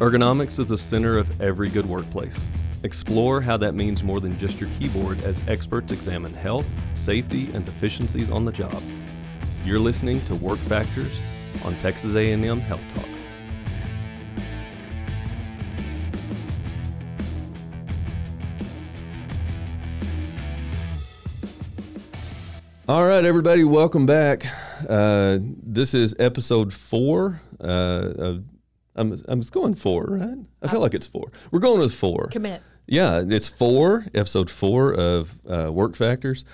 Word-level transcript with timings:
Ergonomics 0.00 0.58
is 0.58 0.66
the 0.66 0.76
center 0.76 1.16
of 1.16 1.40
every 1.40 1.70
good 1.70 1.86
workplace. 1.86 2.44
Explore 2.82 3.40
how 3.40 3.56
that 3.56 3.76
means 3.76 4.02
more 4.02 4.18
than 4.18 4.36
just 4.38 4.60
your 4.60 4.68
keyboard 4.76 5.22
as 5.22 5.40
experts 5.46 5.92
examine 5.92 6.34
health, 6.34 6.68
safety, 6.96 7.48
and 7.54 7.64
deficiencies 7.64 8.28
on 8.28 8.44
the 8.44 8.50
job. 8.50 8.82
You're 9.64 9.78
listening 9.78 10.20
to 10.22 10.34
Work 10.34 10.58
Factors 10.58 11.16
on 11.64 11.76
Texas 11.76 12.16
A&M 12.16 12.58
Health 12.58 12.82
Talk. 12.96 13.04
All 22.88 23.06
right, 23.06 23.24
everybody, 23.24 23.62
welcome 23.62 24.06
back. 24.06 24.44
Uh, 24.88 25.38
this 25.40 25.94
is 25.94 26.16
episode 26.18 26.72
four. 26.74 27.40
Uh, 27.60 28.12
of, 28.18 28.44
I'm, 28.96 29.16
I'm 29.26 29.40
just 29.40 29.52
going 29.52 29.74
four, 29.74 30.04
right? 30.08 30.38
I 30.62 30.68
feel 30.68 30.80
like 30.80 30.94
it's 30.94 31.06
four. 31.06 31.26
We're 31.50 31.60
going 31.60 31.80
with 31.80 31.94
four. 31.94 32.28
Commit. 32.30 32.62
Yeah, 32.86 33.22
it's 33.26 33.48
four, 33.48 34.06
episode 34.14 34.50
four 34.50 34.92
of 34.92 35.38
uh, 35.48 35.72
Work 35.72 35.96
Factors. 35.96 36.44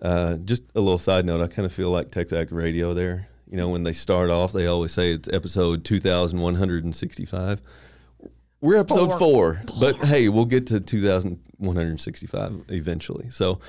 Uh, 0.00 0.36
just 0.36 0.62
a 0.74 0.80
little 0.80 0.98
side 0.98 1.26
note, 1.26 1.42
I 1.42 1.46
kind 1.46 1.66
of 1.66 1.72
feel 1.72 1.90
like 1.90 2.10
Tech 2.10 2.32
Act 2.32 2.52
Radio 2.52 2.94
there. 2.94 3.28
You 3.50 3.56
know, 3.56 3.68
when 3.68 3.82
they 3.82 3.92
start 3.92 4.30
off, 4.30 4.52
they 4.52 4.66
always 4.66 4.92
say 4.92 5.12
it's 5.12 5.28
episode 5.28 5.84
2165. 5.84 7.60
We're 8.62 8.76
episode 8.76 9.08
four, 9.18 9.18
Four. 9.18 9.62
but 9.80 9.96
hey, 10.06 10.28
we'll 10.28 10.44
get 10.44 10.66
to 10.68 10.80
2165 10.80 12.64
eventually. 12.68 13.30
So, 13.30 13.60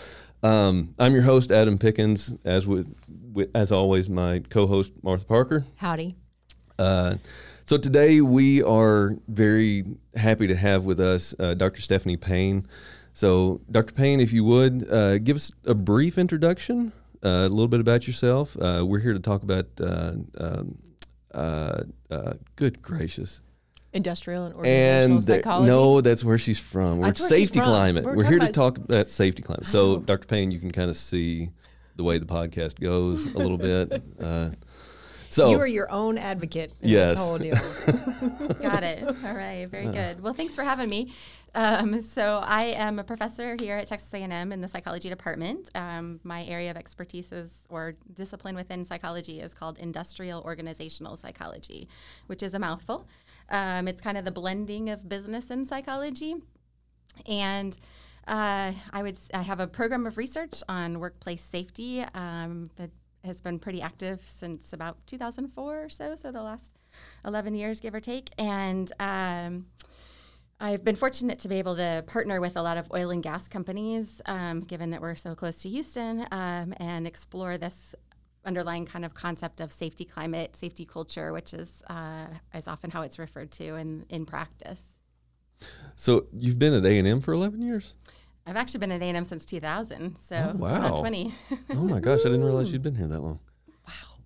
um, 0.43 0.93
I'm 0.99 1.13
your 1.13 1.23
host, 1.23 1.51
Adam 1.51 1.77
Pickens. 1.77 2.33
As 2.43 2.67
with, 2.67 2.93
with 3.33 3.49
as 3.55 3.71
always, 3.71 4.09
my 4.09 4.39
co-host 4.49 4.91
Martha 5.01 5.25
Parker. 5.25 5.65
Howdy. 5.77 6.15
Uh, 6.77 7.15
so 7.71 7.77
today 7.77 8.19
we 8.19 8.61
are 8.63 9.15
very 9.29 9.85
happy 10.13 10.45
to 10.45 10.55
have 10.57 10.83
with 10.83 10.99
us 10.99 11.33
uh, 11.39 11.53
Dr. 11.53 11.79
Stephanie 11.79 12.17
Payne. 12.17 12.67
So, 13.13 13.61
Dr. 13.71 13.93
Payne, 13.93 14.19
if 14.19 14.33
you 14.33 14.43
would 14.43 14.91
uh, 14.91 15.19
give 15.19 15.37
us 15.37 15.53
a 15.65 15.73
brief 15.73 16.17
introduction, 16.17 16.91
uh, 17.23 17.29
a 17.29 17.47
little 17.47 17.69
bit 17.69 17.79
about 17.79 18.07
yourself. 18.07 18.57
Uh, 18.59 18.83
we're 18.85 18.99
here 18.99 19.13
to 19.13 19.21
talk 19.21 19.43
about. 19.43 19.67
Uh, 19.79 20.15
um, 20.37 20.79
uh, 21.33 21.83
uh, 22.09 22.33
good 22.57 22.81
gracious. 22.81 23.39
Industrial 23.93 24.43
and 24.43 24.53
organizational 24.53 25.15
And 25.15 25.23
psychology. 25.23 25.71
no, 25.71 26.01
that's 26.01 26.25
where 26.25 26.37
she's 26.37 26.59
from. 26.59 26.97
We're 26.97 27.05
That's 27.05 27.25
safety 27.25 27.59
from. 27.59 27.69
climate. 27.69 28.03
We're 28.03 28.17
We're, 28.17 28.29
here 28.31 28.39
to 28.39 28.51
talk 28.51 28.79
about 28.79 29.09
safety 29.09 29.43
climate. 29.43 29.67
So, 29.67 29.91
Oh. 29.91 29.99
Dr. 29.99 30.27
Payne, 30.27 30.51
you 30.51 30.59
can 30.59 30.71
kind 30.71 30.89
of 30.89 30.97
see 30.97 31.51
the 31.95 32.03
way 32.03 32.17
the 32.17 32.25
podcast 32.25 32.81
goes 32.81 33.25
a 33.27 33.37
little 33.37 33.57
bit. 33.57 34.03
So, 35.31 35.49
you 35.49 35.59
are 35.59 35.67
your 35.67 35.89
own 35.91 36.17
advocate 36.17 36.73
in 36.81 36.89
Yes. 36.89 37.11
this 37.11 37.19
whole 37.19 37.37
deal. 37.37 37.55
Got 38.61 38.83
it. 38.83 39.03
All 39.03 39.33
right. 39.35 39.65
Very 39.69 39.87
good. 39.87 40.21
Well, 40.21 40.33
thanks 40.33 40.55
for 40.55 40.63
having 40.63 40.89
me. 40.89 41.13
Um, 41.55 42.01
so 42.01 42.41
I 42.43 42.63
am 42.65 42.99
a 42.99 43.03
professor 43.03 43.55
here 43.59 43.77
at 43.77 43.87
Texas 43.87 44.13
A&M 44.13 44.51
in 44.51 44.61
the 44.61 44.67
psychology 44.67 45.09
department. 45.09 45.69
Um, 45.75 46.19
my 46.23 46.43
area 46.45 46.69
of 46.71 46.77
expertise 46.77 47.31
is, 47.31 47.65
or 47.69 47.95
discipline 48.13 48.55
within 48.55 48.83
psychology 48.85 49.39
is 49.39 49.53
called 49.53 49.77
industrial 49.77 50.41
organizational 50.43 51.15
psychology, 51.17 51.87
which 52.27 52.43
is 52.43 52.53
a 52.53 52.59
mouthful. 52.59 53.07
Um, 53.49 53.87
it's 53.87 54.01
kind 54.01 54.17
of 54.17 54.25
the 54.25 54.31
blending 54.31 54.89
of 54.89 55.07
business 55.09 55.49
and 55.49 55.67
psychology. 55.67 56.35
And 57.25 57.77
uh, 58.27 58.73
I 58.93 59.03
would 59.03 59.15
s- 59.15 59.29
I 59.33 59.41
have 59.41 59.59
a 59.59 59.67
program 59.67 60.05
of 60.05 60.17
research 60.17 60.61
on 60.69 60.99
workplace 60.99 61.41
safety 61.41 62.05
um, 62.13 62.69
that 62.77 62.91
has 63.23 63.41
been 63.41 63.59
pretty 63.59 63.81
active 63.81 64.21
since 64.25 64.73
about 64.73 64.97
2004 65.07 65.83
or 65.83 65.89
so, 65.89 66.15
so 66.15 66.31
the 66.31 66.41
last 66.41 66.73
11 67.25 67.55
years, 67.55 67.79
give 67.79 67.93
or 67.93 67.99
take. 67.99 68.29
And 68.37 68.91
um, 68.99 69.67
I've 70.59 70.83
been 70.83 70.95
fortunate 70.95 71.39
to 71.39 71.47
be 71.47 71.55
able 71.55 71.75
to 71.77 72.03
partner 72.07 72.39
with 72.39 72.55
a 72.55 72.61
lot 72.61 72.77
of 72.77 72.91
oil 72.93 73.09
and 73.09 73.23
gas 73.23 73.47
companies, 73.47 74.21
um, 74.25 74.61
given 74.61 74.91
that 74.91 75.01
we're 75.01 75.15
so 75.15 75.33
close 75.35 75.61
to 75.63 75.69
Houston, 75.69 76.27
um, 76.31 76.73
and 76.77 77.07
explore 77.07 77.57
this 77.57 77.95
underlying 78.45 78.85
kind 78.85 79.05
of 79.05 79.13
concept 79.13 79.61
of 79.61 79.71
safety 79.71 80.05
climate, 80.05 80.55
safety 80.55 80.85
culture, 80.85 81.33
which 81.33 81.53
is 81.53 81.83
uh, 81.89 82.27
is 82.53 82.67
often 82.67 82.91
how 82.91 83.01
it's 83.01 83.17
referred 83.19 83.51
to 83.51 83.75
in 83.75 84.05
in 84.09 84.25
practice. 84.25 84.99
so 85.95 86.25
you've 86.33 86.59
been 86.59 86.73
at 86.73 86.85
A&M 86.85 87.21
for 87.21 87.33
11 87.33 87.61
years? 87.61 87.95
I've 88.51 88.57
actually 88.57 88.79
been 88.81 88.91
at 88.91 89.01
A&M 89.01 89.23
since 89.23 89.45
2000, 89.45 90.17
so 90.17 90.51
Oh, 90.53 90.57
wow. 90.57 90.75
about 90.87 90.99
20. 90.99 91.33
Oh 91.69 91.75
my 91.87 92.01
gosh, 92.01 92.19
I 92.19 92.23
didn't 92.25 92.43
realize 92.43 92.69
you'd 92.69 92.81
been 92.83 92.95
here 92.95 93.07
that 93.07 93.21
long. 93.21 93.39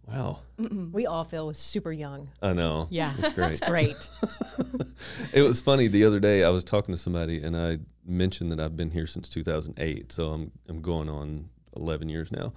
Wow. 0.08 0.40
Wow. 0.58 0.68
we 0.92 1.06
all 1.06 1.24
feel 1.26 1.54
super 1.54 1.92
young. 1.92 2.30
I 2.42 2.54
know. 2.54 2.88
Yeah. 2.90 3.14
It's 3.20 3.34
great. 3.34 3.52
It's 3.52 3.60
great. 3.60 3.96
it 5.34 5.44
was 5.44 5.62
funny 5.62 5.88
the 5.88 6.06
other 6.06 6.20
day 6.20 6.44
I 6.44 6.50
was 6.50 6.64
talking 6.64 6.92
to 6.96 6.98
somebody 7.00 7.44
and 7.44 7.56
I 7.56 7.78
mentioned 8.04 8.52
that 8.52 8.60
I've 8.60 8.76
been 8.76 8.90
here 8.90 9.06
since 9.06 9.30
2008, 9.30 10.12
so 10.12 10.32
I'm 10.32 10.52
I'm 10.68 10.82
going 10.82 11.08
on 11.08 11.48
11 11.76 12.10
years 12.10 12.32
now. 12.32 12.54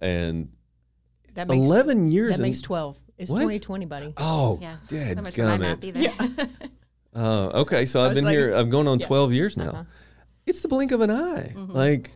And 0.00 0.48
That 1.34 1.48
makes 1.48 1.58
11 1.66 2.08
years 2.08 2.30
that 2.30 2.34
and- 2.36 2.42
makes 2.42 2.62
12. 2.62 2.98
It's 3.18 3.30
What? 3.30 3.40
2020, 3.40 3.84
buddy. 3.84 4.14
Oh, 4.16 4.58
yeah, 4.62 4.76
dead 4.88 5.18
so 5.18 5.22
much 5.22 5.34
for 5.34 5.42
my 5.42 5.58
math 5.58 5.80
gummit. 5.80 5.96
either. 6.30 6.48
Uh, 7.14 7.46
okay, 7.60 7.84
so 7.84 8.00
I've 8.02 8.14
been 8.14 8.24
like- 8.24 8.32
here. 8.32 8.54
I'm 8.54 8.70
going 8.70 8.88
on 8.88 8.98
yeah. 9.00 9.06
12 9.06 9.32
years 9.34 9.56
now. 9.58 9.68
Uh-huh. 9.68 9.84
It's 10.50 10.60
the 10.62 10.68
blink 10.68 10.92
of 10.92 11.00
an 11.00 11.10
eye. 11.10 11.52
Mm-hmm. 11.56 11.72
Like 11.72 12.10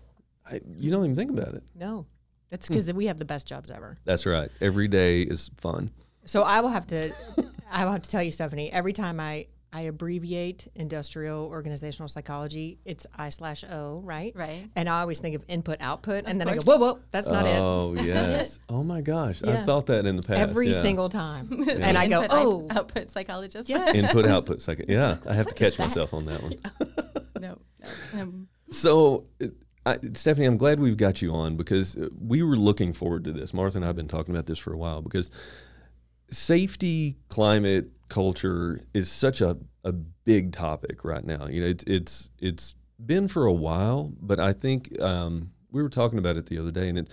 I, 0.51 0.61
you 0.77 0.91
don't 0.91 1.05
even 1.05 1.17
think 1.17 1.31
about 1.31 1.55
it. 1.55 1.63
No. 1.75 2.07
That's 2.51 2.67
Hmm. 2.69 2.75
because 2.75 2.93
we 2.93 3.07
have 3.07 3.19
the 3.19 3.25
best 3.25 3.47
jobs 3.49 3.71
ever. 3.71 3.97
That's 4.05 4.27
right. 4.27 4.51
Every 4.61 4.87
day 4.89 5.23
is 5.23 5.51
fun. 5.57 5.91
So 6.27 6.43
I 6.43 6.61
will 6.61 6.69
have 6.69 6.87
to 6.89 7.13
I 7.71 7.85
will 7.85 7.93
have 7.93 8.03
to 8.03 8.11
tell 8.11 8.23
you, 8.23 8.31
Stephanie, 8.33 8.71
every 8.73 8.93
time 8.93 9.19
I 9.21 9.47
I 9.73 9.81
abbreviate 9.83 10.69
industrial 10.77 11.47
organizational 11.47 12.07
psychology, 12.09 12.79
it's 12.85 13.09
I 13.17 13.31
slash 13.31 13.65
O, 13.65 14.03
right? 14.05 14.33
Right. 14.37 14.69
And 14.77 14.89
I 14.89 15.01
always 15.01 15.19
think 15.19 15.35
of 15.35 15.43
input 15.49 15.79
output, 15.81 16.27
and 16.29 16.41
then 16.41 16.49
I 16.49 16.55
go, 16.55 16.61
whoa, 16.63 16.77
whoa, 16.79 17.01
that's 17.11 17.27
not 17.29 17.45
it. 17.45 17.59
oh 17.61 17.93
That's 17.97 18.09
not 18.11 18.29
yes. 18.29 18.61
Oh 18.69 18.85
my 18.85 19.01
gosh, 19.01 19.43
Yeah. 19.43 19.55
I've 19.59 19.65
thought 19.65 19.87
that 19.87 20.07
in 20.07 20.15
the 20.15 20.23
past. 20.23 20.39
Every 20.39 20.69
yeah. 20.69 20.81
single 20.81 21.09
time. 21.09 21.49
And 21.69 21.99
I 21.99 22.07
go, 22.07 22.23
Input, 22.23 22.39
oh, 22.39 22.67
output 22.71 23.11
psychologist. 23.11 23.69
Yes. 23.69 23.97
input 23.97 24.27
output 24.27 24.63
second. 24.63 24.87
Yeah, 24.89 25.17
I 25.27 25.35
have 25.35 25.49
to 25.49 25.55
catch 25.55 25.77
myself 25.79 26.15
on 26.15 26.27
that 26.27 26.41
one. 26.43 26.55
Um, 28.13 28.49
So, 28.71 29.27
I, 29.87 29.99
Stephanie, 30.15 30.47
I'm 30.47 30.57
glad 30.57 30.81
we've 30.81 30.97
got 30.97 31.21
you 31.21 31.33
on 31.35 31.57
because 31.57 31.97
uh, 31.97 32.09
we 32.19 32.43
were 32.43 32.57
looking 32.57 32.93
forward 32.93 33.25
to 33.25 33.33
this. 33.33 33.53
Martha 33.53 33.79
and 33.79 33.85
I 33.85 33.89
have 33.89 33.97
been 33.97 34.09
talking 34.09 34.35
about 34.35 34.47
this 34.47 34.59
for 34.59 34.73
a 34.73 34.77
while 34.77 35.03
because 35.03 35.31
safety, 36.31 37.17
climate, 37.29 37.91
culture 38.09 38.81
is 38.95 39.11
such 39.11 39.41
a, 39.41 39.59
a 39.85 39.93
big 39.93 40.53
topic 40.53 41.05
right 41.05 41.25
now. 41.25 41.47
You 41.47 41.63
know, 41.63 41.67
it's 41.67 41.85
it's 41.87 42.31
it's 42.39 42.75
been 43.05 43.29
for 43.29 43.45
a 43.45 43.53
while, 43.53 44.13
but 44.21 44.41
I 44.41 44.53
think 44.53 45.01
um, 45.01 45.51
we 45.71 45.83
were 45.83 45.91
talking 45.91 46.19
about 46.19 46.37
it 46.37 46.47
the 46.47 46.59
other 46.59 46.71
day, 46.71 46.89
and 46.89 46.99
it 46.99 47.11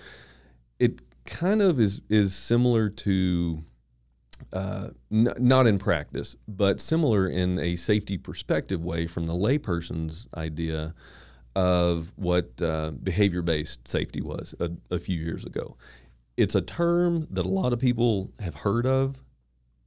it 0.79 1.01
kind 1.25 1.61
of 1.61 1.79
is 1.79 2.01
is 2.09 2.33
similar 2.33 2.89
to 2.89 3.63
uh, 4.53 4.89
n- 5.11 5.33
not 5.39 5.67
in 5.67 5.77
practice, 5.79 6.35
but 6.47 6.79
similar 6.81 7.27
in 7.27 7.59
a 7.59 7.75
safety 7.75 8.17
perspective 8.17 8.83
way 8.83 9.07
from 9.07 9.25
the 9.25 9.33
layperson's 9.33 10.27
idea 10.35 10.93
of 11.55 12.11
what 12.15 12.61
uh, 12.61 12.91
behavior 12.91 13.41
based 13.41 13.87
safety 13.87 14.21
was 14.21 14.55
a, 14.59 14.71
a 14.89 14.99
few 14.99 15.19
years 15.19 15.45
ago. 15.45 15.75
It's 16.37 16.55
a 16.55 16.61
term 16.61 17.27
that 17.31 17.45
a 17.45 17.49
lot 17.49 17.73
of 17.73 17.79
people 17.79 18.31
have 18.39 18.55
heard 18.55 18.85
of, 18.85 19.21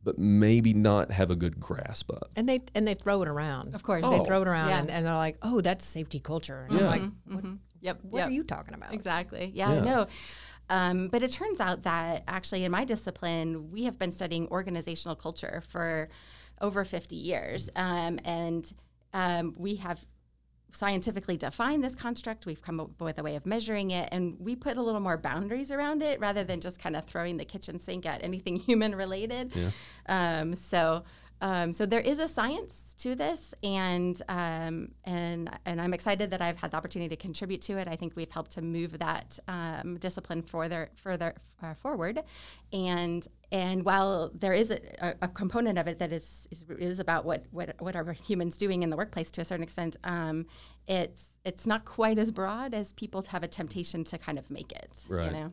but 0.02 0.18
maybe 0.18 0.74
not 0.74 1.10
have 1.10 1.30
a 1.30 1.36
good 1.36 1.58
grasp 1.58 2.10
of. 2.10 2.28
and 2.36 2.46
they 2.48 2.60
and 2.74 2.86
they 2.86 2.92
throw 2.94 3.22
it 3.22 3.28
around. 3.28 3.74
Of 3.74 3.82
course. 3.82 4.02
they 4.02 4.20
Oh. 4.20 4.24
throw 4.24 4.42
it 4.42 4.48
around, 4.48 4.68
Yeah. 4.68 4.80
and, 4.80 4.90
and 4.90 5.06
they're 5.06 5.14
like, 5.14 5.38
"Oh, 5.42 5.62
that's 5.62 5.84
safety 5.86 6.20
culture." 6.20 6.66
And 6.68 6.78
Yeah. 6.78 6.88
I'm 6.90 7.02
like, 7.26 7.42
mhm. 7.42 7.58
Yep. 7.80 7.98
"What 8.02 8.18
yep. 8.18 8.28
are 8.28 8.32
you 8.32 8.44
talking 8.44 8.74
about?" 8.74 8.92
Exactly. 8.92 9.50
Yeah, 9.54 9.72
Yeah. 9.72 9.80
I 9.80 9.84
know. 9.84 10.06
Um, 10.70 11.08
but 11.08 11.22
it 11.22 11.30
turns 11.32 11.60
out 11.60 11.82
that 11.82 12.24
actually 12.26 12.64
in 12.64 12.72
my 12.72 12.84
discipline, 12.84 13.70
we 13.70 13.84
have 13.84 13.98
been 13.98 14.12
studying 14.12 14.48
organizational 14.48 15.14
culture 15.16 15.62
for 15.68 16.08
over 16.60 16.84
50 16.84 17.16
years. 17.16 17.70
Um, 17.76 18.18
and 18.24 18.72
um, 19.12 19.54
we 19.56 19.76
have 19.76 20.04
scientifically 20.72 21.36
defined 21.36 21.84
this 21.84 21.94
construct. 21.94 22.46
We've 22.46 22.62
come 22.62 22.80
up 22.80 23.00
with 23.00 23.18
a 23.18 23.22
way 23.22 23.36
of 23.36 23.46
measuring 23.46 23.92
it, 23.92 24.08
and 24.10 24.36
we 24.40 24.56
put 24.56 24.76
a 24.76 24.82
little 24.82 25.00
more 25.00 25.16
boundaries 25.16 25.70
around 25.70 26.02
it 26.02 26.18
rather 26.20 26.44
than 26.44 26.60
just 26.60 26.80
kind 26.80 26.96
of 26.96 27.04
throwing 27.04 27.36
the 27.36 27.44
kitchen 27.44 27.78
sink 27.78 28.06
at 28.06 28.22
anything 28.22 28.56
human 28.60 28.94
related. 28.94 29.52
Yeah. 29.54 29.70
Um, 30.06 30.54
so 30.54 31.04
Um, 31.44 31.74
so 31.74 31.84
there 31.84 32.00
is 32.00 32.20
a 32.20 32.26
science 32.26 32.94
to 33.00 33.14
this, 33.14 33.52
and 33.62 34.20
um, 34.30 34.92
and 35.04 35.50
and 35.66 35.78
I'm 35.78 35.92
excited 35.92 36.30
that 36.30 36.40
I've 36.40 36.56
had 36.56 36.70
the 36.70 36.78
opportunity 36.78 37.14
to 37.14 37.20
contribute 37.20 37.60
to 37.62 37.76
it. 37.76 37.86
I 37.86 37.96
think 37.96 38.16
we've 38.16 38.30
helped 38.30 38.52
to 38.52 38.62
move 38.62 38.98
that 38.98 39.38
um, 39.46 39.98
discipline 39.98 40.40
further 40.40 40.88
further 40.96 41.34
uh, 41.62 41.74
forward, 41.74 42.22
and 42.72 43.28
and 43.52 43.84
while 43.84 44.30
there 44.32 44.54
is 44.54 44.70
a, 44.70 44.80
a, 45.20 45.28
component 45.28 45.78
of 45.78 45.86
it 45.86 45.98
that 45.98 46.14
is, 46.14 46.48
is 46.50 46.64
is 46.78 46.98
about 46.98 47.26
what 47.26 47.44
what 47.50 47.74
what 47.78 47.94
are 47.94 48.10
humans 48.14 48.56
doing 48.56 48.82
in 48.82 48.88
the 48.88 48.96
workplace 48.96 49.30
to 49.32 49.42
a 49.42 49.44
certain 49.44 49.64
extent, 49.64 49.98
um, 50.02 50.46
it's 50.88 51.36
it's 51.44 51.66
not 51.66 51.84
quite 51.84 52.18
as 52.18 52.30
broad 52.30 52.72
as 52.72 52.94
people 52.94 53.22
have 53.28 53.42
a 53.42 53.48
temptation 53.48 54.02
to 54.04 54.16
kind 54.16 54.38
of 54.38 54.50
make 54.50 54.72
it. 54.72 54.92
Right. 55.10 55.26
You 55.26 55.30
know. 55.32 55.52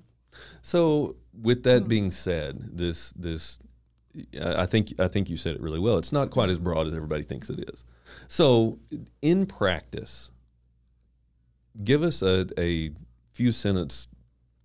So, 0.61 1.17
with 1.33 1.63
that 1.63 1.89
being 1.89 2.11
said, 2.11 2.77
this 2.77 3.11
this 3.11 3.59
I 4.43 4.65
think 4.65 4.93
I 4.99 5.07
think 5.07 5.29
you 5.29 5.37
said 5.37 5.55
it 5.55 5.61
really 5.61 5.79
well. 5.79 5.97
It's 5.97 6.11
not 6.11 6.29
quite 6.31 6.49
as 6.49 6.59
broad 6.59 6.87
as 6.87 6.93
everybody 6.93 7.23
thinks 7.23 7.49
it 7.49 7.69
is. 7.73 7.83
So, 8.27 8.79
in 9.21 9.45
practice, 9.45 10.31
give 11.83 12.03
us 12.03 12.21
a, 12.21 12.47
a 12.59 12.91
few 13.33 13.51
sentence 13.51 14.07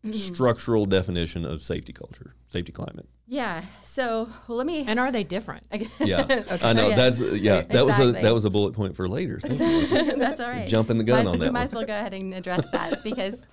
Mm-hmm. 0.04 0.34
structural 0.34 0.86
definition 0.86 1.44
of 1.44 1.62
safety 1.64 1.92
culture, 1.92 2.36
safety 2.46 2.70
climate. 2.70 3.08
Yeah. 3.26 3.64
So 3.82 4.28
well, 4.46 4.58
let 4.58 4.64
me. 4.64 4.84
And 4.86 5.00
are 5.00 5.10
they 5.10 5.24
different? 5.24 5.64
Yeah, 5.98 6.20
I 6.62 6.72
know 6.74 6.84
Oh, 6.84 6.88
yeah. 6.90 6.94
that's 6.96 7.20
yeah. 7.20 7.62
That 7.62 7.84
was 7.84 7.98
a 7.98 8.12
that 8.12 8.32
was 8.32 8.44
a 8.44 8.50
bullet 8.50 8.72
point 8.74 8.94
for 8.94 9.08
later. 9.08 9.40
Thank 9.40 9.58
you. 9.90 10.16
That's 10.16 10.40
all 10.40 10.48
right. 10.48 10.68
Jumping 10.68 10.98
the 10.98 11.02
gun 11.02 11.24
might, 11.24 11.30
on 11.32 11.38
that. 11.38 11.40
we 11.40 11.46
that 11.46 11.52
might 11.52 11.58
one. 11.60 11.64
as 11.64 11.74
well 11.74 11.84
go 11.86 11.92
ahead 11.98 12.14
and 12.14 12.34
address 12.34 12.68
that 12.70 13.02
because 13.02 13.44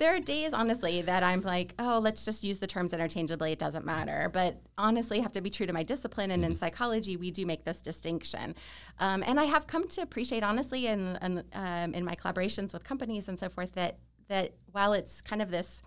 there 0.00 0.16
are 0.16 0.18
days, 0.18 0.54
honestly, 0.54 1.02
that 1.02 1.22
I'm 1.22 1.42
like, 1.42 1.74
oh, 1.78 2.00
let's 2.02 2.24
just 2.24 2.42
use 2.42 2.58
the 2.58 2.66
terms 2.66 2.92
interchangeably. 2.94 3.52
It 3.52 3.58
doesn't 3.58 3.84
matter. 3.84 4.30
But 4.32 4.60
honestly, 4.78 5.18
I 5.18 5.22
have 5.22 5.32
to 5.32 5.42
be 5.42 5.50
true 5.50 5.66
to 5.66 5.74
my 5.74 5.82
discipline. 5.82 6.30
And 6.30 6.42
in 6.42 6.52
Mm-hmm. 6.52 6.58
psychology, 6.58 7.16
we 7.18 7.30
do 7.30 7.44
make 7.44 7.64
this 7.64 7.82
distinction. 7.82 8.54
Um, 8.98 9.22
and 9.26 9.38
I 9.38 9.44
have 9.44 9.66
come 9.66 9.86
to 9.88 10.00
appreciate, 10.00 10.42
honestly, 10.42 10.86
in, 10.86 11.18
in, 11.20 11.44
um, 11.52 11.94
in 11.94 12.04
my 12.04 12.16
collaborations 12.16 12.72
with 12.72 12.82
companies 12.82 13.28
and 13.28 13.38
so 13.38 13.48
forth, 13.48 13.72
that 13.74 13.98
that 14.28 14.54
while 14.72 14.92
it's 14.92 15.20
kind 15.20 15.42
of 15.42 15.50
this 15.50 15.82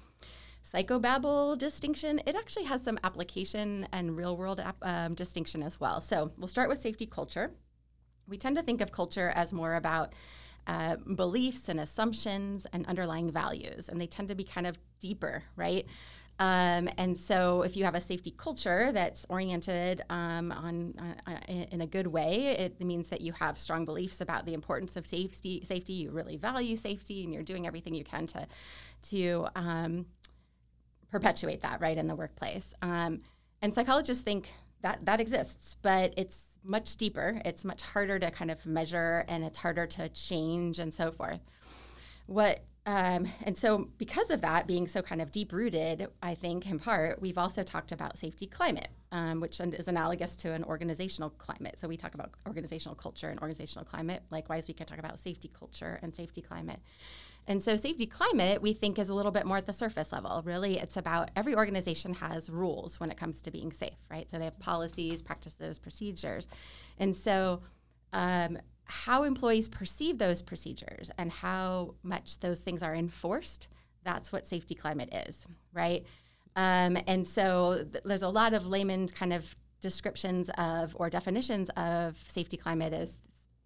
psychobabble 0.64 1.58
distinction, 1.58 2.22
it 2.26 2.36
actually 2.36 2.66
has 2.66 2.84
some 2.84 3.00
application 3.04 3.88
and 3.92 4.16
real 4.18 4.38
world 4.38 4.60
ap- 4.60 4.78
um, 4.84 5.16
distinction 5.16 5.64
as 5.64 5.80
well. 5.80 6.02
So 6.02 6.32
we'll 6.38 6.48
start 6.48 6.70
with 6.70 6.80
safety 6.80 7.06
culture. 7.06 7.52
We 8.28 8.38
tend 8.38 8.58
to 8.58 8.64
think 8.64 8.82
of 8.82 8.92
culture 8.92 9.30
as 9.30 9.52
more 9.52 9.76
about 9.76 10.14
uh, 10.68 10.96
beliefs 11.16 11.70
and 11.70 11.80
assumptions 11.80 12.66
and 12.74 12.86
underlying 12.88 13.32
values, 13.32 13.90
and 13.90 14.00
they 14.00 14.08
tend 14.08 14.28
to 14.30 14.36
be 14.36 14.44
kind 14.44 14.68
of 14.68 14.78
deeper, 15.00 15.44
right? 15.56 15.86
Um, 16.40 16.90
and 16.98 17.18
so, 17.18 17.62
if 17.62 17.78
you 17.78 17.84
have 17.86 17.94
a 17.94 18.02
safety 18.02 18.34
culture 18.36 18.92
that's 18.92 19.26
oriented 19.30 20.04
um, 20.10 20.52
on 20.52 21.16
uh, 21.28 21.32
uh, 21.32 21.54
in 21.72 21.82
a 21.82 21.88
good 21.88 22.08
way, 22.08 22.48
it 22.48 22.84
means 22.84 23.10
that 23.10 23.22
you 23.22 23.34
have 23.34 23.60
strong 23.60 23.86
beliefs 23.86 24.20
about 24.20 24.46
the 24.46 24.54
importance 24.54 24.96
of 24.96 25.06
safety. 25.06 25.64
Safety, 25.64 25.94
you 25.94 26.12
really 26.12 26.38
value 26.38 26.76
safety, 26.76 27.24
and 27.24 27.34
you're 27.34 27.44
doing 27.44 27.68
everything 27.68 27.94
you 27.94 28.04
can 28.04 28.26
to 28.28 28.48
to 29.10 29.48
um, 29.56 30.08
perpetuate 31.12 31.62
that 31.62 31.80
right 31.82 31.98
in 31.98 32.08
the 32.08 32.16
workplace. 32.16 32.74
Um, 32.82 33.22
and 33.62 33.74
psychologists 33.74 34.24
think 34.24 34.50
that 34.84 35.06
that 35.06 35.20
exists, 35.20 35.76
but 35.82 36.14
it's 36.16 36.60
much 36.64 36.96
deeper. 36.98 37.42
It's 37.44 37.66
much 37.66 37.82
harder 37.82 38.20
to 38.20 38.30
kind 38.32 38.52
of 38.52 38.66
measure, 38.66 39.26
and 39.28 39.44
it's 39.44 39.58
harder 39.58 39.88
to 39.88 40.10
change, 40.10 40.78
and 40.78 40.94
so 40.94 41.12
forth. 41.12 41.42
What 42.28 42.64
um, 42.86 43.30
and 43.44 43.58
so 43.58 43.88
because 43.98 44.30
of 44.30 44.42
that 44.42 44.68
being 44.68 44.88
so 44.90 45.02
kind 45.02 45.22
of 45.22 45.32
deep 45.32 45.54
rooted, 45.54 46.08
I 46.22 46.36
think 46.36 46.70
in 46.70 46.80
part 46.80 47.22
we've 47.22 47.38
also 47.38 47.64
talked 47.64 47.94
about 47.94 48.18
safety 48.18 48.46
climate, 48.46 48.90
um, 49.14 49.40
which 49.40 49.62
is 49.62 49.88
analogous 49.88 50.36
to 50.38 50.52
an 50.52 50.66
organizational 50.66 51.30
climate. 51.30 51.80
So 51.80 51.88
we 51.88 51.96
talk 51.96 52.14
about 52.14 52.32
organizational 52.46 52.96
culture 52.96 53.30
and 53.30 53.40
organizational 53.40 53.86
climate. 53.86 54.24
Likewise, 54.32 54.68
we 54.68 54.74
can 54.74 54.86
talk 54.86 55.00
about 55.00 55.18
safety 55.18 55.50
culture 55.58 55.98
and 56.02 56.14
safety 56.14 56.42
climate. 56.42 56.80
And 57.48 57.62
so, 57.62 57.76
safety 57.76 58.06
climate, 58.06 58.62
we 58.62 58.74
think, 58.74 58.98
is 58.98 59.10
a 59.10 59.14
little 59.14 59.32
bit 59.32 59.46
more 59.46 59.58
at 59.58 59.66
the 59.66 59.74
surface 59.74 60.12
level. 60.12 60.42
Really, 60.46 60.80
it's 60.80 60.98
about 60.98 61.30
every 61.36 61.56
organization 61.56 62.14
has 62.16 62.50
rules 62.50 63.00
when 63.00 63.12
it 63.12 63.18
comes 63.18 63.42
to 63.42 63.52
being 63.52 63.72
safe, 63.72 63.98
right? 64.10 64.30
So, 64.30 64.38
they 64.40 64.46
have 64.46 64.60
policies, 64.60 65.22
practices, 65.22 65.80
procedures. 65.80 66.48
And 66.98 67.16
so, 67.16 67.62
um, 68.14 68.58
how 68.86 69.24
employees 69.24 69.70
perceive 69.70 70.18
those 70.18 70.42
procedures 70.42 71.10
and 71.18 71.32
how 71.32 71.96
much 72.04 72.40
those 72.40 72.62
things 72.62 72.84
are 72.84 72.96
enforced, 72.96 73.68
that's 74.04 74.32
what 74.32 74.46
safety 74.46 74.76
climate 74.76 75.14
is, 75.28 75.46
right? 75.74 76.06
Um, 76.56 76.98
and 77.08 77.26
so, 77.26 77.86
th- 77.92 78.04
there's 78.06 78.22
a 78.22 78.30
lot 78.30 78.54
of 78.54 78.68
layman 78.68 79.08
kind 79.10 79.34
of 79.34 79.56
descriptions 79.82 80.50
of 80.58 80.96
or 80.98 81.10
definitions 81.10 81.70
of 81.76 82.18
safety 82.28 82.56
climate 82.56 82.94
as 82.94 83.18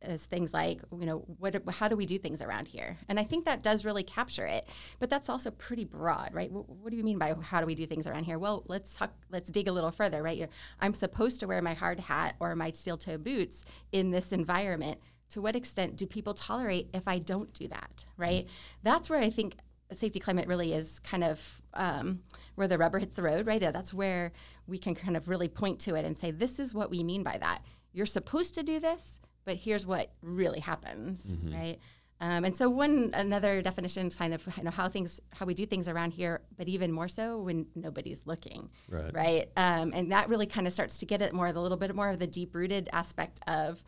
as 0.02 0.26
things 0.26 0.54
like 0.54 0.82
you 0.92 1.06
know 1.06 1.20
what 1.40 1.56
how 1.70 1.88
do 1.88 1.96
we 1.96 2.06
do 2.06 2.18
things 2.18 2.42
around 2.42 2.68
here? 2.68 2.98
And 3.10 3.20
i 3.20 3.24
think 3.24 3.46
that 3.46 3.64
does 3.64 3.86
really 3.86 4.04
capture 4.04 4.46
it 4.46 4.66
but 5.00 5.10
that's 5.10 5.30
also 5.30 5.52
pretty 5.52 5.86
broad 5.86 6.34
right? 6.34 6.52
What, 6.52 6.70
what 6.70 6.92
do 6.92 6.98
you 6.98 7.04
mean 7.04 7.18
by 7.18 7.36
how 7.42 7.60
do 7.60 7.66
we 7.66 7.76
do 7.76 7.86
things 7.86 8.08
around 8.08 8.26
here? 8.26 8.40
Well 8.40 8.64
let's 8.68 8.96
talk 8.96 9.14
let's 9.32 9.50
dig 9.50 9.68
a 9.68 9.72
little 9.72 9.92
further 9.92 10.22
right? 10.22 10.50
I'm 10.80 10.94
supposed 10.94 11.40
to 11.40 11.48
wear 11.48 11.62
my 11.62 11.74
hard 11.74 12.00
hat 12.00 12.36
or 12.40 12.56
my 12.56 12.72
steel 12.72 12.98
toe 12.98 13.18
boots 13.18 13.64
in 13.92 14.12
this 14.12 14.32
environment. 14.32 15.00
To 15.32 15.42
what 15.42 15.58
extent 15.58 15.98
do 15.98 16.06
people 16.06 16.34
tolerate 16.34 16.90
if 16.94 17.08
i 17.08 17.20
don't 17.20 17.52
do 17.54 17.68
that 17.68 18.06
right? 18.18 18.48
That's 18.84 19.10
where 19.10 19.20
i 19.20 19.30
think 19.30 19.58
safety 19.92 20.20
climate 20.20 20.48
really 20.48 20.74
is 20.74 21.00
kind 21.00 21.24
of 21.24 21.40
um, 21.74 22.22
where 22.56 22.68
the 22.68 22.78
rubber 22.78 23.00
hits 23.00 23.16
the 23.16 23.24
road 23.24 23.48
right? 23.48 23.62
That's 23.62 23.94
where 23.94 24.32
we 24.68 24.78
can 24.78 24.96
kind 24.96 25.16
of 25.18 25.28
really 25.28 25.48
point 25.48 25.80
to 25.82 25.96
it 25.96 26.06
and 26.06 26.18
say 26.18 26.32
this 26.32 26.60
is 26.60 26.74
what 26.74 26.90
we 26.90 27.04
mean 27.04 27.24
by 27.24 27.38
that. 27.38 27.62
You're 27.94 28.06
supposed 28.06 28.54
to 28.56 28.64
do 28.64 28.80
this 28.80 29.20
but 29.48 29.56
here's 29.56 29.86
what 29.86 30.12
really 30.22 30.60
happens, 30.60 31.34
right? 31.52 31.80
Um, 32.20 32.46
and 32.46 32.56
so 32.56 32.68
one 32.70 33.12
another 33.14 33.62
definition, 33.62 34.10
kind 34.10 34.34
of 34.34 34.42
you 34.58 34.64
know 34.64 34.72
how 34.72 34.88
things 34.90 35.22
how 35.38 35.46
we 35.46 35.54
do 35.54 35.66
things 35.66 35.88
around 35.88 36.12
here, 36.12 36.42
but 36.58 36.68
even 36.68 36.92
more 36.92 37.08
so 37.08 37.40
when 37.48 37.68
nobody's 37.76 38.22
looking, 38.26 38.70
Right. 38.90 39.14
right? 39.14 39.46
Um, 39.56 39.94
and 39.96 40.12
that 40.12 40.28
really 40.28 40.48
kind 40.48 40.66
of 40.68 40.74
starts 40.74 40.98
to 40.98 41.06
get 41.06 41.22
at 41.22 41.32
more 41.34 41.52
the 41.54 41.62
little 41.62 41.78
bit 41.78 41.96
more 41.96 42.10
of 42.10 42.18
the 42.20 42.28
deep 42.28 42.54
rooted 42.54 42.90
aspect 42.92 43.40
of 43.48 43.84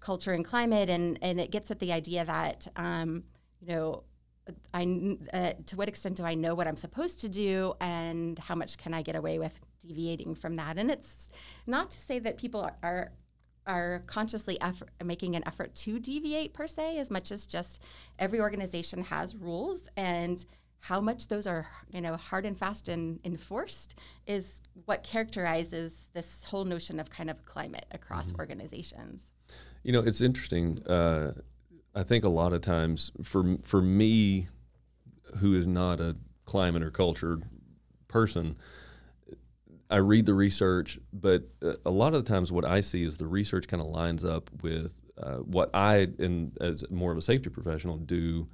culture 0.00 0.32
and 0.32 0.44
climate, 0.44 0.88
and 0.90 1.18
and 1.22 1.38
it 1.40 1.50
gets 1.50 1.70
at 1.70 1.78
the 1.80 1.92
idea 1.92 2.24
that 2.24 2.68
um, 2.76 3.24
you 3.60 3.68
know. 3.68 4.04
I 4.74 4.82
uh, 5.32 5.52
to 5.66 5.76
what 5.76 5.88
extent 5.88 6.16
do 6.16 6.24
I 6.24 6.34
know 6.34 6.56
what 6.56 6.66
I'm 6.66 6.76
supposed 6.86 7.20
to 7.20 7.28
do, 7.28 7.74
and 7.80 8.36
how 8.40 8.56
much 8.56 8.76
can 8.76 8.92
I 8.92 9.00
get 9.02 9.14
away 9.14 9.38
with 9.38 9.54
deviating 9.86 10.34
from 10.34 10.56
that? 10.56 10.78
And 10.78 10.90
it's 10.90 11.30
not 11.64 11.92
to 11.92 12.00
say 12.00 12.18
that 12.18 12.38
people 12.38 12.60
are, 12.60 12.76
are 12.82 13.12
are 13.66 14.02
consciously 14.06 14.60
effort, 14.60 14.90
making 15.04 15.36
an 15.36 15.46
effort 15.46 15.74
to 15.76 15.98
deviate 15.98 16.52
per 16.52 16.66
se, 16.66 16.98
as 16.98 17.10
much 17.10 17.30
as 17.30 17.46
just 17.46 17.80
every 18.18 18.40
organization 18.40 19.02
has 19.04 19.34
rules 19.34 19.88
and 19.96 20.44
how 20.82 21.00
much 21.00 21.28
those 21.28 21.46
are 21.46 21.64
you 21.90 22.00
know 22.00 22.16
hard 22.16 22.44
and 22.44 22.58
fast 22.58 22.88
and 22.88 23.20
enforced 23.24 23.94
is 24.26 24.60
what 24.84 25.04
characterizes 25.04 26.08
this 26.12 26.42
whole 26.44 26.64
notion 26.64 26.98
of 26.98 27.08
kind 27.08 27.30
of 27.30 27.44
climate 27.44 27.86
across 27.92 28.32
organizations. 28.38 29.32
You 29.84 29.92
know, 29.92 30.00
it's 30.00 30.20
interesting. 30.20 30.82
Uh, 30.84 31.34
I 31.94 32.02
think 32.02 32.24
a 32.24 32.28
lot 32.28 32.52
of 32.52 32.62
times 32.62 33.12
for 33.22 33.58
for 33.62 33.80
me, 33.80 34.48
who 35.36 35.54
is 35.54 35.68
not 35.68 36.00
a 36.00 36.16
climate 36.46 36.82
or 36.82 36.90
culture 36.90 37.38
person, 38.08 38.56
I 39.92 39.96
read 39.98 40.24
the 40.24 40.32
research, 40.34 40.98
but 41.12 41.42
uh, 41.62 41.74
a 41.84 41.90
lot 41.90 42.14
of 42.14 42.24
the 42.24 42.28
times 42.28 42.50
what 42.50 42.64
I 42.64 42.80
see 42.80 43.04
is 43.04 43.18
the 43.18 43.26
research 43.26 43.68
kind 43.68 43.82
of 43.82 43.88
lines 43.88 44.24
up 44.24 44.48
with 44.62 44.94
uh, 45.18 45.36
what 45.36 45.70
I, 45.74 46.08
in 46.18 46.52
as 46.60 46.84
more 46.90 47.12
of 47.12 47.18
a 47.18 47.22
safety 47.22 47.50
professional, 47.50 47.98
do 47.98 48.48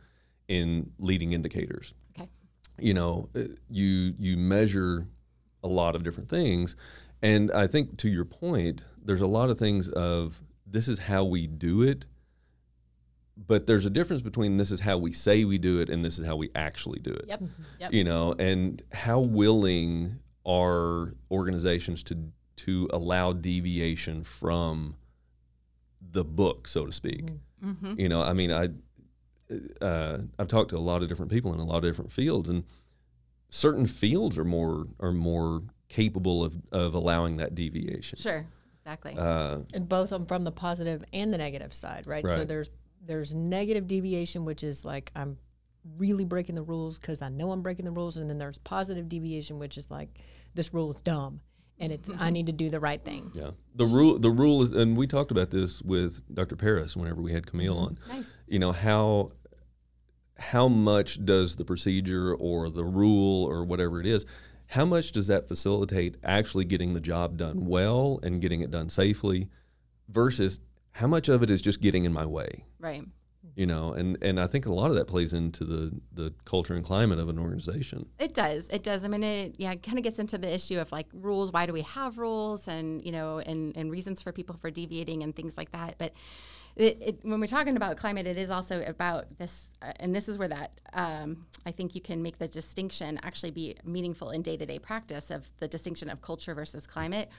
in 0.48 0.90
leading 0.98 1.32
indicators. 1.32 1.94
Okay. 2.18 2.28
You 2.80 2.94
know, 2.94 3.28
uh, 3.36 3.42
you 3.70 4.14
you 4.18 4.36
measure 4.36 5.06
a 5.62 5.68
lot 5.68 5.94
of 5.94 6.02
different 6.02 6.28
things, 6.28 6.74
and 7.22 7.52
I 7.52 7.68
think 7.68 7.98
to 7.98 8.08
your 8.08 8.24
point, 8.24 8.84
there's 9.04 9.20
a 9.20 9.26
lot 9.26 9.48
of 9.48 9.58
things 9.58 9.88
of 9.88 10.40
this 10.66 10.88
is 10.88 10.98
how 10.98 11.24
we 11.24 11.46
do 11.46 11.82
it, 11.82 12.04
but 13.36 13.66
there's 13.68 13.86
a 13.86 13.90
difference 13.90 14.22
between 14.22 14.56
this 14.56 14.72
is 14.72 14.80
how 14.80 14.98
we 14.98 15.12
say 15.12 15.44
we 15.44 15.58
do 15.58 15.80
it 15.80 15.88
and 15.88 16.04
this 16.04 16.18
is 16.18 16.26
how 16.26 16.36
we 16.36 16.50
actually 16.54 16.98
do 16.98 17.12
it 17.12 17.26
Yep. 17.28 17.42
Yep. 17.78 17.92
you 17.92 18.02
know, 18.04 18.34
and 18.38 18.82
how 18.92 19.20
willing 19.20 20.18
are 20.48 21.14
organizations 21.30 22.02
to 22.04 22.32
to 22.56 22.88
allow 22.92 23.32
deviation 23.32 24.24
from 24.24 24.96
the 26.10 26.24
book, 26.24 26.66
so 26.66 26.86
to 26.86 26.92
speak? 26.92 27.26
Mm-hmm. 27.64 28.00
You 28.00 28.08
know, 28.08 28.22
I 28.22 28.32
mean, 28.32 28.50
I 28.50 28.70
uh, 29.84 30.18
I've 30.38 30.48
talked 30.48 30.70
to 30.70 30.76
a 30.76 30.80
lot 30.80 31.02
of 31.02 31.08
different 31.08 31.30
people 31.30 31.54
in 31.54 31.60
a 31.60 31.64
lot 31.64 31.76
of 31.76 31.82
different 31.84 32.10
fields, 32.10 32.48
and 32.48 32.64
certain 33.50 33.86
fields 33.86 34.38
are 34.38 34.44
more 34.44 34.86
are 35.00 35.12
more 35.12 35.62
capable 35.88 36.42
of 36.42 36.56
of 36.72 36.94
allowing 36.94 37.36
that 37.36 37.54
deviation. 37.54 38.18
Sure. 38.18 38.46
Exactly. 38.84 39.16
Uh, 39.18 39.58
and 39.74 39.86
both 39.86 40.12
of 40.12 40.20
them 40.20 40.26
from 40.26 40.44
the 40.44 40.50
positive 40.50 41.04
and 41.12 41.30
the 41.30 41.36
negative 41.36 41.74
side, 41.74 42.06
right? 42.06 42.24
So 42.26 42.46
there's 42.46 42.70
there's 43.04 43.34
negative 43.34 43.86
deviation, 43.86 44.46
which 44.46 44.64
is 44.64 44.84
like 44.84 45.12
I'm 45.14 45.36
really 45.98 46.24
breaking 46.24 46.54
the 46.54 46.62
rules 46.62 46.98
because 46.98 47.20
I 47.20 47.28
know 47.28 47.50
I'm 47.52 47.60
breaking 47.60 47.84
the 47.84 47.90
rules, 47.90 48.16
and 48.16 48.30
then 48.30 48.38
there's 48.38 48.58
positive 48.58 49.08
deviation, 49.08 49.58
which 49.58 49.76
is 49.76 49.90
like 49.90 50.20
this 50.54 50.72
rule 50.74 50.92
is 50.92 51.00
dumb, 51.02 51.40
and 51.78 51.92
it's 51.92 52.08
I 52.08 52.12
mm-hmm. 52.12 52.28
need 52.30 52.46
to 52.46 52.52
do 52.52 52.70
the 52.70 52.80
right 52.80 53.02
thing. 53.02 53.30
yeah, 53.34 53.50
the 53.74 53.86
rule 53.86 54.18
the 54.18 54.30
rule 54.30 54.62
is, 54.62 54.72
and 54.72 54.96
we 54.96 55.06
talked 55.06 55.30
about 55.30 55.50
this 55.50 55.82
with 55.82 56.22
Dr. 56.34 56.56
Peres 56.56 56.96
whenever 56.96 57.20
we 57.22 57.32
had 57.32 57.46
Camille 57.46 57.74
mm-hmm. 57.74 58.10
on. 58.10 58.16
nice. 58.16 58.36
you 58.46 58.58
know 58.58 58.72
how 58.72 59.32
how 60.38 60.68
much 60.68 61.24
does 61.24 61.56
the 61.56 61.64
procedure 61.64 62.34
or 62.34 62.70
the 62.70 62.84
rule 62.84 63.44
or 63.44 63.64
whatever 63.64 64.00
it 64.00 64.06
is 64.06 64.24
how 64.68 64.84
much 64.84 65.12
does 65.12 65.26
that 65.26 65.48
facilitate 65.48 66.16
actually 66.22 66.64
getting 66.64 66.92
the 66.92 67.00
job 67.00 67.36
done 67.36 67.66
well 67.66 68.20
and 68.22 68.40
getting 68.40 68.60
it 68.60 68.70
done 68.70 68.88
safely 68.88 69.48
versus 70.08 70.60
how 70.92 71.06
much 71.08 71.28
of 71.28 71.42
it 71.42 71.50
is 71.50 71.60
just 71.60 71.80
getting 71.80 72.04
in 72.04 72.12
my 72.12 72.24
way 72.24 72.64
Right. 72.78 73.02
You 73.56 73.66
know, 73.66 73.92
and 73.92 74.16
and 74.22 74.40
I 74.40 74.46
think 74.46 74.66
a 74.66 74.72
lot 74.72 74.90
of 74.90 74.96
that 74.96 75.06
plays 75.06 75.32
into 75.32 75.64
the 75.64 75.92
the 76.12 76.34
culture 76.44 76.74
and 76.74 76.84
climate 76.84 77.18
of 77.18 77.28
an 77.28 77.38
organization. 77.38 78.08
It 78.18 78.34
does. 78.34 78.68
It 78.68 78.82
does. 78.82 79.04
I 79.04 79.08
mean, 79.08 79.22
it 79.22 79.54
yeah, 79.58 79.74
kind 79.76 79.98
of 79.98 80.04
gets 80.04 80.18
into 80.18 80.38
the 80.38 80.52
issue 80.52 80.78
of 80.78 80.90
like 80.92 81.06
rules. 81.12 81.52
Why 81.52 81.66
do 81.66 81.72
we 81.72 81.82
have 81.82 82.18
rules, 82.18 82.68
and 82.68 83.04
you 83.04 83.12
know, 83.12 83.38
and 83.38 83.76
and 83.76 83.90
reasons 83.90 84.22
for 84.22 84.32
people 84.32 84.56
for 84.60 84.70
deviating 84.70 85.22
and 85.22 85.34
things 85.34 85.56
like 85.56 85.72
that. 85.72 85.96
But 85.98 86.12
it, 86.78 86.98
it, 87.00 87.18
when 87.22 87.40
we're 87.40 87.48
talking 87.48 87.76
about 87.76 87.96
climate, 87.96 88.26
it 88.28 88.38
is 88.38 88.50
also 88.50 88.84
about 88.86 89.26
this, 89.36 89.72
uh, 89.82 89.92
and 89.98 90.14
this 90.14 90.28
is 90.28 90.38
where 90.38 90.46
that 90.46 90.80
um, 90.92 91.46
I 91.66 91.72
think 91.72 91.96
you 91.96 92.00
can 92.00 92.22
make 92.22 92.38
the 92.38 92.46
distinction 92.46 93.18
actually 93.24 93.50
be 93.50 93.76
meaningful 93.84 94.30
in 94.30 94.42
day 94.42 94.56
to 94.56 94.64
day 94.64 94.78
practice 94.78 95.32
of 95.32 95.50
the 95.58 95.66
distinction 95.66 96.08
of 96.08 96.22
culture 96.22 96.54
versus 96.54 96.86
climate. 96.86 97.30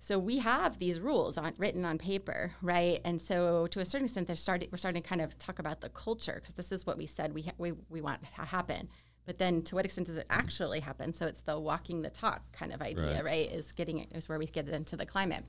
So 0.00 0.18
we 0.18 0.38
have 0.38 0.78
these 0.78 1.00
rules 1.00 1.36
on, 1.36 1.54
written 1.58 1.84
on 1.84 1.98
paper, 1.98 2.52
right? 2.62 3.00
And 3.04 3.20
so 3.20 3.66
to 3.68 3.80
a 3.80 3.84
certain 3.84 4.04
extent, 4.04 4.26
they're 4.26 4.36
starting, 4.36 4.68
we're 4.70 4.78
starting 4.78 5.02
to 5.02 5.08
kind 5.08 5.20
of 5.20 5.38
talk 5.38 5.58
about 5.58 5.80
the 5.80 5.88
culture 5.88 6.38
because 6.40 6.54
this 6.54 6.70
is 6.70 6.86
what 6.86 6.96
we 6.96 7.06
said 7.06 7.34
we, 7.34 7.42
ha- 7.42 7.52
we, 7.58 7.72
we 7.88 8.00
want 8.00 8.22
to 8.22 8.42
happen. 8.42 8.88
But 9.26 9.38
then 9.38 9.62
to 9.64 9.74
what 9.74 9.84
extent 9.84 10.06
does 10.06 10.16
it 10.16 10.26
actually 10.30 10.80
happen? 10.80 11.12
So 11.12 11.26
it's 11.26 11.40
the 11.40 11.58
walking 11.58 12.02
the 12.02 12.10
talk 12.10 12.40
kind 12.52 12.72
of 12.72 12.80
idea, 12.80 13.16
right? 13.16 13.24
right? 13.24 13.52
Is 13.52 13.72
getting 13.72 13.98
is 14.12 14.28
where 14.28 14.38
we 14.38 14.46
get 14.46 14.68
into 14.68 14.96
the 14.96 15.04
climate. 15.04 15.44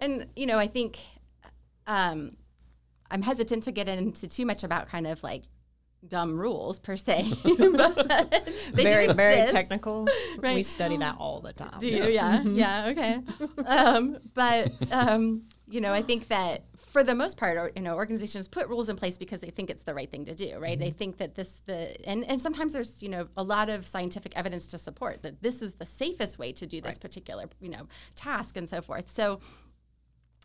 And, 0.00 0.26
you 0.36 0.46
know, 0.46 0.58
I 0.58 0.66
think 0.66 0.98
um, 1.86 2.36
I'm 3.10 3.22
hesitant 3.22 3.62
to 3.64 3.72
get 3.72 3.88
into 3.88 4.28
too 4.28 4.44
much 4.44 4.64
about 4.64 4.88
kind 4.88 5.06
of 5.06 5.22
like 5.22 5.44
dumb 6.06 6.38
rules 6.38 6.78
per 6.78 6.96
se. 6.96 7.22
very 8.72 9.12
very 9.12 9.48
technical. 9.48 10.08
Right. 10.38 10.54
We 10.54 10.62
study 10.62 10.96
that 10.98 11.16
all 11.18 11.40
the 11.40 11.52
time. 11.52 11.78
Do 11.78 11.88
you? 11.88 12.04
Yeah. 12.04 12.42
Yeah. 12.42 12.86
okay. 12.88 13.20
Um, 13.66 14.18
but 14.34 14.72
um, 14.90 15.42
you 15.68 15.80
know, 15.80 15.92
I 15.92 16.02
think 16.02 16.28
that 16.28 16.64
for 16.76 17.04
the 17.04 17.14
most 17.14 17.36
part, 17.36 17.56
or, 17.56 17.70
you 17.76 17.82
know, 17.82 17.94
organizations 17.94 18.48
put 18.48 18.68
rules 18.68 18.88
in 18.88 18.96
place 18.96 19.16
because 19.16 19.40
they 19.40 19.50
think 19.50 19.70
it's 19.70 19.82
the 19.82 19.94
right 19.94 20.10
thing 20.10 20.24
to 20.26 20.34
do, 20.34 20.58
right? 20.58 20.72
Mm-hmm. 20.72 20.80
They 20.80 20.90
think 20.90 21.18
that 21.18 21.36
this 21.36 21.62
the 21.66 21.96
and 22.08 22.24
and 22.24 22.40
sometimes 22.40 22.72
there's 22.72 23.02
you 23.02 23.08
know 23.08 23.28
a 23.36 23.42
lot 23.42 23.68
of 23.68 23.86
scientific 23.86 24.32
evidence 24.36 24.66
to 24.68 24.78
support 24.78 25.22
that 25.22 25.42
this 25.42 25.62
is 25.62 25.74
the 25.74 25.86
safest 25.86 26.38
way 26.38 26.52
to 26.52 26.66
do 26.66 26.80
this 26.80 26.92
right. 26.92 27.00
particular 27.00 27.44
you 27.60 27.68
know 27.68 27.86
task 28.16 28.56
and 28.56 28.68
so 28.68 28.82
forth. 28.82 29.08
So, 29.08 29.40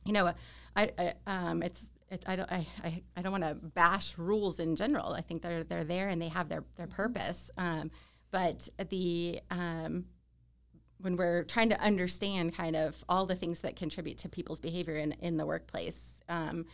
you 0.05 0.13
know, 0.13 0.33
I, 0.75 0.91
I 0.97 1.13
um, 1.25 1.63
it's 1.63 1.89
it, 2.09 2.23
I 2.25 2.35
don't 2.35 2.51
I, 2.51 2.67
I, 2.83 3.03
I 3.17 3.21
don't 3.21 3.31
want 3.31 3.43
to 3.43 3.55
bash 3.55 4.17
rules 4.17 4.59
in 4.59 4.75
general. 4.75 5.13
I 5.13 5.21
think 5.21 5.41
they're 5.41 5.63
they're 5.63 5.83
there 5.83 6.09
and 6.09 6.21
they 6.21 6.29
have 6.29 6.49
their 6.49 6.63
their 6.75 6.87
purpose. 6.87 7.49
Um, 7.57 7.91
but 8.31 8.69
the 8.89 9.39
um, 9.49 10.05
when 10.99 11.17
we're 11.17 11.43
trying 11.43 11.69
to 11.69 11.79
understand 11.81 12.55
kind 12.55 12.75
of 12.75 13.03
all 13.09 13.25
the 13.25 13.35
things 13.35 13.61
that 13.61 13.75
contribute 13.75 14.17
to 14.19 14.29
people's 14.29 14.59
behavior 14.59 14.97
in, 14.97 15.11
in 15.13 15.37
the 15.37 15.45
workplace, 15.45 16.21
um, 16.29 16.65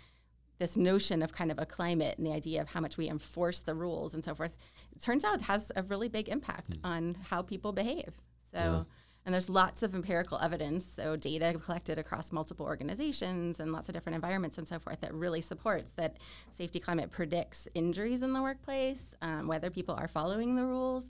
this 0.59 0.77
notion 0.77 1.23
of 1.23 1.33
kind 1.33 1.51
of 1.51 1.59
a 1.59 1.65
climate 1.65 2.17
and 2.17 2.27
the 2.27 2.31
idea 2.31 2.61
of 2.61 2.67
how 2.67 2.79
much 2.79 2.97
we 2.97 3.09
enforce 3.09 3.61
the 3.61 3.73
rules 3.73 4.13
and 4.13 4.23
so 4.23 4.35
forth, 4.35 4.55
it 4.95 5.01
turns 5.01 5.23
out 5.23 5.41
has 5.41 5.71
a 5.75 5.83
really 5.83 6.07
big 6.07 6.29
impact 6.29 6.71
mm. 6.71 6.79
on 6.83 7.17
how 7.29 7.41
people 7.41 7.71
behave. 7.71 8.13
So. 8.51 8.57
Yeah. 8.57 8.83
And 9.25 9.33
there's 9.33 9.49
lots 9.49 9.83
of 9.83 9.93
empirical 9.93 10.39
evidence, 10.39 10.83
so 10.83 11.15
data 11.15 11.59
collected 11.63 11.99
across 11.99 12.31
multiple 12.31 12.65
organizations 12.65 13.59
and 13.59 13.71
lots 13.71 13.87
of 13.87 13.93
different 13.93 14.15
environments 14.15 14.57
and 14.57 14.67
so 14.67 14.79
forth, 14.79 14.99
that 15.01 15.13
really 15.13 15.41
supports 15.41 15.93
that 15.93 16.17
safety 16.51 16.79
climate 16.79 17.11
predicts 17.11 17.67
injuries 17.75 18.23
in 18.23 18.33
the 18.33 18.41
workplace, 18.41 19.13
um, 19.21 19.47
whether 19.47 19.69
people 19.69 19.93
are 19.93 20.07
following 20.07 20.55
the 20.55 20.65
rules, 20.65 21.09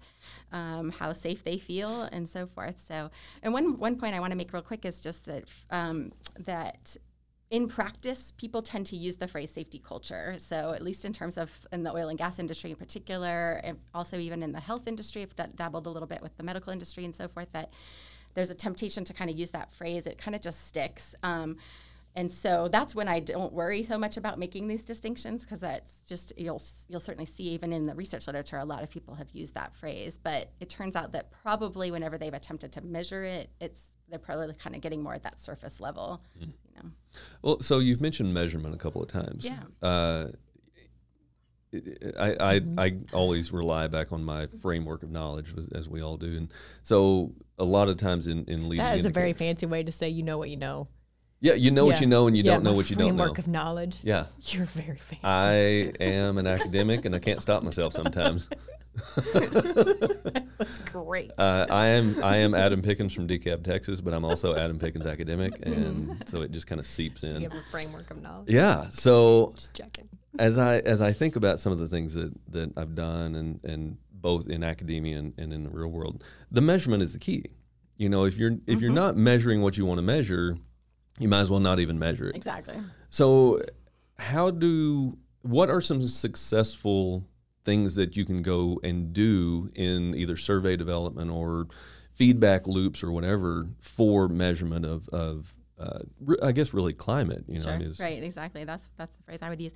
um, 0.52 0.92
how 0.92 1.14
safe 1.14 1.44
they 1.46 1.58
feel, 1.58 2.02
and 2.12 2.28
so 2.28 2.48
forth. 2.48 2.80
So, 2.80 3.10
and 3.44 3.54
one 3.54 3.78
one 3.80 3.96
point 3.96 4.14
I 4.14 4.20
want 4.20 4.32
to 4.32 4.38
make 4.38 4.52
real 4.52 4.62
quick 4.62 4.84
is 4.84 5.00
just 5.00 5.26
that 5.26 5.46
um, 5.70 6.12
that 6.40 6.98
in 7.52 7.68
practice, 7.68 8.32
people 8.38 8.62
tend 8.62 8.86
to 8.88 8.96
use 8.96 9.18
the 9.18 9.28
phrase 9.28 9.52
safety 9.52 9.78
culture. 9.78 10.36
So, 10.38 10.72
at 10.72 10.82
least 10.82 11.04
in 11.04 11.12
terms 11.12 11.38
of 11.38 11.52
in 11.74 11.84
the 11.84 11.92
oil 11.92 12.08
and 12.08 12.18
gas 12.18 12.40
industry 12.40 12.72
in 12.72 12.78
particular, 12.78 13.60
and 13.64 13.78
also 13.94 14.18
even 14.18 14.42
in 14.42 14.54
the 14.54 14.60
health 14.62 14.88
industry, 14.88 15.22
I've 15.22 15.36
d- 15.36 15.44
dabbled 15.56 15.86
a 15.86 15.90
little 15.90 16.08
bit 16.08 16.22
with 16.22 16.36
the 16.38 16.44
medical 16.44 16.72
industry 16.72 17.04
and 17.04 17.14
so 17.14 17.28
forth, 17.28 17.50
that 17.52 17.74
there's 18.36 18.50
a 18.50 18.56
temptation 18.56 19.04
to 19.04 19.14
kind 19.14 19.30
of 19.30 19.38
use 19.38 19.52
that 19.52 19.74
phrase. 19.74 20.08
It 20.08 20.18
kind 20.18 20.34
of 20.34 20.42
just 20.42 20.66
sticks. 20.66 21.14
Um, 21.24 21.58
and 22.16 22.32
so 22.32 22.68
that's 22.70 22.94
when 22.94 23.08
I 23.08 23.20
don't 23.20 23.54
worry 23.54 23.84
so 23.84 23.98
much 23.98 24.18
about 24.18 24.38
making 24.38 24.68
these 24.68 24.84
distinctions 24.86 25.44
because 25.44 25.60
that's 25.62 26.02
just 26.02 26.34
you'll 26.38 26.62
you'll 26.88 27.00
certainly 27.00 27.26
see 27.26 27.44
even 27.44 27.72
in 27.72 27.86
the 27.86 27.96
research 27.96 28.28
literature 28.28 28.58
a 28.58 28.66
lot 28.66 28.84
of 28.84 28.90
people 28.90 29.16
have 29.16 29.30
used 29.32 29.54
that 29.54 29.74
phrase 29.74 30.20
but 30.22 30.52
it 30.60 30.70
turns 30.70 30.98
out 30.98 31.14
that 31.14 31.32
probably 31.32 31.90
whenever 31.90 32.18
they've 32.18 32.34
attempted 32.34 32.72
to 32.74 32.82
measure 32.82 33.24
it 33.24 33.50
it's 33.62 33.96
they're 34.10 34.20
probably 34.20 34.54
kind 34.56 34.76
of 34.76 34.82
getting 34.82 35.02
more 35.02 35.14
at 35.14 35.24
that 35.24 35.40
surface 35.40 35.80
level 35.80 36.22
mm. 36.38 36.52
You 36.72 36.82
know 36.82 36.90
well 37.42 37.60
so 37.60 37.80
you've 37.80 38.02
mentioned 38.02 38.34
measurement 38.34 38.74
a 38.74 38.78
couple 38.78 39.02
of 39.02 39.10
times 39.10 39.46
yeah 39.46 39.88
uh, 39.88 40.28
I, 42.20 42.36
I, 42.40 42.60
mm-hmm. 42.60 42.80
I 42.80 42.98
always 43.14 43.54
rely 43.54 43.88
back 43.88 44.12
on 44.12 44.26
my 44.26 44.48
framework 44.60 45.04
of 45.04 45.10
knowledge 45.10 45.54
as 45.74 45.88
we 45.88 46.02
all 46.02 46.18
do 46.18 46.38
and 46.38 46.54
so 46.84 47.32
a 47.58 47.64
lot 47.64 47.88
of 47.88 47.98
times 47.98 48.28
in, 48.28 48.44
in 48.46 48.68
leading 48.68 48.86
that 48.86 48.98
is 48.98 49.06
a 49.06 49.10
very 49.10 49.34
fancy 49.34 49.66
way 49.66 49.82
to 49.84 49.92
say 49.92 50.10
you 50.10 50.24
know 50.24 50.38
what 50.38 50.50
you 50.50 50.58
know 50.58 50.88
yeah, 51.42 51.54
you 51.54 51.72
know 51.72 51.86
yeah. 51.86 51.94
what 51.94 52.02
you 52.02 52.08
know, 52.08 52.28
and 52.28 52.38
you 52.38 52.44
yeah, 52.44 52.52
don't 52.52 52.64
know 52.64 52.74
what 52.74 52.92
you 52.92 52.96
don't 52.96 53.16
know. 53.16 53.24
Framework 53.24 53.40
of 53.40 53.48
knowledge. 53.48 53.98
Yeah, 54.04 54.28
you're 54.44 54.68
very 54.68 54.98
fancy. 54.98 55.20
I 55.24 55.92
am 56.00 56.38
an 56.38 56.46
academic, 56.46 57.04
and 57.06 57.16
I 57.16 57.20
can't 57.20 57.42
stop 57.42 57.64
myself 57.64 57.94
sometimes. 57.94 58.48
That's 60.58 60.80
great. 60.92 61.32
Uh, 61.38 61.66
I 61.70 61.88
am 61.88 62.24
I 62.24 62.38
am 62.38 62.54
Adam 62.54 62.82
Pickens 62.82 63.14
from 63.14 63.28
DeKalb, 63.28 63.64
Texas, 63.64 64.02
but 64.02 64.14
I'm 64.14 64.26
also 64.26 64.56
Adam 64.56 64.80
Pickens 64.80 65.08
academic, 65.08 65.60
and 65.64 66.24
so 66.28 66.42
it 66.42 66.52
just 66.52 66.68
kind 66.68 66.80
of 66.80 66.86
seeps 66.86 67.22
so 67.22 67.28
in. 67.28 67.42
You 67.42 67.50
have 67.50 67.58
a 67.58 67.70
framework 67.70 68.12
of 68.12 68.22
knowledge. 68.22 68.50
Yeah. 68.50 68.90
So 68.92 69.52
just 69.56 69.74
checking. 69.74 70.10
As 70.40 70.58
I 70.58 70.80
as 70.80 71.02
I 71.02 71.12
think 71.12 71.36
about 71.36 71.60
some 71.60 71.72
of 71.72 71.80
the 71.80 71.88
things 71.88 72.14
that 72.14 72.32
that 72.52 72.72
I've 72.78 72.96
done, 72.96 73.36
and 73.36 73.60
and 73.64 73.98
both 74.12 74.48
in 74.48 74.64
academia 74.64 75.18
and, 75.18 75.34
and 75.38 75.54
in 75.54 75.64
the 75.64 75.70
real 75.70 75.90
world, 75.90 76.24
the 76.52 76.62
measurement 76.62 77.02
is 77.02 77.14
the 77.14 77.20
key. 77.20 77.46
You 77.98 78.10
know, 78.10 78.26
if 78.26 78.38
you're 78.38 78.52
if 78.52 78.60
mm-hmm. 78.60 78.80
you're 78.80 78.92
not 78.92 79.16
measuring 79.16 79.62
what 79.62 79.78
you 79.78 79.86
want 79.86 79.98
to 80.00 80.04
measure 80.04 80.58
you 81.20 81.28
might 81.28 81.42
as 81.42 81.52
well 81.52 81.60
not 81.60 81.80
even 81.80 82.00
measure 82.00 82.30
it. 82.30 82.36
Exactly. 82.36 82.76
So, 83.10 83.62
how 84.18 84.50
do 84.50 85.18
what 85.42 85.70
are 85.70 85.82
some 85.82 86.08
successful 86.08 87.24
things 87.64 87.96
that 87.96 88.16
you 88.16 88.26
can 88.26 88.42
go 88.42 88.80
and 88.84 89.14
do 89.14 89.70
in 89.76 90.16
either 90.16 90.36
survey 90.36 90.76
development 90.76 91.32
or 91.32 91.68
feedback 92.14 92.68
loops 92.68 93.04
or 93.04 93.12
whatever 93.12 93.68
for 93.80 94.28
measurement 94.28 94.86
of, 94.86 95.08
of 95.10 95.54
uh, 95.80 96.00
re- 96.20 96.38
I 96.42 96.52
guess 96.52 96.74
really 96.74 96.94
climate. 96.94 97.44
You 97.48 97.60
know, 97.60 97.80
sure. 97.80 97.92
right? 98.00 98.24
Exactly. 98.24 98.64
That's 98.64 98.90
that's 98.98 99.16
the 99.16 99.24
phrase 99.24 99.40
I 99.42 99.50
would 99.50 99.62
use. 99.62 99.74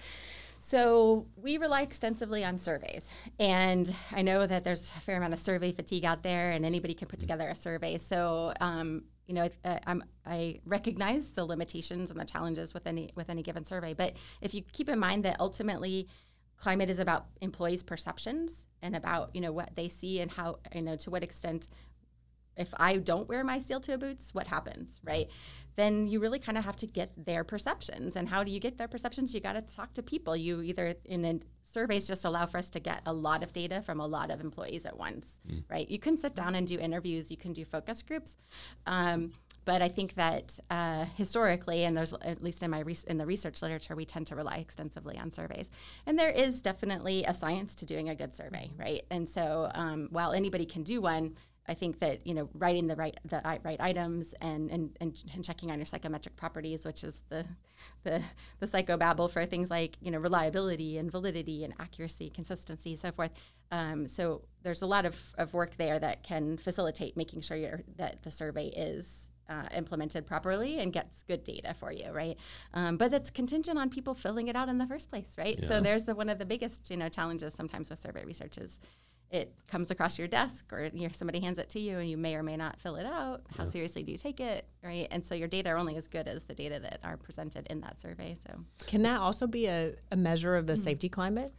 So 0.60 1.28
we 1.36 1.58
rely 1.58 1.82
extensively 1.82 2.44
on 2.44 2.58
surveys, 2.58 3.12
and 3.40 3.94
I 4.12 4.22
know 4.22 4.46
that 4.48 4.64
there's 4.64 4.92
a 4.96 5.02
fair 5.02 5.18
amount 5.18 5.34
of 5.34 5.40
survey 5.40 5.72
fatigue 5.72 6.06
out 6.06 6.24
there, 6.24 6.52
and 6.52 6.66
anybody 6.66 6.94
can 6.94 7.08
put 7.08 7.20
together 7.20 7.48
a 7.50 7.56
survey. 7.56 7.98
So 7.98 8.54
um, 8.62 9.04
you 9.28 9.34
know, 9.34 9.50
uh, 9.64 9.80
i 10.26 10.60
recognize 10.66 11.32
the 11.32 11.44
limitations 11.44 12.12
and 12.12 12.20
the 12.20 12.26
challenges 12.26 12.74
with 12.74 12.86
any 12.86 13.12
with 13.16 13.30
any 13.30 13.42
given 13.42 13.66
survey. 13.66 13.94
But 13.94 14.14
if 14.42 14.54
you 14.54 14.62
keep 14.72 14.90
in 14.90 15.00
mind 15.00 15.26
that 15.26 15.40
ultimately, 15.40 16.08
climate 16.58 16.90
is 16.90 17.00
about 17.00 17.28
employees' 17.42 17.84
perceptions 17.84 18.66
and 18.82 18.96
about 18.96 19.32
you 19.34 19.42
know 19.42 19.52
what 19.52 19.76
they 19.76 19.88
see 19.88 20.20
and 20.20 20.32
how 20.32 20.60
you 20.74 20.82
know 20.82 20.96
to 20.98 21.10
what 21.10 21.24
extent. 21.24 21.68
If 22.58 22.74
I 22.78 22.98
don't 22.98 23.28
wear 23.28 23.44
my 23.44 23.58
steel 23.58 23.82
toe 23.82 23.98
boots, 23.98 24.34
what 24.34 24.48
happens, 24.48 25.02
right? 25.04 25.28
Then 25.76 26.08
you 26.08 26.22
really 26.22 26.40
kind 26.40 26.58
of 26.58 26.64
have 26.64 26.78
to 26.78 26.88
get 26.88 27.12
their 27.18 27.44
perceptions. 27.44 28.16
And 28.16 28.30
how 28.30 28.46
do 28.46 28.52
you 28.52 28.62
get 28.62 28.78
their 28.78 28.88
perceptions? 28.88 29.34
You 29.34 29.42
got 29.42 29.54
to 29.54 29.62
talk 29.62 29.94
to 29.96 30.02
people. 30.02 30.38
You 30.38 30.62
either 30.62 30.96
in 31.04 31.26
a 31.26 31.40
surveys 31.66 32.08
just 32.08 32.24
allow 32.24 32.46
for 32.46 32.58
us 32.58 32.70
to 32.70 32.80
get 32.80 33.02
a 33.06 33.12
lot 33.12 33.44
of 33.44 33.52
data 33.52 33.82
from 33.82 34.00
a 34.00 34.08
lot 34.08 34.32
of 34.32 34.40
employees 34.40 34.86
at 34.86 34.98
once, 34.98 35.42
mm. 35.52 35.64
right? 35.70 35.90
You 35.90 36.00
can 36.00 36.16
sit 36.16 36.34
down 36.34 36.56
and 36.56 36.66
do 36.66 36.80
interviews, 36.80 37.30
you 37.30 37.38
can 37.38 37.52
do 37.52 37.66
focus 37.66 38.02
groups. 38.02 38.38
Um, 38.88 39.34
but 39.66 39.82
I 39.82 39.90
think 39.90 40.14
that 40.16 40.58
uh, 40.70 41.06
historically, 41.16 41.84
and 41.84 41.98
there's 41.98 42.14
at 42.14 42.44
least 42.44 42.64
in 42.64 42.72
my 42.72 42.80
re- 42.80 42.96
in 43.08 43.18
the 43.18 43.26
research 43.26 43.62
literature, 43.62 43.96
we 43.96 44.06
tend 44.06 44.28
to 44.28 44.36
rely 44.36 44.58
extensively 44.58 45.18
on 45.18 45.32
surveys, 45.32 45.70
and 46.06 46.18
there 46.18 46.30
is 46.30 46.62
definitely 46.62 47.24
a 47.24 47.34
science 47.34 47.76
to 47.76 47.86
doing 47.86 48.10
a 48.10 48.16
good 48.16 48.34
survey, 48.34 48.72
right? 48.78 49.06
And 49.10 49.28
so, 49.28 49.72
um, 49.74 50.08
while 50.12 50.32
anybody 50.32 50.66
can 50.66 50.84
do 50.84 51.02
one, 51.02 51.36
I 51.68 51.74
think 51.74 52.00
that 52.00 52.26
you 52.28 52.34
know 52.34 52.50
writing 52.54 52.88
the 52.88 52.96
right 52.96 53.18
the 53.26 53.42
right 53.44 53.82
items 53.82 54.34
and, 54.40 54.70
and 54.70 54.96
and, 55.02 55.24
and 55.34 55.44
checking 55.44 55.72
on 55.72 55.80
your 55.80 55.88
psychometric 55.88 56.36
properties, 56.36 56.86
which 56.86 57.04
is 57.04 57.22
the 57.30 57.46
the 58.04 58.22
the 58.60 58.68
psychobabble 58.68 59.32
for 59.32 59.46
things 59.46 59.72
like 59.72 59.98
you 60.00 60.12
know 60.12 60.20
reliability 60.20 60.98
and 60.98 61.12
validity 61.12 61.64
and 61.64 61.74
accuracy, 61.80 62.30
consistency, 62.30 62.96
so 62.96 63.12
forth. 63.12 63.32
Um, 63.72 64.08
so 64.08 64.44
there's 64.62 64.84
a 64.84 64.86
lot 64.86 65.06
of, 65.06 65.34
of 65.40 65.54
work 65.54 65.76
there 65.78 65.98
that 65.98 66.22
can 66.22 66.56
facilitate 66.56 67.18
making 67.18 67.42
sure 67.42 67.82
that 67.98 68.22
the 68.22 68.30
survey 68.30 68.68
is 68.68 69.28
uh, 69.50 69.68
implemented 69.76 70.26
properly 70.26 70.80
and 70.80 70.92
gets 70.94 71.24
good 71.24 71.44
data 71.44 71.74
for 71.74 71.92
you, 71.92 72.12
right? 72.12 72.38
Um, 72.74 72.98
but 72.98 73.14
it's 73.14 73.30
contingent 73.30 73.78
on 73.78 73.90
people 73.90 74.14
filling 74.14 74.48
it 74.48 74.56
out 74.56 74.70
in 74.70 74.78
the 74.78 74.88
first 74.88 75.10
place, 75.10 75.36
right? 75.38 75.60
Yeah. 75.62 75.68
So 75.68 75.82
there's 75.82 76.06
the 76.06 76.16
one 76.16 76.30
of 76.30 76.40
the 76.40 76.46
biggest 76.46 76.90
you 76.90 76.98
know 76.98 77.10
challenges 77.10 77.54
sometimes 77.54 77.90
with 77.90 78.00
survey 78.00 78.26
research 78.26 78.58
is 78.58 78.80
it 79.32 79.54
comes 79.68 79.92
across 79.92 80.18
your 80.18 80.28
desk 80.28 80.72
or 80.72 80.90
you 80.94 81.08
know, 81.08 81.10
somebody 81.14 81.40
hands 81.40 81.58
it 81.58 81.70
to 81.70 81.80
you 81.80 81.98
and 81.98 82.10
you 82.10 82.18
may 82.18 82.36
or 82.36 82.44
may 82.44 82.56
not 82.56 82.80
fill 82.80 82.96
it 82.96 83.06
out. 83.06 83.42
How 83.58 83.64
yeah. 83.64 83.70
seriously 83.70 84.04
do 84.04 84.12
you 84.12 84.18
take 84.18 84.40
it? 84.40 84.68
Right. 84.84 85.08
And 85.12 85.26
so 85.26 85.36
your 85.36 85.48
data 85.48 85.70
are 85.72 85.78
only 85.78 85.98
as 85.98 86.08
good 86.08 86.28
as 86.28 86.44
the 86.44 86.54
data 86.54 86.80
that 86.80 87.00
are 87.04 87.18
presented 87.18 87.68
in 87.68 87.82
that 87.82 88.00
survey. 88.00 88.36
So 88.36 88.64
can 88.86 89.02
that 89.02 89.20
also 89.20 89.48
be 89.48 89.66
a, 89.68 89.94
a 90.12 90.16
measure 90.16 90.56
of 90.56 90.68
the 90.68 90.74
mm-hmm. 90.74 90.84
safety 90.84 91.10
climate? 91.10 91.54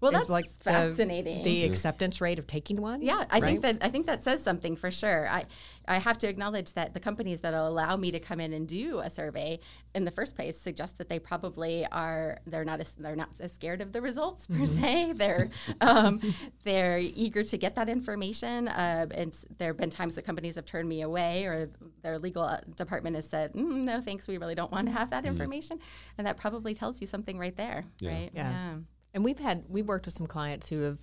Well, 0.00 0.12
that's 0.12 0.30
like 0.30 0.46
fascinating. 0.60 1.42
The, 1.42 1.60
the 1.60 1.64
acceptance 1.64 2.20
rate 2.20 2.38
of 2.38 2.46
taking 2.46 2.80
one. 2.80 3.02
Yeah, 3.02 3.24
I 3.30 3.38
right? 3.38 3.44
think 3.44 3.60
that 3.62 3.78
I 3.82 3.90
think 3.90 4.06
that 4.06 4.22
says 4.22 4.42
something 4.42 4.74
for 4.74 4.90
sure. 4.90 5.28
I 5.28 5.44
I 5.86 5.98
have 5.98 6.16
to 6.18 6.28
acknowledge 6.28 6.72
that 6.74 6.94
the 6.94 7.00
companies 7.00 7.42
that 7.42 7.52
allow 7.52 7.96
me 7.96 8.10
to 8.12 8.20
come 8.20 8.40
in 8.40 8.52
and 8.52 8.66
do 8.66 9.00
a 9.00 9.10
survey 9.10 9.60
in 9.94 10.04
the 10.04 10.10
first 10.10 10.36
place 10.36 10.58
suggest 10.58 10.98
that 10.98 11.08
they 11.08 11.18
probably 11.18 11.86
are 11.92 12.38
they're 12.46 12.64
not 12.64 12.80
as 12.80 12.94
they're 12.94 13.16
not 13.16 13.28
as 13.40 13.52
scared 13.52 13.82
of 13.82 13.92
the 13.92 14.00
results 14.00 14.46
per 14.46 14.54
mm-hmm. 14.54 14.82
se. 14.82 15.12
They're 15.20 15.50
um, 15.82 16.20
they're 16.64 16.98
eager 16.98 17.42
to 17.42 17.56
get 17.58 17.74
that 17.74 17.88
information. 17.88 18.68
Uh, 18.68 19.06
and 19.10 19.36
there 19.58 19.68
have 19.68 19.76
been 19.76 19.90
times 19.90 20.14
that 20.14 20.22
companies 20.22 20.54
have 20.54 20.64
turned 20.64 20.88
me 20.88 21.02
away, 21.02 21.44
or 21.44 21.70
their 22.02 22.18
legal 22.18 22.42
uh, 22.42 22.60
department 22.74 23.16
has 23.16 23.28
said, 23.28 23.52
mm, 23.52 23.82
"No, 23.82 24.00
thanks, 24.00 24.26
we 24.28 24.38
really 24.38 24.54
don't 24.54 24.72
want 24.72 24.86
to 24.86 24.92
have 24.92 25.10
that 25.10 25.24
mm-hmm. 25.24 25.32
information," 25.32 25.78
and 26.16 26.26
that 26.26 26.38
probably 26.38 26.74
tells 26.74 27.00
you 27.00 27.06
something 27.06 27.38
right 27.38 27.56
there, 27.56 27.84
yeah. 27.98 28.10
right? 28.10 28.30
yeah. 28.34 28.50
yeah. 28.50 28.74
And 29.14 29.24
we've 29.24 29.38
had 29.38 29.64
we've 29.68 29.86
worked 29.86 30.06
with 30.06 30.14
some 30.14 30.26
clients 30.26 30.68
who 30.68 30.82
have 30.82 30.98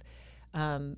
um, 0.54 0.98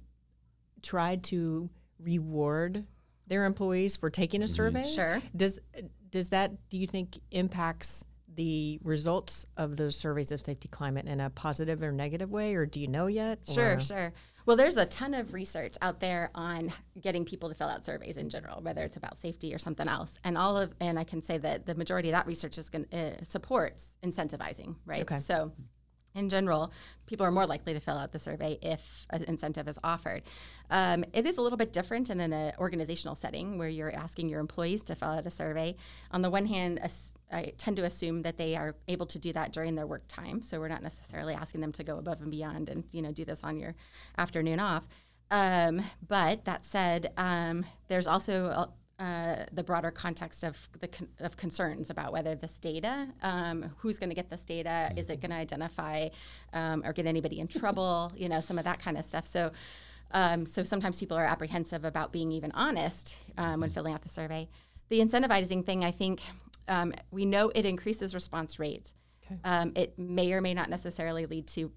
tried 0.82 1.24
to 1.26 1.70
reward 2.00 2.86
their 3.28 3.46
employees 3.46 3.98
for 3.98 4.10
taking 4.10 4.42
a 4.42 4.46
mm-hmm. 4.46 4.54
survey. 4.54 4.86
Sure. 4.86 5.22
Does 5.36 5.60
does 6.10 6.30
that 6.30 6.70
do 6.70 6.78
you 6.78 6.88
think 6.88 7.20
impacts 7.32 8.06
the 8.36 8.80
results 8.84 9.46
of 9.58 9.76
those 9.76 9.98
surveys 9.98 10.32
of 10.32 10.40
safety 10.40 10.68
climate 10.70 11.08
in 11.08 11.20
a 11.20 11.30
positive 11.30 11.82
or 11.82 11.92
negative 11.92 12.30
way, 12.30 12.56
or 12.56 12.66
do 12.66 12.80
you 12.80 12.88
know 12.88 13.08
yet? 13.08 13.40
Sure, 13.46 13.76
or? 13.76 13.80
sure. 13.82 14.14
Well, 14.46 14.56
there's 14.56 14.78
a 14.78 14.86
ton 14.86 15.14
of 15.14 15.34
research 15.34 15.76
out 15.82 16.00
there 16.00 16.32
on 16.34 16.72
getting 17.00 17.26
people 17.26 17.50
to 17.50 17.56
fill 17.56 17.68
out 17.68 17.86
surveys 17.86 18.18
in 18.18 18.30
general, 18.30 18.62
whether 18.62 18.84
it's 18.84 18.98
about 18.98 19.20
safety 19.20 19.54
or 19.54 19.60
something 19.60 19.88
else. 19.88 20.18
And 20.24 20.38
all 20.38 20.58
of, 20.58 20.74
and 20.80 20.98
I 20.98 21.04
can 21.04 21.22
say 21.22 21.38
that 21.38 21.66
the 21.66 21.76
majority 21.76 22.10
of 22.10 22.14
that 22.14 22.26
research 22.26 22.58
is 22.58 22.70
going 22.70 22.86
uh, 22.94 23.24
supports 23.24 23.98
incentivizing, 24.04 24.76
right? 24.86 25.02
Okay. 25.02 25.18
So 25.18 25.52
in 26.20 26.30
general, 26.30 26.72
people 27.06 27.26
are 27.26 27.32
more 27.32 27.48
likely 27.48 27.74
to 27.74 27.80
fill 27.80 27.98
out 27.98 28.12
the 28.12 28.20
survey 28.20 28.60
if 28.62 29.06
an 29.10 29.24
incentive 29.24 29.68
is 29.68 29.80
offered. 29.84 30.22
Um, 30.70 31.04
it 31.14 31.26
is 31.26 31.38
a 31.38 31.42
little 31.42 31.58
bit 31.58 31.74
different 31.74 32.10
in 32.10 32.20
an 32.20 32.54
organizational 32.60 33.16
setting 33.16 33.58
where 33.58 33.68
you're 33.68 33.94
asking 33.94 34.30
your 34.30 34.40
employees 34.40 34.84
to 34.84 34.96
fill 34.96 35.10
out 35.10 35.26
a 35.26 35.32
survey. 35.32 35.76
On 36.12 36.22
the 36.22 36.30
one 36.30 36.46
hand, 36.46 36.80
I 37.32 37.54
tend 37.58 37.78
to 37.78 37.84
assume 37.86 38.22
that 38.22 38.38
they 38.38 38.56
are 38.56 38.76
able 38.88 39.08
to 39.08 39.18
do 39.18 39.34
that 39.34 39.52
during 39.52 39.76
their 39.76 39.88
work 39.88 40.04
time, 40.08 40.44
so 40.44 40.60
we're 40.60 40.68
not 40.68 40.84
necessarily 40.84 41.34
asking 41.34 41.62
them 41.62 41.72
to 41.74 41.84
go 41.84 41.98
above 41.98 42.22
and 42.22 42.30
beyond 42.30 42.70
and 42.70 42.84
you 42.92 43.02
know 43.02 43.12
do 43.12 43.26
this 43.26 43.44
on 43.44 43.58
your 43.58 43.76
afternoon 44.18 44.60
off. 44.60 44.88
Um, 45.32 45.84
but 46.08 46.46
that 46.46 46.66
said, 46.66 47.12
um, 47.18 47.66
there's 47.88 48.08
also 48.08 48.72
uh, 49.00 49.46
the 49.54 49.64
broader 49.64 49.92
context 49.92 50.44
of 50.44 50.58
the 50.80 50.88
con- 50.88 51.08
of 51.20 51.38
concerns 51.38 51.90
about 51.90 52.12
whether 52.12 52.36
this 52.36 52.60
data, 52.60 53.08
um, 53.24 53.74
who's 53.78 53.98
going 53.98 54.10
to 54.10 54.16
get 54.16 54.30
this 54.30 54.44
data, 54.44 54.92
is 54.98 55.10
it 55.10 55.22
going 55.22 55.32
to 55.32 55.38
identify 55.38 56.10
um, 56.54 56.84
or 56.86 56.92
get 56.92 57.06
anybody 57.06 57.40
in 57.40 57.48
trouble? 57.48 58.12
You 58.16 58.28
know, 58.28 58.42
some 58.42 58.58
of 58.58 58.66
that 58.66 58.80
kind 58.80 58.98
of 58.98 59.06
stuff. 59.06 59.26
So, 59.26 59.52
um, 60.12 60.46
so 60.46 60.64
sometimes 60.64 61.00
people 61.00 61.18
are 61.18 61.26
apprehensive 61.26 61.86
about 61.86 62.12
being 62.12 62.32
even 62.32 62.52
honest 62.52 63.16
um, 63.38 63.62
when 63.62 63.70
filling 63.70 63.94
out 63.94 64.02
the 64.02 64.10
survey. 64.10 64.50
The 64.90 65.00
incentivizing 65.00 65.66
thing, 65.66 65.86
I 65.86 65.92
think, 65.92 66.22
um, 66.68 66.94
we 67.12 67.26
know 67.26 67.52
it 67.56 67.66
increases 67.66 68.14
response 68.14 68.60
rates. 68.60 68.94
Okay. 69.26 69.40
Um, 69.44 69.72
it 69.76 69.98
may 69.98 70.34
or 70.34 70.42
may 70.42 70.54
not 70.54 70.70
necessarily 70.70 71.26
lead 71.26 71.48
to 71.48 71.72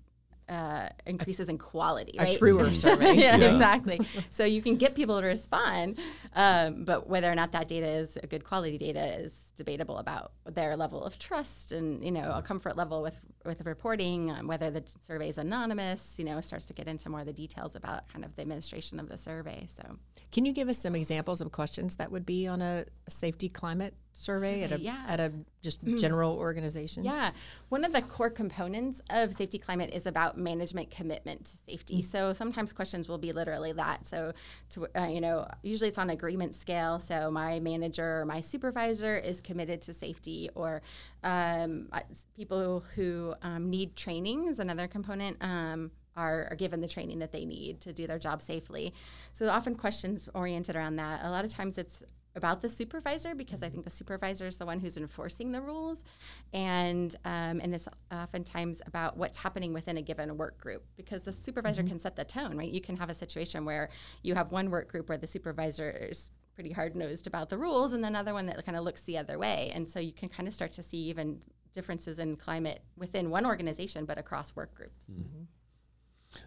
uh, 0.48 0.88
increases 1.06 1.48
in 1.48 1.58
quality, 1.58 2.14
right? 2.18 2.34
A 2.34 2.38
truer 2.38 2.72
survey. 2.72 3.14
yeah, 3.14 3.36
yeah, 3.36 3.52
exactly. 3.52 4.00
so 4.30 4.44
you 4.44 4.62
can 4.62 4.76
get 4.76 4.94
people 4.94 5.20
to 5.20 5.26
respond, 5.26 5.98
um, 6.34 6.84
but 6.84 7.08
whether 7.08 7.30
or 7.30 7.34
not 7.34 7.52
that 7.52 7.68
data 7.68 7.88
is 7.88 8.18
a 8.22 8.26
good 8.26 8.44
quality 8.44 8.78
data 8.78 9.18
is 9.20 9.52
debatable 9.56 9.98
about 9.98 10.32
their 10.46 10.76
level 10.76 11.04
of 11.04 11.18
trust 11.18 11.72
and 11.72 12.04
you 12.04 12.10
know 12.10 12.32
a 12.32 12.42
comfort 12.42 12.76
level 12.76 13.02
with 13.02 13.14
with 13.44 13.64
reporting, 13.66 14.30
um, 14.30 14.46
whether 14.46 14.70
the 14.70 14.82
survey 15.06 15.28
is 15.28 15.38
anonymous. 15.38 16.18
You 16.18 16.24
know, 16.24 16.40
starts 16.40 16.66
to 16.66 16.72
get 16.72 16.88
into 16.88 17.08
more 17.08 17.20
of 17.20 17.26
the 17.26 17.32
details 17.32 17.74
about 17.74 18.08
kind 18.08 18.24
of 18.24 18.34
the 18.36 18.42
administration 18.42 19.00
of 19.00 19.08
the 19.08 19.16
survey. 19.16 19.66
So, 19.68 19.96
can 20.30 20.44
you 20.44 20.52
give 20.52 20.68
us 20.68 20.78
some 20.78 20.94
examples 20.94 21.40
of 21.40 21.52
questions 21.52 21.96
that 21.96 22.10
would 22.10 22.26
be 22.26 22.46
on 22.46 22.62
a 22.62 22.84
safety 23.08 23.48
climate 23.48 23.94
survey, 24.12 24.62
survey 24.62 24.62
at 24.62 24.72
a 24.72 24.80
yeah. 24.80 25.04
at 25.08 25.20
a 25.20 25.32
just 25.62 25.84
mm-hmm. 25.84 25.96
general 25.98 26.32
organization? 26.32 27.04
Yeah, 27.04 27.30
one 27.68 27.84
of 27.84 27.92
the 27.92 28.02
core 28.02 28.30
components 28.30 29.00
of 29.10 29.32
safety 29.32 29.58
climate 29.58 29.90
is 29.92 30.06
about 30.06 30.38
management 30.38 30.90
commitment 30.90 31.46
to 31.46 31.56
safety. 31.56 31.96
Mm-hmm. 31.96 32.02
So 32.02 32.32
sometimes 32.32 32.72
questions 32.72 33.08
will 33.08 33.18
be 33.18 33.32
literally 33.32 33.72
that. 33.72 34.06
So, 34.06 34.32
to, 34.70 34.86
uh, 34.96 35.06
you 35.06 35.20
know, 35.20 35.48
usually 35.62 35.88
it's 35.88 35.98
on 35.98 36.10
agreement 36.10 36.54
scale. 36.54 36.98
So 37.00 37.30
my 37.30 37.60
manager 37.60 38.20
or 38.20 38.24
my 38.24 38.40
supervisor 38.40 39.16
is 39.16 39.40
committed 39.40 39.80
to 39.82 39.94
safety, 39.94 40.50
or 40.54 40.82
um, 41.22 41.88
people 42.36 42.84
who 42.94 43.34
um, 43.42 43.70
need 43.70 43.96
training 43.96 44.48
is 44.48 44.58
another 44.58 44.88
component. 44.88 45.36
Um, 45.40 45.90
are, 46.14 46.48
are, 46.50 46.56
given 46.56 46.82
the 46.82 46.88
training 46.88 47.20
that 47.20 47.32
they 47.32 47.46
need 47.46 47.80
to 47.80 47.90
do 47.90 48.06
their 48.06 48.18
job 48.18 48.42
safely. 48.42 48.92
So 49.32 49.48
often 49.48 49.74
questions 49.74 50.28
oriented 50.34 50.76
around 50.76 50.96
that. 50.96 51.24
A 51.24 51.30
lot 51.30 51.46
of 51.46 51.50
times 51.50 51.78
it's 51.78 52.02
about 52.34 52.62
the 52.62 52.68
supervisor 52.68 53.34
because 53.34 53.62
I 53.62 53.68
think 53.68 53.84
the 53.84 53.90
supervisor 53.90 54.46
is 54.46 54.56
the 54.56 54.66
one 54.66 54.80
who's 54.80 54.96
enforcing 54.96 55.52
the 55.52 55.60
rules, 55.60 56.04
and 56.52 57.14
um, 57.24 57.60
and 57.60 57.74
it's 57.74 57.88
oftentimes 58.10 58.80
about 58.86 59.16
what's 59.16 59.38
happening 59.38 59.72
within 59.72 59.96
a 59.96 60.02
given 60.02 60.36
work 60.36 60.58
group 60.58 60.84
because 60.96 61.24
the 61.24 61.32
supervisor 61.32 61.82
mm-hmm. 61.82 61.90
can 61.90 61.98
set 61.98 62.16
the 62.16 62.24
tone, 62.24 62.56
right? 62.56 62.70
You 62.70 62.80
can 62.80 62.96
have 62.96 63.10
a 63.10 63.14
situation 63.14 63.64
where 63.64 63.90
you 64.22 64.34
have 64.34 64.52
one 64.52 64.70
work 64.70 64.88
group 64.88 65.08
where 65.08 65.18
the 65.18 65.26
supervisor 65.26 65.90
is 65.90 66.30
pretty 66.54 66.72
hard 66.72 66.94
nosed 66.94 67.26
about 67.26 67.50
the 67.50 67.58
rules, 67.58 67.92
and 67.92 68.04
another 68.04 68.32
one 68.32 68.46
that 68.46 68.64
kind 68.64 68.76
of 68.76 68.84
looks 68.84 69.02
the 69.02 69.18
other 69.18 69.38
way, 69.38 69.70
and 69.74 69.88
so 69.88 70.00
you 70.00 70.12
can 70.12 70.28
kind 70.28 70.48
of 70.48 70.54
start 70.54 70.72
to 70.72 70.82
see 70.82 70.98
even 70.98 71.40
differences 71.72 72.18
in 72.18 72.36
climate 72.36 72.82
within 72.96 73.30
one 73.30 73.46
organization, 73.46 74.04
but 74.04 74.18
across 74.18 74.54
work 74.54 74.74
groups. 74.74 75.10
Mm-hmm. 75.10 75.44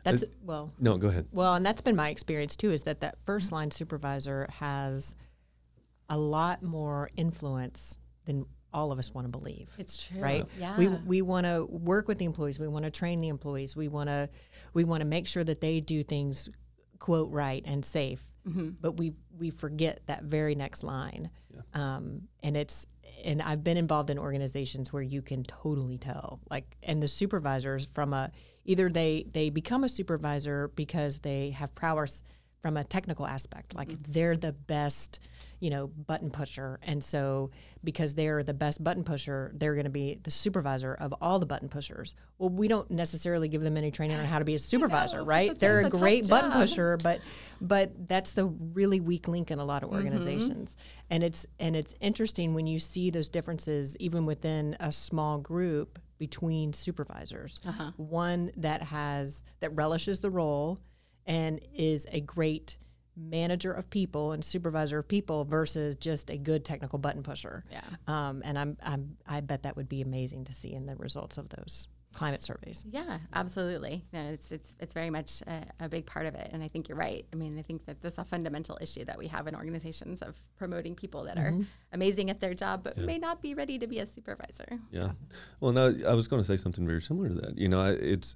That's 0.03 0.23
well. 0.43 0.73
No, 0.79 0.97
go 0.97 1.07
ahead. 1.07 1.27
Well, 1.31 1.55
and 1.55 1.65
that's 1.65 1.81
been 1.81 1.95
my 1.95 2.09
experience 2.09 2.55
too. 2.55 2.71
Is 2.71 2.83
that 2.83 3.01
that 3.01 3.17
first 3.25 3.51
line 3.51 3.71
supervisor 3.71 4.47
has 4.59 5.15
a 6.09 6.17
lot 6.17 6.63
more 6.63 7.09
influence 7.15 7.97
than 8.25 8.45
all 8.73 8.91
of 8.91 8.99
us 8.99 9.13
want 9.13 9.25
to 9.25 9.29
believe. 9.29 9.69
It's 9.77 10.05
true, 10.07 10.19
right? 10.19 10.45
Yeah. 10.59 10.77
We 10.77 10.87
we 10.87 11.21
want 11.21 11.45
to 11.45 11.65
work 11.65 12.07
with 12.07 12.17
the 12.17 12.25
employees. 12.25 12.59
We 12.59 12.67
want 12.67 12.85
to 12.85 12.91
train 12.91 13.19
the 13.19 13.29
employees. 13.29 13.75
We 13.75 13.87
want 13.87 14.09
to 14.09 14.29
we 14.73 14.83
want 14.83 15.01
to 15.01 15.05
make 15.05 15.27
sure 15.27 15.43
that 15.43 15.61
they 15.61 15.79
do 15.79 16.03
things 16.03 16.49
quote 16.99 17.31
right 17.31 17.63
and 17.65 17.85
safe. 17.85 18.23
Mm-hmm. 18.47 18.69
But 18.81 18.97
we 18.97 19.13
we 19.37 19.49
forget 19.49 20.01
that 20.05 20.23
very 20.23 20.55
next 20.55 20.83
line, 20.83 21.29
yeah. 21.53 21.61
um, 21.73 22.27
and 22.43 22.55
it's 22.55 22.87
and 23.23 23.41
I've 23.41 23.63
been 23.63 23.77
involved 23.77 24.09
in 24.09 24.19
organizations 24.19 24.93
where 24.93 25.01
you 25.01 25.21
can 25.21 25.43
totally 25.43 25.97
tell, 25.97 26.39
like, 26.49 26.77
and 26.83 27.01
the 27.01 27.07
supervisors 27.07 27.85
from 27.85 28.13
a 28.13 28.31
either 28.65 28.89
they 28.89 29.25
they 29.31 29.49
become 29.49 29.83
a 29.83 29.89
supervisor 29.89 30.69
because 30.75 31.19
they 31.19 31.51
have 31.51 31.73
prowess 31.73 32.23
from 32.61 32.77
a 32.77 32.83
technical 32.83 33.27
aspect, 33.27 33.75
like 33.75 33.89
mm-hmm. 33.89 34.11
they're 34.11 34.37
the 34.37 34.51
best 34.51 35.19
you 35.65 35.71
know, 35.71 35.87
button 35.87 36.29
pusher. 36.29 36.79
And 36.83 37.03
so 37.03 37.49
because 37.83 38.13
they're 38.13 38.43
the 38.43 38.53
best 38.53 38.83
button 38.83 39.03
pusher, 39.03 39.51
they're 39.55 39.73
going 39.73 39.85
to 39.85 39.89
be 39.89 40.19
the 40.21 40.29
supervisor 40.29 40.93
of 40.93 41.11
all 41.21 41.39
the 41.39 41.47
button 41.47 41.69
pushers. 41.69 42.13
Well, 42.37 42.51
we 42.51 42.67
don't 42.67 42.91
necessarily 42.91 43.49
give 43.49 43.63
them 43.63 43.75
any 43.75 43.89
training 43.89 44.15
on 44.15 44.25
how 44.25 44.37
to 44.37 44.45
be 44.45 44.53
a 44.53 44.59
supervisor, 44.59 45.23
right? 45.23 45.53
A, 45.53 45.55
they're 45.55 45.79
a, 45.79 45.87
a 45.87 45.89
great 45.89 46.29
button 46.29 46.51
pusher, 46.51 46.97
but 47.01 47.19
but 47.59 48.07
that's 48.07 48.33
the 48.33 48.45
really 48.45 48.99
weak 48.99 49.27
link 49.27 49.49
in 49.49 49.57
a 49.57 49.65
lot 49.65 49.81
of 49.81 49.89
mm-hmm. 49.89 50.05
organizations. 50.05 50.73
Mm-hmm. 50.75 51.05
And 51.09 51.23
it's 51.23 51.47
and 51.59 51.75
it's 51.75 51.95
interesting 51.99 52.53
when 52.53 52.67
you 52.67 52.77
see 52.77 53.09
those 53.09 53.27
differences 53.27 53.97
even 53.97 54.27
within 54.27 54.77
a 54.79 54.91
small 54.91 55.39
group 55.39 55.97
between 56.19 56.73
supervisors. 56.73 57.59
Uh-huh. 57.65 57.89
One 57.97 58.51
that 58.57 58.83
has 58.83 59.41
that 59.61 59.71
relishes 59.71 60.19
the 60.19 60.29
role 60.29 60.79
and 61.25 61.59
is 61.73 62.05
a 62.11 62.21
great 62.21 62.77
manager 63.17 63.71
of 63.71 63.89
people 63.89 64.31
and 64.31 64.43
supervisor 64.43 64.97
of 64.97 65.07
people 65.07 65.45
versus 65.45 65.95
just 65.95 66.29
a 66.29 66.37
good 66.37 66.65
technical 66.65 66.99
button 66.99 67.23
pusher. 67.23 67.63
Yeah. 67.71 67.81
Um, 68.07 68.41
and 68.45 68.57
I'm, 68.57 68.77
I'm, 68.83 69.17
I 69.25 69.41
bet 69.41 69.63
that 69.63 69.75
would 69.75 69.89
be 69.89 70.01
amazing 70.01 70.45
to 70.45 70.53
see 70.53 70.73
in 70.73 70.85
the 70.85 70.95
results 70.95 71.37
of 71.37 71.49
those 71.49 71.87
climate 72.15 72.41
surveys. 72.41 72.83
Yeah, 72.89 73.19
absolutely. 73.33 74.03
No, 74.11 74.21
it's 74.31 74.51
it's 74.51 74.75
it's 74.79 74.93
very 74.93 75.09
much 75.09 75.41
a, 75.45 75.65
a, 75.81 75.89
big 75.89 76.05
part 76.05 76.25
of 76.25 76.33
it, 76.33 76.49
and 76.51 76.63
I 76.63 76.67
think 76.67 76.89
you're 76.89 76.97
right. 76.97 77.25
I 77.31 77.35
mean, 77.35 77.59
I 77.59 77.61
think 77.61 77.85
that 77.85 78.01
this 78.01 78.13
is 78.13 78.19
a 78.19 78.23
fundamental 78.23 78.77
issue 78.81 79.05
that 79.05 79.17
we 79.17 79.27
have 79.27 79.47
in 79.47 79.55
organizations 79.55 80.21
of 80.21 80.41
promoting 80.57 80.95
people 80.95 81.25
that 81.25 81.37
mm-hmm. 81.37 81.61
are 81.61 81.65
amazing 81.91 82.29
at 82.29 82.39
their 82.39 82.53
job, 82.53 82.83
but 82.83 82.97
yeah. 82.97 83.05
may 83.05 83.17
not 83.19 83.41
be 83.41 83.53
ready 83.53 83.77
to 83.77 83.85
be 83.85 83.99
a 83.99 84.07
supervisor. 84.07 84.79
Yeah. 84.91 85.11
Well, 85.59 85.73
no, 85.73 85.93
I 86.07 86.13
was 86.13 86.27
going 86.27 86.41
to 86.41 86.47
say 86.47 86.57
something 86.57 86.87
very 86.87 87.01
similar 87.01 87.27
to 87.27 87.35
that. 87.35 87.57
You 87.57 87.67
know, 87.67 87.85
it's 87.85 88.35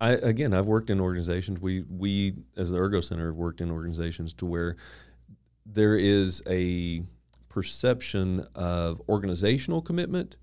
I 0.00 0.10
again, 0.10 0.52
I've 0.52 0.66
worked 0.66 0.90
in 0.90 1.00
organizations. 1.00 1.60
We 1.60 1.84
we 1.88 2.34
as 2.56 2.70
the 2.70 2.78
Ergo 2.78 3.00
Center 3.00 3.26
have 3.26 3.36
worked 3.36 3.60
in 3.60 3.70
organizations 3.70 4.34
to 4.34 4.46
where 4.46 4.76
there 5.64 5.96
is 5.96 6.42
a 6.46 7.02
perception 7.48 8.46
of 8.54 9.00
organizational 9.08 9.80
commitment, 9.80 10.36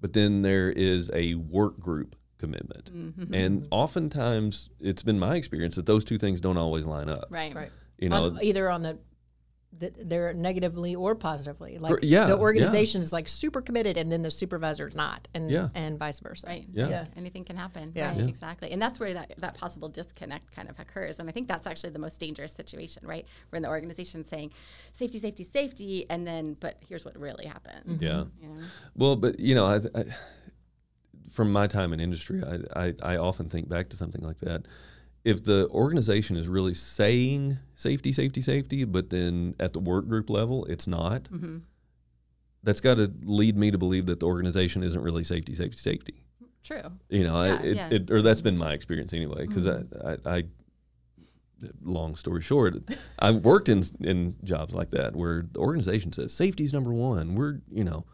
but 0.00 0.12
then 0.12 0.42
there 0.42 0.70
is 0.70 1.10
a 1.14 1.34
work 1.34 1.80
group 1.80 2.16
commitment. 2.38 2.92
Mm-hmm. 2.94 3.34
And 3.34 3.68
oftentimes, 3.70 4.70
it's 4.80 5.02
been 5.02 5.18
my 5.18 5.36
experience 5.36 5.76
that 5.76 5.86
those 5.86 6.04
two 6.04 6.18
things 6.18 6.40
don't 6.40 6.56
always 6.58 6.86
line 6.86 7.08
up. 7.08 7.26
Right. 7.30 7.54
Right. 7.54 7.70
You 7.98 8.08
know, 8.08 8.26
on, 8.26 8.38
either 8.42 8.70
on 8.70 8.82
the 8.82 8.98
that 9.78 10.08
they're 10.08 10.34
negatively 10.34 10.96
or 10.96 11.14
positively. 11.14 11.78
Like 11.78 11.92
For- 11.92 12.00
yeah, 12.02 12.26
the 12.26 12.34
yeah. 12.34 12.40
organization 12.40 13.02
is 13.02 13.12
like 13.12 13.28
super 13.28 13.62
committed, 13.62 13.96
and 13.96 14.10
then 14.10 14.22
the 14.22 14.30
supervisor 14.30 14.88
is 14.88 14.94
not, 14.94 15.28
and 15.32 15.50
Yeah. 15.50 15.68
and 15.74 15.98
vice 15.98 16.18
versa. 16.18 16.46
Right. 16.46 16.66
Yeah. 16.72 16.88
Yeah. 16.88 17.04
Anything 17.16 17.44
can 17.44 17.56
happen. 17.56 17.92
Yeah. 17.94 18.08
Right. 18.08 18.18
Yeah. 18.18 18.24
Exactly. 18.24 18.72
And 18.72 18.82
that's 18.82 18.98
where 18.98 19.14
that, 19.14 19.32
that 19.38 19.54
possible 19.54 19.88
disconnect 19.88 20.54
kind 20.54 20.68
of 20.68 20.78
occurs. 20.80 21.18
And 21.18 21.28
I 21.28 21.32
think 21.32 21.46
that's 21.46 21.66
actually 21.66 21.90
the 21.90 21.98
most 22.00 22.18
dangerous 22.18 22.52
situation, 22.52 23.06
right? 23.06 23.26
When 23.50 23.62
the 23.62 23.68
organization 23.68 24.24
saying 24.24 24.52
safety, 24.92 25.18
safety, 25.18 25.44
safety, 25.44 26.06
and 26.10 26.26
then, 26.26 26.56
but 26.58 26.78
here's 26.88 27.04
what 27.04 27.16
really 27.18 27.46
happens. 27.46 28.02
Mm-hmm. 28.02 28.04
Yeah. 28.04 28.24
You 28.42 28.48
know? 28.48 28.62
Well, 28.96 29.16
but 29.16 29.38
you 29.38 29.54
know, 29.54 29.66
I, 29.66 29.76
I, 29.94 30.04
from 31.30 31.52
my 31.52 31.68
time 31.68 31.92
in 31.92 32.00
industry, 32.00 32.42
I, 32.42 32.86
I, 32.86 32.94
I 33.02 33.16
often 33.18 33.48
think 33.48 33.68
back 33.68 33.88
to 33.90 33.96
something 33.96 34.20
like 34.22 34.38
that. 34.38 34.66
If 35.24 35.44
the 35.44 35.68
organization 35.68 36.36
is 36.36 36.48
really 36.48 36.74
saying 36.74 37.58
safety, 37.74 38.12
safety, 38.12 38.40
safety, 38.40 38.84
but 38.84 39.10
then 39.10 39.54
at 39.60 39.72
the 39.74 39.78
work 39.80 40.08
group 40.08 40.30
level, 40.30 40.64
it's 40.66 40.86
not, 40.86 41.24
Mm-hmm. 41.24 41.58
that's 42.62 42.80
got 42.80 42.94
to 42.96 43.12
lead 43.22 43.56
me 43.56 43.70
to 43.70 43.78
believe 43.78 44.06
that 44.06 44.20
the 44.20 44.26
organization 44.26 44.82
isn't 44.82 45.00
really 45.02 45.24
safety, 45.24 45.54
safety, 45.54 45.76
safety. 45.76 46.24
True. 46.62 46.82
You 47.08 47.24
know, 47.24 47.42
Yeah, 47.42 47.54
I, 47.54 47.62
it, 47.62 47.76
yeah. 47.76 47.88
It, 47.90 48.10
or 48.10 48.22
that's 48.22 48.40
been 48.42 48.56
my 48.56 48.72
experience 48.72 49.12
anyway. 49.12 49.46
Because 49.46 49.66
I, 49.66 49.82
I, 50.04 50.36
I, 50.36 50.44
long 51.82 52.14
story 52.16 52.40
short, 52.42 52.76
I've 53.18 53.36
worked 53.36 53.68
in 53.68 53.82
in 54.00 54.36
jobs 54.44 54.72
like 54.74 54.90
that 54.92 55.14
where 55.16 55.46
the 55.52 55.58
organization 55.58 56.12
says 56.12 56.32
safety's 56.32 56.72
number 56.72 56.92
one. 56.92 57.34
We're 57.34 57.60
you 57.70 57.84
know, 57.84 58.04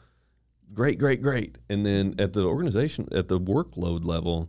great, 0.74 0.98
great, 0.98 1.22
great, 1.22 1.58
and 1.68 1.84
then 1.86 2.14
at 2.18 2.32
the 2.32 2.44
organization 2.44 3.08
at 3.12 3.28
the 3.28 3.38
workload 3.38 4.04
level, 4.04 4.48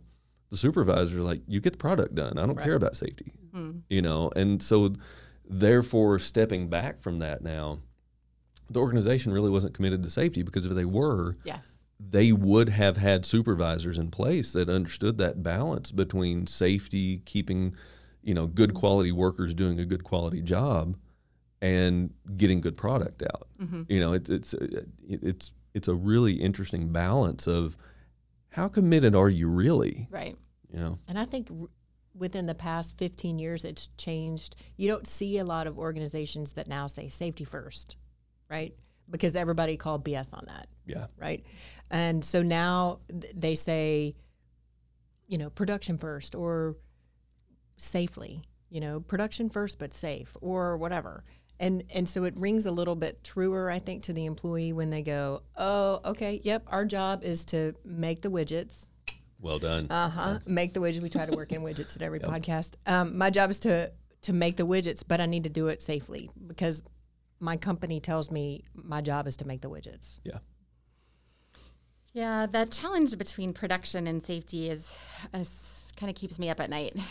the 0.50 0.56
supervisors 0.56 1.18
like, 1.18 1.42
you 1.46 1.60
get 1.60 1.72
the 1.72 1.78
product 1.78 2.14
done. 2.14 2.38
I 2.38 2.46
don't 2.46 2.58
care 2.58 2.74
about 2.74 2.96
safety. 2.96 3.32
Mm. 3.54 3.82
You 3.88 4.02
know, 4.02 4.30
and 4.36 4.62
so 4.62 4.94
therefore 5.48 6.18
stepping 6.18 6.68
back 6.68 7.00
from 7.00 7.18
that 7.20 7.42
now. 7.42 7.78
The 8.70 8.80
organization 8.80 9.32
really 9.32 9.48
wasn't 9.48 9.72
committed 9.72 10.02
to 10.02 10.10
safety 10.10 10.42
because 10.42 10.66
if 10.66 10.74
they 10.74 10.84
were, 10.84 11.36
Yes. 11.44 11.78
they 11.98 12.32
would 12.32 12.68
have 12.68 12.98
had 12.98 13.24
supervisors 13.24 13.96
in 13.98 14.10
place 14.10 14.52
that 14.52 14.68
understood 14.68 15.16
that 15.18 15.42
balance 15.42 15.90
between 15.90 16.46
safety, 16.46 17.22
keeping, 17.24 17.74
you 18.22 18.34
know, 18.34 18.46
good 18.46 18.74
quality 18.74 19.10
workers 19.10 19.54
doing 19.54 19.80
a 19.80 19.86
good 19.86 20.04
quality 20.04 20.42
job, 20.42 20.96
and 21.62 22.12
getting 22.36 22.60
good 22.60 22.76
product 22.76 23.22
out. 23.22 23.48
Mm-hmm. 23.60 23.82
You 23.88 24.00
know, 24.00 24.12
it's 24.12 24.28
it's 24.28 24.52
uh, 24.52 24.82
it's 25.08 25.54
it's 25.72 25.88
a 25.88 25.94
really 25.94 26.34
interesting 26.34 26.92
balance 26.92 27.46
of 27.46 27.78
how 28.50 28.68
committed 28.68 29.14
are 29.14 29.28
you 29.28 29.48
really? 29.48 30.08
Right. 30.10 30.36
You 30.70 30.78
know, 30.78 30.98
And 31.08 31.18
I 31.18 31.24
think 31.24 31.48
r- 31.50 31.68
within 32.14 32.46
the 32.46 32.54
past 32.54 32.98
15 32.98 33.38
years, 33.38 33.64
it's 33.64 33.88
changed. 33.96 34.56
You 34.76 34.88
don't 34.88 35.06
see 35.06 35.38
a 35.38 35.44
lot 35.44 35.66
of 35.66 35.78
organizations 35.78 36.52
that 36.52 36.66
now 36.68 36.86
say 36.86 37.08
safety 37.08 37.44
first, 37.44 37.96
right? 38.50 38.74
Because 39.10 39.36
everybody 39.36 39.76
called 39.76 40.04
BS 40.04 40.28
on 40.34 40.44
that, 40.48 40.68
yeah, 40.86 41.06
right? 41.16 41.44
And 41.90 42.22
so 42.24 42.42
now 42.42 42.98
th- 43.08 43.32
they 43.34 43.54
say, 43.54 44.14
you 45.26 45.38
know, 45.38 45.48
production 45.50 45.96
first 45.96 46.34
or 46.34 46.76
safely, 47.76 48.42
you 48.70 48.80
know, 48.80 49.00
production 49.00 49.48
first 49.48 49.78
but 49.78 49.94
safe 49.94 50.36
or 50.40 50.76
whatever. 50.76 51.24
And 51.60 51.84
and 51.92 52.08
so 52.08 52.24
it 52.24 52.34
rings 52.36 52.66
a 52.66 52.70
little 52.70 52.94
bit 52.94 53.24
truer, 53.24 53.70
I 53.70 53.78
think, 53.80 54.04
to 54.04 54.12
the 54.12 54.26
employee 54.26 54.72
when 54.72 54.90
they 54.90 55.02
go, 55.02 55.42
"Oh, 55.56 56.00
okay, 56.04 56.40
yep, 56.44 56.64
our 56.68 56.84
job 56.84 57.24
is 57.24 57.44
to 57.46 57.74
make 57.84 58.22
the 58.22 58.30
widgets, 58.30 58.88
well 59.40 59.58
done. 59.58 59.86
uh 59.90 60.08
huh. 60.08 60.38
Make 60.46 60.72
the 60.74 60.80
widgets. 60.80 61.00
We 61.02 61.08
try 61.10 61.26
to 61.26 61.34
work 61.36 61.50
in 61.52 61.62
widgets 61.62 61.96
at 61.96 62.02
every 62.02 62.20
podcast. 62.32 62.74
Um, 62.86 63.18
my 63.18 63.30
job 63.30 63.50
is 63.50 63.58
to 63.60 63.90
to 64.22 64.32
make 64.32 64.56
the 64.56 64.66
widgets, 64.66 65.02
but 65.06 65.20
I 65.20 65.26
need 65.26 65.44
to 65.44 65.50
do 65.50 65.68
it 65.68 65.82
safely 65.82 66.30
because 66.46 66.82
my 67.40 67.56
company 67.56 68.00
tells 68.00 68.30
me 68.30 68.64
my 68.74 69.00
job 69.00 69.26
is 69.26 69.36
to 69.38 69.46
make 69.46 69.60
the 69.60 69.70
widgets. 69.70 70.20
yeah, 70.24 70.38
Yeah, 72.18 72.46
that 72.50 72.72
challenge 72.72 73.16
between 73.16 73.52
production 73.52 74.08
and 74.08 74.20
safety 74.20 74.68
is, 74.68 74.92
is 75.32 75.92
kind 75.96 76.10
of 76.10 76.16
keeps 76.16 76.36
me 76.36 76.50
up 76.50 76.58
at 76.58 76.68
night. 76.68 76.96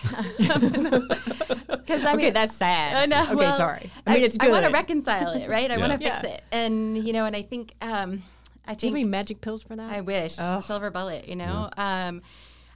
Because 1.87 2.03
I 2.03 2.15
okay, 2.15 2.31
that's 2.31 2.53
sad. 2.53 2.97
I 2.97 3.05
know, 3.05 3.23
Okay, 3.23 3.35
well, 3.35 3.53
sorry. 3.53 3.89
I 4.05 4.15
mean, 4.15 4.23
it's 4.23 4.37
I 4.41 4.49
want 4.49 4.65
to 4.65 4.71
reconcile 4.71 5.31
it, 5.31 5.47
right? 5.47 5.71
I 5.71 5.77
want 5.77 5.93
to 5.93 6.03
Yeah. 6.05 6.19
fix 6.19 6.33
it, 6.35 6.43
and 6.51 6.97
you 6.97 7.13
know, 7.13 7.23
and 7.23 7.33
I 7.33 7.43
think, 7.43 7.73
um, 7.81 8.23
I 8.67 8.73
Do 8.73 8.87
you 8.87 8.91
think 8.91 8.91
have 8.91 8.95
any 8.95 9.03
magic 9.05 9.39
pills 9.39 9.63
for 9.63 9.77
that? 9.77 9.89
I 9.89 10.01
wish 10.01 10.35
Ugh. 10.37 10.61
silver 10.61 10.91
bullet. 10.91 11.29
You 11.29 11.37
know, 11.37 11.69
um, 11.77 12.21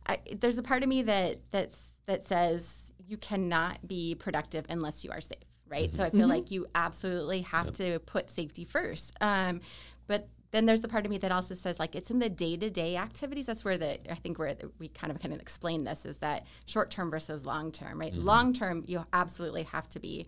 I, 0.07 0.19
there's 0.39 0.57
a 0.57 0.63
part 0.63 0.81
of 0.83 0.87
me 0.87 1.01
that 1.01 1.39
that's 1.51 1.93
that 2.05 2.23
says 2.23 2.93
you 3.05 3.17
cannot 3.17 3.85
be 3.85 4.15
productive 4.15 4.65
unless 4.69 5.03
you 5.03 5.11
are 5.11 5.19
safe, 5.19 5.39
right? 5.67 5.93
So 5.93 6.05
I 6.05 6.09
feel 6.09 6.29
like 6.29 6.49
you 6.49 6.67
absolutely 6.73 7.41
have 7.41 7.73
to 7.73 7.99
put 7.99 8.29
safety 8.29 8.63
first. 8.63 9.13
Um, 9.19 9.59
but 10.07 10.29
then 10.51 10.65
there's 10.65 10.81
the 10.81 10.87
part 10.87 11.05
of 11.05 11.11
me 11.11 11.17
that 11.19 11.31
also 11.31 11.55
says 11.55 11.79
like 11.79 11.95
it's 11.95 12.11
in 12.11 12.19
the 12.19 12.29
day-to-day 12.29 12.97
activities. 12.97 13.45
That's 13.45 13.63
where 13.63 13.77
the 13.77 14.11
I 14.11 14.15
think 14.15 14.37
where 14.37 14.55
we 14.79 14.89
kind 14.89 15.11
of 15.11 15.19
kind 15.19 15.33
of 15.33 15.39
explain 15.39 15.83
this 15.83 16.05
is 16.05 16.17
that 16.17 16.45
short-term 16.65 17.09
versus 17.09 17.45
long-term, 17.45 17.99
right? 17.99 18.13
Long-term, 18.13 18.83
you 18.87 19.05
absolutely 19.13 19.63
have 19.63 19.87
to 19.89 19.99
be 19.99 20.27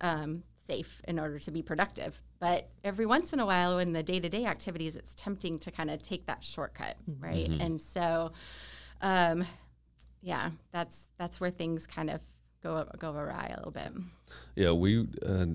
um, 0.00 0.42
safe 0.66 1.00
in 1.06 1.18
order 1.18 1.38
to 1.38 1.50
be 1.50 1.62
productive. 1.62 2.20
But 2.38 2.70
every 2.84 3.06
once 3.06 3.32
in 3.32 3.40
a 3.40 3.46
while, 3.46 3.78
in 3.78 3.92
the 3.92 4.02
day 4.02 4.18
to 4.20 4.28
day 4.28 4.46
activities, 4.46 4.96
it's 4.96 5.14
tempting 5.14 5.58
to 5.60 5.70
kind 5.70 5.90
of 5.90 6.02
take 6.02 6.26
that 6.26 6.42
shortcut, 6.42 6.96
right? 7.20 7.48
And 7.60 7.80
so, 7.80 8.32
um, 9.02 9.44
yeah, 10.22 10.50
that's 10.72 11.08
that's 11.18 11.40
where 11.40 11.50
things 11.50 11.86
kind 11.86 12.10
of 12.10 12.20
go 12.62 12.86
go 12.98 13.12
awry 13.12 13.52
a 13.54 13.56
little 13.56 13.72
bit. 13.72 13.92
yeah. 14.56 14.72
We 14.72 15.06
uh, 15.26 15.46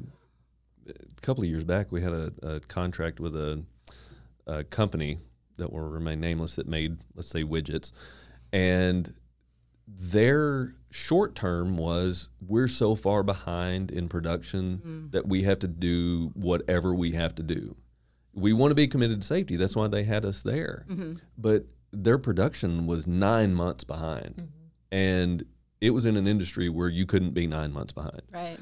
a 0.87 1.21
couple 1.21 1.43
of 1.43 1.49
years 1.49 1.63
back, 1.63 1.91
we 1.91 2.01
had 2.01 2.13
a, 2.13 2.31
a 2.43 2.59
contract 2.61 3.19
with 3.19 3.35
a, 3.35 3.63
a 4.47 4.63
company 4.63 5.19
that 5.57 5.71
will 5.71 5.81
remain 5.81 6.19
nameless 6.19 6.55
that 6.55 6.67
made, 6.67 6.97
let's 7.15 7.29
say, 7.29 7.43
widgets, 7.43 7.91
and 8.51 9.13
their 9.87 10.75
short 10.91 11.35
term 11.35 11.77
was 11.77 12.29
we're 12.45 12.67
so 12.67 12.95
far 12.95 13.21
behind 13.23 13.91
in 13.91 14.07
production 14.07 14.81
mm. 14.85 15.11
that 15.11 15.27
we 15.27 15.43
have 15.43 15.59
to 15.59 15.67
do 15.67 16.31
whatever 16.33 16.93
we 16.93 17.11
have 17.11 17.35
to 17.35 17.43
do. 17.43 17.75
We 18.33 18.53
want 18.53 18.71
to 18.71 18.75
be 18.75 18.87
committed 18.87 19.21
to 19.21 19.27
safety. 19.27 19.55
That's 19.55 19.75
why 19.75 19.87
they 19.87 20.03
had 20.03 20.25
us 20.25 20.41
there. 20.41 20.85
Mm-hmm. 20.89 21.13
But 21.37 21.65
their 21.91 22.17
production 22.17 22.87
was 22.87 23.07
nine 23.07 23.53
months 23.53 23.83
behind. 23.83 24.35
Mm-hmm. 24.37 24.47
And 24.91 25.45
it 25.81 25.91
was 25.91 26.05
in 26.05 26.17
an 26.17 26.27
industry 26.27 26.69
where 26.69 26.89
you 26.89 27.05
couldn't 27.05 27.33
be 27.33 27.47
nine 27.47 27.71
months 27.71 27.93
behind. 27.93 28.23
Right. 28.31 28.57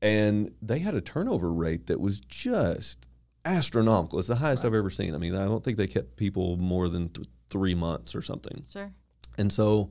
And 0.00 0.52
they 0.62 0.78
had 0.78 0.94
a 0.94 1.00
turnover 1.00 1.52
rate 1.52 1.86
that 1.88 2.00
was 2.00 2.20
just 2.20 3.06
astronomical. 3.44 4.18
It's 4.18 4.28
the 4.28 4.36
highest 4.36 4.64
I've 4.64 4.74
ever 4.74 4.90
seen. 4.90 5.14
I 5.14 5.18
mean, 5.18 5.34
I 5.34 5.44
don't 5.44 5.62
think 5.62 5.76
they 5.76 5.86
kept 5.86 6.16
people 6.16 6.56
more 6.56 6.88
than 6.88 7.08
th- 7.10 7.28
three 7.48 7.74
months 7.74 8.14
or 8.14 8.22
something. 8.22 8.64
Sure. 8.70 8.92
And 9.38 9.52
so, 9.52 9.90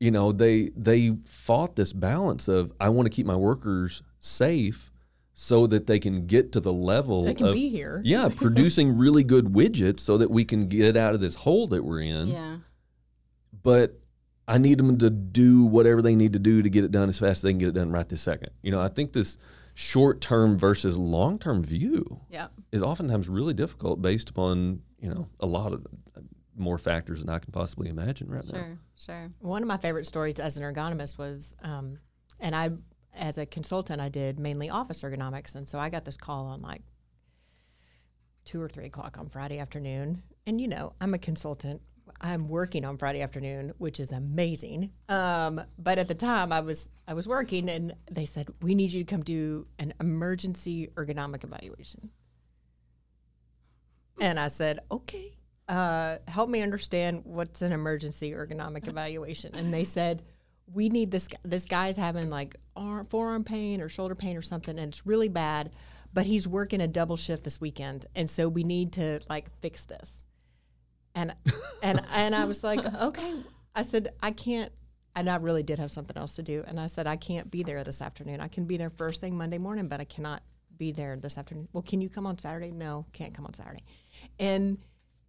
you 0.00 0.10
know, 0.10 0.32
they 0.32 0.70
they 0.76 1.16
fought 1.26 1.76
this 1.76 1.92
balance 1.92 2.48
of 2.48 2.72
I 2.80 2.88
want 2.88 3.06
to 3.06 3.10
keep 3.10 3.26
my 3.26 3.36
workers 3.36 4.02
safe 4.20 4.90
so 5.34 5.66
that 5.66 5.86
they 5.86 5.98
can 5.98 6.26
get 6.26 6.52
to 6.52 6.60
the 6.60 6.72
level 6.72 7.24
They 7.24 7.34
can 7.34 7.48
of 7.48 7.54
be 7.54 7.68
here. 7.68 8.00
yeah, 8.04 8.28
producing 8.28 8.96
really 8.98 9.24
good 9.24 9.46
widgets 9.46 10.00
so 10.00 10.18
that 10.18 10.30
we 10.30 10.44
can 10.44 10.68
get 10.68 10.96
out 10.96 11.14
of 11.14 11.20
this 11.20 11.34
hole 11.34 11.66
that 11.68 11.84
we're 11.84 12.00
in. 12.00 12.28
Yeah. 12.28 12.56
But 13.62 13.98
I 14.46 14.58
need 14.58 14.78
them 14.78 14.98
to 14.98 15.08
do 15.08 15.64
whatever 15.64 16.02
they 16.02 16.16
need 16.16 16.32
to 16.34 16.38
do 16.38 16.62
to 16.62 16.68
get 16.68 16.84
it 16.84 16.90
done 16.90 17.08
as 17.08 17.18
fast 17.18 17.38
as 17.38 17.42
they 17.42 17.50
can 17.50 17.58
get 17.58 17.68
it 17.68 17.74
done 17.74 17.92
right 17.92 18.08
this 18.08 18.20
second. 18.20 18.50
You 18.62 18.72
know, 18.72 18.80
I 18.80 18.88
think 18.88 19.12
this 19.12 19.38
short 19.74 20.20
term 20.20 20.56
versus 20.58 20.96
long 20.96 21.38
term 21.38 21.62
view 21.62 22.20
Yeah. 22.30 22.48
is 22.72 22.82
oftentimes 22.82 23.28
really 23.28 23.54
difficult 23.54 24.02
based 24.02 24.30
upon, 24.30 24.82
you 25.00 25.08
know, 25.08 25.28
a 25.40 25.46
lot 25.46 25.72
of 25.72 25.86
more 26.56 26.76
factors 26.78 27.20
than 27.20 27.30
I 27.30 27.38
can 27.38 27.50
possibly 27.52 27.88
imagine 27.88 28.28
right 28.30 28.44
now. 28.44 28.58
Sure. 28.58 28.78
Sure. 28.96 29.28
One 29.40 29.62
of 29.62 29.68
my 29.68 29.78
favorite 29.78 30.06
stories 30.06 30.38
as 30.38 30.58
an 30.58 30.62
ergonomist 30.62 31.16
was, 31.18 31.56
um, 31.62 31.98
and 32.38 32.54
I, 32.54 32.70
as 33.14 33.38
a 33.38 33.46
consultant, 33.46 34.00
I 34.00 34.08
did 34.10 34.38
mainly 34.38 34.68
office 34.70 35.02
ergonomics, 35.02 35.54
and 35.54 35.66
so 35.68 35.78
I 35.78 35.88
got 35.88 36.04
this 36.04 36.16
call 36.16 36.46
on 36.46 36.60
like 36.62 36.82
two 38.44 38.60
or 38.60 38.68
three 38.68 38.86
o'clock 38.86 39.16
on 39.18 39.28
Friday 39.28 39.58
afternoon. 39.58 40.22
And 40.46 40.60
you 40.60 40.68
know, 40.68 40.92
I'm 41.00 41.14
a 41.14 41.18
consultant. 41.18 41.80
I'm 42.20 42.48
working 42.48 42.84
on 42.84 42.98
Friday 42.98 43.20
afternoon, 43.20 43.72
which 43.78 44.00
is 44.00 44.12
amazing. 44.12 44.90
Um, 45.08 45.60
but 45.78 45.98
at 45.98 46.08
the 46.08 46.14
time, 46.14 46.52
I 46.52 46.60
was 46.60 46.90
I 47.06 47.14
was 47.14 47.26
working, 47.26 47.68
and 47.68 47.94
they 48.10 48.26
said 48.26 48.48
we 48.60 48.74
need 48.74 48.92
you 48.92 49.04
to 49.04 49.10
come 49.10 49.22
do 49.22 49.66
an 49.78 49.94
emergency 50.00 50.88
ergonomic 50.94 51.44
evaluation. 51.44 52.10
And 54.20 54.38
I 54.38 54.48
said, 54.48 54.80
okay, 54.90 55.36
uh, 55.68 56.18
help 56.28 56.48
me 56.48 56.62
understand 56.62 57.22
what's 57.24 57.62
an 57.62 57.72
emergency 57.72 58.32
ergonomic 58.32 58.86
evaluation. 58.88 59.54
And 59.54 59.72
they 59.72 59.84
said, 59.84 60.22
we 60.72 60.88
need 60.88 61.10
this. 61.10 61.28
This 61.44 61.64
guy's 61.64 61.96
having 61.96 62.30
like 62.30 62.56
arm, 62.76 63.06
forearm 63.06 63.44
pain 63.44 63.80
or 63.80 63.88
shoulder 63.88 64.14
pain 64.14 64.36
or 64.36 64.42
something, 64.42 64.78
and 64.78 64.92
it's 64.92 65.06
really 65.06 65.28
bad. 65.28 65.72
But 66.14 66.26
he's 66.26 66.46
working 66.46 66.82
a 66.82 66.88
double 66.88 67.16
shift 67.16 67.44
this 67.44 67.60
weekend, 67.60 68.06
and 68.14 68.28
so 68.28 68.48
we 68.48 68.64
need 68.64 68.92
to 68.94 69.20
like 69.30 69.50
fix 69.60 69.84
this. 69.84 70.26
And 71.14 71.34
and 71.82 72.02
and 72.12 72.34
I 72.34 72.44
was 72.44 72.64
like, 72.64 72.84
okay. 72.84 73.34
I 73.74 73.82
said 73.82 74.12
I 74.22 74.30
can't. 74.32 74.72
And 75.14 75.28
I 75.28 75.36
really 75.36 75.62
did 75.62 75.78
have 75.78 75.90
something 75.90 76.16
else 76.16 76.32
to 76.36 76.42
do. 76.42 76.64
And 76.66 76.80
I 76.80 76.86
said 76.86 77.06
I 77.06 77.16
can't 77.16 77.50
be 77.50 77.62
there 77.62 77.84
this 77.84 78.00
afternoon. 78.00 78.40
I 78.40 78.48
can 78.48 78.64
be 78.64 78.78
there 78.78 78.88
first 78.90 79.20
thing 79.20 79.36
Monday 79.36 79.58
morning, 79.58 79.88
but 79.88 80.00
I 80.00 80.04
cannot 80.04 80.42
be 80.78 80.90
there 80.90 81.16
this 81.16 81.36
afternoon. 81.36 81.68
Well, 81.72 81.82
can 81.82 82.00
you 82.00 82.08
come 82.08 82.26
on 82.26 82.38
Saturday? 82.38 82.70
No, 82.70 83.04
can't 83.12 83.34
come 83.34 83.44
on 83.44 83.52
Saturday. 83.52 83.84
And 84.38 84.78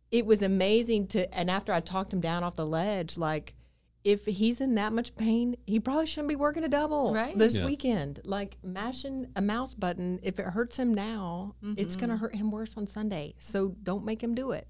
it 0.10 0.26
was 0.26 0.42
amazing 0.42 1.08
to. 1.08 1.34
And 1.38 1.52
after 1.52 1.74
I 1.74 1.82
talked 1.82 2.14
him 2.14 2.22
down 2.22 2.44
off 2.44 2.56
the 2.56 2.66
ledge, 2.66 3.18
like 3.18 3.56
if 4.04 4.26
he's 4.26 4.60
in 4.62 4.76
that 4.76 4.92
much 4.94 5.16
pain, 5.16 5.56
he 5.66 5.80
probably 5.80 6.06
shouldn't 6.06 6.28
be 6.30 6.36
working 6.36 6.64
a 6.64 6.70
double 6.70 7.14
Right. 7.14 7.38
this 7.38 7.56
Yeah. 7.56 7.66
weekend. 7.66 8.20
Like 8.24 8.58
mashing 8.64 9.28
a 9.36 9.42
mouse 9.42 9.74
button, 9.74 10.20
if 10.24 10.40
it 10.40 10.46
hurts 10.46 10.78
him 10.78 10.94
now, 10.94 11.56
it's 11.78 11.96
going 11.96 12.10
to 12.10 12.16
mm-hmm. 12.16 12.22
hurt 12.22 12.36
him 12.36 12.52
worse 12.52 12.76
on 12.76 12.86
Sunday. 12.88 13.36
So 13.40 13.76
don't 13.84 14.04
make 14.04 14.22
him 14.22 14.36
do 14.36 14.52
it. 14.52 14.68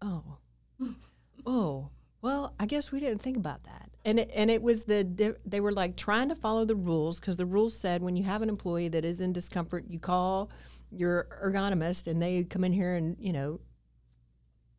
Oh, 0.00 0.38
oh. 1.46 1.90
Well, 2.20 2.54
I 2.58 2.66
guess 2.66 2.90
we 2.90 2.98
didn't 2.98 3.22
think 3.22 3.36
about 3.36 3.64
that. 3.64 3.90
And 4.04 4.18
it, 4.18 4.30
and 4.34 4.50
it 4.50 4.62
was 4.62 4.84
the 4.84 5.36
they 5.44 5.60
were 5.60 5.72
like 5.72 5.96
trying 5.96 6.28
to 6.30 6.34
follow 6.34 6.64
the 6.64 6.74
rules 6.74 7.20
because 7.20 7.36
the 7.36 7.46
rules 7.46 7.76
said 7.76 8.02
when 8.02 8.16
you 8.16 8.24
have 8.24 8.42
an 8.42 8.48
employee 8.48 8.88
that 8.88 9.04
is 9.04 9.20
in 9.20 9.32
discomfort, 9.32 9.84
you 9.88 9.98
call 9.98 10.50
your 10.90 11.28
ergonomist 11.44 12.06
and 12.06 12.20
they 12.20 12.44
come 12.44 12.64
in 12.64 12.72
here 12.72 12.94
and 12.94 13.16
you 13.20 13.32
know 13.32 13.60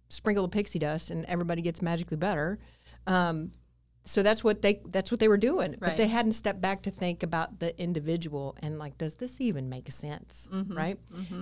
sprinkle 0.10 0.44
the 0.44 0.50
pixie 0.50 0.80
dust 0.80 1.12
and 1.12 1.24
everybody 1.26 1.62
gets 1.62 1.82
magically 1.82 2.18
better. 2.18 2.60
Um, 3.08 3.52
so 4.06 4.24
that's 4.24 4.44
what 4.44 4.62
they 4.62 4.82
that's 4.88 5.12
what 5.12 5.20
they 5.20 5.28
were 5.28 5.38
doing, 5.38 5.76
but 5.80 5.98
they 5.98 6.08
hadn't 6.08 6.32
stepped 6.32 6.60
back 6.62 6.82
to 6.84 6.92
think 6.92 7.22
about 7.24 7.60
the 7.60 7.80
individual 7.80 8.56
and 8.62 8.80
like, 8.80 8.98
does 8.98 9.16
this 9.16 9.40
even 9.40 9.70
make 9.70 9.92
sense, 9.92 10.48
right? 10.76 10.98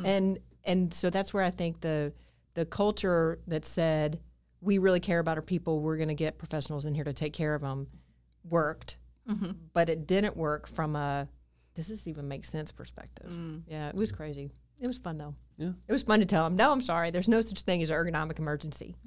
And 0.05 0.39
and 0.65 0.93
so 0.93 1.09
that's 1.09 1.33
where 1.33 1.43
I 1.43 1.51
think 1.51 1.79
the 1.81 2.11
the 2.57 2.65
culture 2.65 3.39
that 3.45 3.63
said 3.63 4.19
we 4.61 4.79
really 4.79 4.99
care 4.99 5.19
about 5.19 5.37
our 5.37 5.43
people, 5.43 5.79
we're 5.79 5.95
going 5.95 6.07
to 6.07 6.15
get 6.15 6.39
professionals 6.39 6.85
in 6.85 6.95
here 6.95 7.03
to 7.03 7.13
take 7.13 7.31
care 7.31 7.53
of 7.53 7.61
them, 7.61 7.85
worked, 8.49 8.97
but 9.73 9.91
it 9.91 10.07
didn't 10.07 10.35
work 10.35 10.67
from 10.67 10.95
a 10.95 11.27
does 11.75 11.87
this 11.87 12.07
even 12.07 12.27
make 12.27 12.43
sense 12.43 12.71
perspective. 12.71 13.31
Yeah, 13.67 13.89
it 13.89 13.95
was 13.95 14.11
crazy. 14.11 14.49
It 14.81 14.87
was 14.87 14.97
fun 14.97 15.19
though. 15.19 15.35
Yeah. 15.59 15.73
It 15.87 15.91
was 15.91 16.01
fun 16.01 16.19
to 16.19 16.25
tell 16.25 16.45
them, 16.45 16.55
no, 16.55 16.71
I'm 16.71 16.81
sorry. 16.81 17.11
There's 17.11 17.27
no 17.27 17.41
such 17.41 17.61
thing 17.61 17.83
as 17.83 17.91
an 17.91 17.95
ergonomic 17.95 18.39
emergency. 18.39 18.95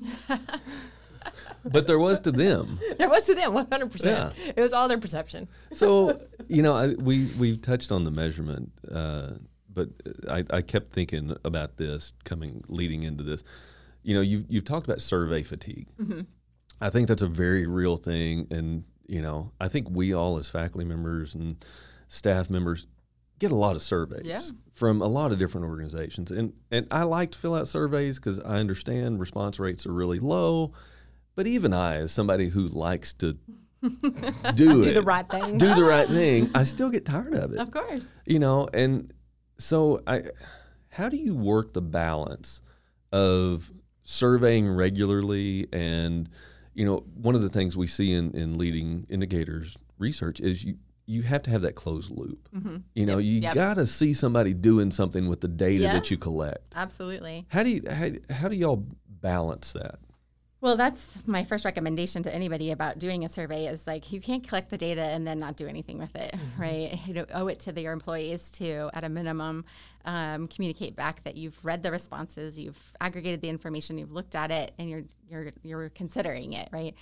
But 1.65 1.87
there 1.87 1.99
was 1.99 2.21
to 2.21 2.33
them. 2.33 2.79
There 2.99 3.09
was 3.09 3.27
to 3.27 3.35
them, 3.35 3.53
100%. 3.53 4.05
Yeah. 4.05 4.33
It 4.57 4.61
was 4.61 4.73
all 4.73 4.89
their 4.89 4.99
perception. 4.99 5.49
So 5.73 6.21
you 6.49 6.63
know, 6.63 6.75
I, 6.75 6.89
we 6.95 7.27
we 7.39 7.57
touched 7.57 7.93
on 7.93 8.05
the 8.05 8.11
measurement, 8.11 8.73
uh, 8.91 9.33
but 9.73 9.89
uh, 10.07 10.33
I, 10.33 10.57
I 10.59 10.63
kept 10.63 10.93
thinking 10.93 11.37
about 11.45 11.77
this 11.77 12.13
coming 12.25 12.65
leading 12.69 13.03
into 13.03 13.23
this. 13.25 13.45
You 14.03 14.15
know, 14.15 14.21
you've 14.21 14.47
you've 14.49 14.65
talked 14.65 14.87
about 14.87 15.01
survey 15.01 15.43
fatigue. 15.43 15.87
Mm-hmm. 16.01 16.21
I 16.81 16.91
think 16.91 17.09
that's 17.09 17.23
a 17.23 17.27
very 17.29 17.67
real 17.67 17.97
thing, 17.97 18.47
and 18.51 18.85
you 19.07 19.21
know, 19.23 19.53
I 19.61 19.69
think 19.69 19.89
we 19.91 20.15
all 20.15 20.39
as 20.39 20.49
faculty 20.49 20.87
members 20.87 21.35
and 21.35 21.63
staff 22.09 22.49
members 22.49 22.87
get 23.39 23.51
a 23.51 23.55
lot 23.57 23.75
of 23.77 23.83
surveys 23.83 24.27
Yeah. 24.27 24.41
from 24.73 25.01
a 25.03 25.07
lot 25.07 25.33
of 25.33 25.39
different 25.39 25.67
organizations, 25.67 26.31
and 26.31 26.53
and 26.71 26.87
I 26.91 27.03
like 27.03 27.33
to 27.33 27.39
fill 27.39 27.55
out 27.55 27.69
surveys 27.69 28.19
because 28.19 28.39
I 28.41 28.57
understand 28.57 29.21
response 29.21 29.59
rates 29.61 29.87
are 29.87 29.93
really 29.93 30.19
low. 30.19 30.73
But 31.37 31.47
even 31.47 31.73
I, 31.73 31.97
as 31.97 32.13
somebody 32.13 32.49
who 32.49 32.67
likes 32.69 33.13
to 33.15 33.37
do, 33.83 33.91
Do 34.55 34.83
it, 34.83 34.95
the 34.95 35.03
right 35.03 35.29
thing. 35.29 35.59
do 35.59 35.75
the 35.75 35.85
right 35.85 36.09
thing, 36.09 36.51
I 36.55 36.65
still 36.65 36.91
get 36.91 37.05
tired 37.07 37.35
of 37.35 37.53
it. 37.53 37.59
Of 37.59 37.71
course. 37.71 38.09
You 38.27 38.39
know, 38.39 38.69
and 38.75 39.13
so 39.61 40.01
I 40.07 40.23
how 40.88 41.09
do 41.09 41.16
you 41.16 41.35
work 41.35 41.73
the 41.75 41.83
balance 41.83 42.62
of 43.12 43.70
surveying 44.03 44.68
regularly 44.68 45.68
and 45.73 46.29
you 46.75 46.87
know, 46.87 47.05
one 47.14 47.35
of 47.35 47.42
the 47.42 47.49
things 47.49 47.77
we 47.77 47.87
see 47.88 48.12
in, 48.12 48.31
in 48.35 48.57
leading 48.57 49.05
indicators 49.11 49.77
research 49.99 50.40
is 50.40 50.64
you 50.64 50.77
you 51.07 51.23
have 51.23 51.42
to 51.42 51.51
have 51.51 51.62
that 51.62 51.75
closed 51.75 52.11
loop. 52.12 52.49
Mm-hmm. 52.55 52.77
You 52.94 53.05
know, 53.07 53.18
you 53.18 53.40
Yep. 53.40 53.55
got 53.55 53.75
to 53.75 53.87
see 53.87 54.12
somebody 54.12 54.55
doing 54.55 54.92
something 54.92 55.29
with 55.29 55.40
the 55.40 55.49
data 55.49 55.83
Yeah. 55.85 55.92
that 55.94 56.09
you 56.11 56.16
collect. 56.16 56.73
Absolutely. 56.77 57.46
How 57.49 57.64
do 57.64 57.70
you 57.70 57.83
how, 57.90 58.11
how 58.31 58.49
do 58.49 58.55
y'all 58.57 58.87
balance 59.09 59.73
that? 59.73 59.99
Well, 60.62 60.77
that's 60.77 61.11
my 61.27 61.42
first 61.42 61.64
recommendation 61.64 62.23
to 62.25 62.35
anybody 62.35 62.70
about 62.70 62.99
doing 62.99 63.25
a 63.25 63.31
survey 63.31 63.66
is 63.66 63.87
like 63.87 64.12
you 64.12 64.20
can't 64.20 64.46
collect 64.46 64.68
the 64.68 64.77
data 64.77 65.01
and 65.01 65.27
then 65.27 65.38
not 65.38 65.57
do 65.57 65.66
anything 65.66 65.99
with 65.99 66.14
it, 66.14 66.35
right? 66.59 67.01
You 67.07 67.14
know, 67.14 67.27
owe 67.33 67.49
it 67.49 67.61
to 67.61 67.73
the, 67.73 67.81
your 67.81 67.94
employees 67.94 68.51
to, 68.53 68.90
at 68.92 69.03
a 69.03 69.09
minimum, 69.09 69.64
um, 70.05 70.49
communicate 70.49 70.94
back 70.94 71.25
that 71.25 71.37
you've 71.37 71.59
read 71.64 71.83
the 71.83 71.90
responses, 71.90 72.59
you've 72.59 72.92
aggregated 73.01 73.40
the 73.40 73.49
information, 73.49 73.96
you've 73.96 74.12
looked 74.12 74.35
at 74.35 74.51
it, 74.51 74.73
and 74.79 74.90
you're 74.90 75.05
you're 75.31 75.53
you're 75.62 75.88
considering 75.90 76.53
it, 76.53 76.68
right? 76.73 76.94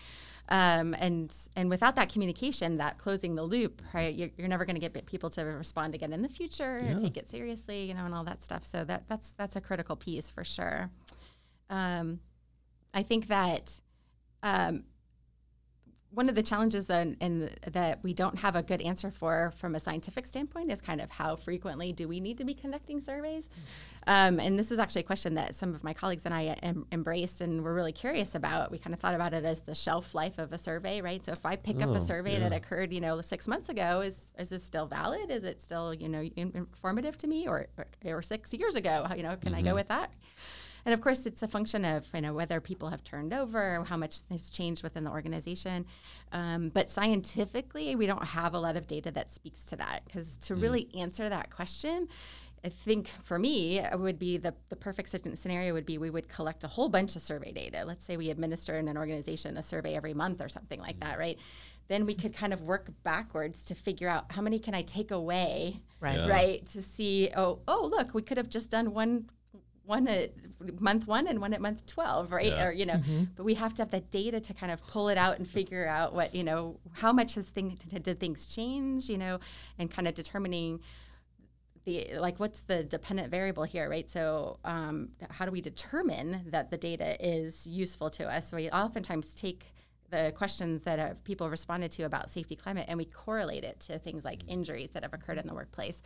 Um, 0.51 0.95
and 0.99 1.35
and 1.57 1.69
without 1.69 1.97
that 1.97 2.13
communication, 2.13 2.79
that 2.79 2.99
closing 2.99 3.35
the 3.35 3.43
loop, 3.43 3.83
right, 3.93 4.15
you're, 4.15 4.31
you're 4.39 4.49
never 4.49 4.65
going 4.65 4.77
to 4.77 4.81
get 4.81 5.07
people 5.07 5.31
to 5.31 5.43
respond 5.43 5.95
again 5.97 6.13
in 6.13 6.23
the 6.23 6.29
future, 6.29 6.77
and 6.77 7.01
take 7.01 7.17
it 7.17 7.29
seriously, 7.29 7.85
you 7.85 7.95
know, 7.95 8.05
and 8.05 8.15
all 8.15 8.25
that 8.25 8.43
stuff. 8.43 8.65
So 8.65 8.85
that 8.85 9.03
that's 9.09 9.33
that's 9.33 9.57
a 9.57 9.61
critical 9.61 9.97
piece 9.97 10.31
for 10.31 10.45
sure. 10.45 10.91
Um, 11.71 12.21
I 12.95 13.03
think 13.03 13.29
that 13.29 13.81
um, 14.43 14.85
one 16.11 16.31
of 16.31 16.35
the 16.35 16.43
challenges 16.43 16.89
in, 16.89 17.17
in 17.21 17.51
that 17.71 18.03
we 18.03 18.15
don't 18.15 18.39
have 18.39 18.57
a 18.57 18.63
good 18.63 18.81
answer 18.81 19.11
for 19.11 19.53
from 19.59 19.75
a 19.75 19.81
scientific 19.81 20.25
standpoint 20.25 20.71
is 20.71 20.81
kind 20.81 21.03
of 21.03 21.11
how 21.11 21.37
frequently 21.37 21.93
do 21.93 22.09
we 22.09 22.19
need 22.19 22.39
to 22.39 22.45
be 22.45 22.55
conducting 22.55 22.99
surveys? 22.99 23.51
Um, 24.07 24.41
and 24.41 24.59
this 24.59 24.71
is 24.71 24.79
actually 24.79 25.03
a 25.03 25.05
question 25.05 25.35
that 25.35 25.55
some 25.55 25.75
of 25.75 25.85
my 25.85 25.93
colleagues 25.93 26.25
and 26.25 26.33
I 26.33 26.45
em- 26.63 26.87
embraced 26.93 27.43
and 27.43 27.63
were 27.63 27.75
really 27.75 27.93
curious 27.93 28.35
about. 28.35 28.71
We 28.71 28.79
kind 28.79 28.95
of 28.95 29.01
thought 29.01 29.15
about 29.15 29.35
it 29.35 29.45
as 29.45 29.61
the 29.61 29.75
shelf 29.75 30.15
life 30.15 30.39
of 30.39 30.51
a 30.51 30.57
survey, 30.57 31.03
right? 31.03 31.23
So 31.23 31.33
if 31.33 31.45
I 31.45 31.57
pick 31.57 31.83
up 31.83 31.91
Oh, 31.91 31.95
a 31.95 32.01
survey 32.01 32.39
that 32.39 32.53
occurred, 32.55 32.91
you 32.91 33.03
know, 33.03 33.21
six 33.21 33.47
months 33.47 33.69
ago, 33.69 34.01
is 34.01 34.33
is 34.39 34.49
this 34.49 34.65
still 34.65 34.87
valid? 34.87 35.31
Is 35.31 35.45
it 35.45 35.61
still, 35.61 35.93
you 35.93 36.09
know, 36.09 36.23
informative 36.37 37.19
to 37.19 37.27
me, 37.27 37.47
or 37.47 37.67
or, 37.77 37.87
or 38.07 38.23
six 38.23 38.55
years 38.55 38.77
ago? 38.77 39.07
You 39.15 39.25
know, 39.25 39.37
can 39.37 39.53
I 39.53 39.61
go 39.61 39.75
with 39.75 39.89
that? 39.89 40.11
And 40.85 40.95
of 40.95 41.01
course, 41.01 41.27
it's 41.27 41.43
a 41.43 41.49
function 41.49 41.85
of 41.85 42.07
you 42.15 42.21
know 42.21 42.33
whether 42.35 42.61
people 42.61 42.89
have 42.91 43.05
turned 43.05 43.33
over, 43.33 43.85
how 43.85 43.97
much 43.97 44.21
has 44.31 44.51
changed 44.51 44.83
within 44.83 45.05
the 45.05 45.11
organization. 45.11 45.87
Um, 46.33 46.69
but 46.71 46.89
scientifically, 46.91 47.95
we 47.97 48.07
don't 48.07 48.25
have 48.25 48.55
a 48.55 48.59
lot 48.59 48.77
of 48.77 48.87
data 48.87 49.11
that 49.13 49.33
speaks 49.33 49.65
to 49.67 49.77
that. 49.77 50.03
Because 50.07 50.37
to 50.39 50.55
really 50.55 50.89
answer 50.97 51.29
that 51.29 51.51
question, 51.51 52.09
I 52.65 52.71
think 52.71 53.09
for 53.25 53.39
me, 53.39 53.79
it 53.79 53.99
would 53.99 54.19
be 54.19 54.37
the, 54.37 54.55
the 54.69 54.77
perfect 54.77 55.09
scenario 55.39 55.73
would 55.75 55.87
be 55.87 55.99
we 55.99 56.11
would 56.11 56.29
collect 56.29 56.65
a 56.65 56.69
whole 56.69 56.89
bunch 56.89 57.15
of 57.17 57.23
survey 57.23 57.53
data. 57.53 57.85
Let's 57.87 58.05
say 58.05 58.17
we 58.17 58.31
administer 58.31 58.77
in 58.79 58.89
an 58.89 58.97
organization 58.99 59.57
a 59.57 59.63
survey 59.63 59.95
every 59.95 60.15
month 60.15 60.41
or 60.41 60.49
something 60.49 60.81
like 60.81 61.01
that, 61.01 61.19
right? 61.19 61.39
Then 61.89 62.05
we 62.05 62.15
could 62.15 62.35
kind 62.35 62.53
of 62.53 62.61
work 62.63 62.91
backwards 63.03 63.65
to 63.67 63.75
figure 63.75 64.09
out 64.09 64.33
how 64.33 64.43
many 64.43 64.59
can 64.59 64.75
I 64.75 64.83
take 64.83 65.11
away, 65.11 65.81
Right. 66.01 66.19
Yeah. 66.19 66.29
right? 66.29 66.67
To 66.67 66.83
see, 66.83 67.31
oh, 67.37 67.61
oh, 67.67 67.89
look, 67.91 68.13
we 68.15 68.23
could 68.23 68.37
have 68.37 68.49
just 68.49 68.71
done 68.71 68.93
one 68.93 69.31
one 69.89 70.07
at 70.07 70.33
month 70.81 71.07
one 71.07 71.27
and 71.27 71.41
one 71.41 71.55
at 71.55 71.61
month 71.61 71.87
12 71.87 72.31
right? 72.31 72.47
Yeah. 72.47 72.67
or 72.67 72.73
you 72.73 72.85
know 72.85 73.03
but 73.37 73.45
we 73.45 73.55
have 73.55 73.73
to 73.75 73.83
have 73.83 73.91
the 73.91 74.01
data 74.01 74.39
to 74.39 74.53
kind 74.53 74.71
of 74.71 74.87
pull 74.87 75.09
it 75.09 75.17
out 75.17 75.39
and 75.39 75.49
figure 75.49 75.87
out 75.87 76.15
what 76.15 76.35
you 76.35 76.45
know 76.45 76.79
how 76.93 77.13
much 77.13 77.35
has 77.35 77.49
thing 77.49 77.79
did 78.03 78.21
things 78.21 78.55
change 78.55 79.09
you 79.09 79.19
know 79.19 79.41
and 79.79 79.91
kind 79.91 80.07
of 80.07 80.15
determining 80.15 80.81
the 81.89 82.19
like 82.19 82.39
what's 82.39 82.61
the 82.61 82.83
dependent 82.83 83.31
variable 83.31 83.65
here 83.65 83.89
right? 83.89 84.11
So 84.11 84.59
um, 84.65 85.11
how 85.31 85.47
do 85.47 85.51
we 85.51 85.63
determine 85.63 86.45
that 86.51 86.71
the 86.71 86.77
data 86.77 87.17
is 87.19 87.67
useful 87.67 88.11
to 88.11 88.25
us? 88.31 88.53
We 88.53 88.69
oftentimes 88.71 89.35
take 89.35 89.73
the 90.11 90.33
questions 90.37 90.83
that 90.83 90.99
uh, 90.99 91.15
people 91.25 91.49
responded 91.49 91.91
to 91.93 92.03
about 92.03 92.31
safety 92.31 92.57
climate 92.57 92.87
and 92.89 92.99
we 92.99 93.05
correlate 93.07 93.65
it 93.65 93.81
to 93.81 93.99
things 93.99 94.25
like 94.25 94.41
injuries 94.47 94.91
that 94.91 95.03
have 95.03 95.15
occurred 95.15 95.39
in 95.39 95.47
the 95.47 95.55
workplace. 95.55 96.03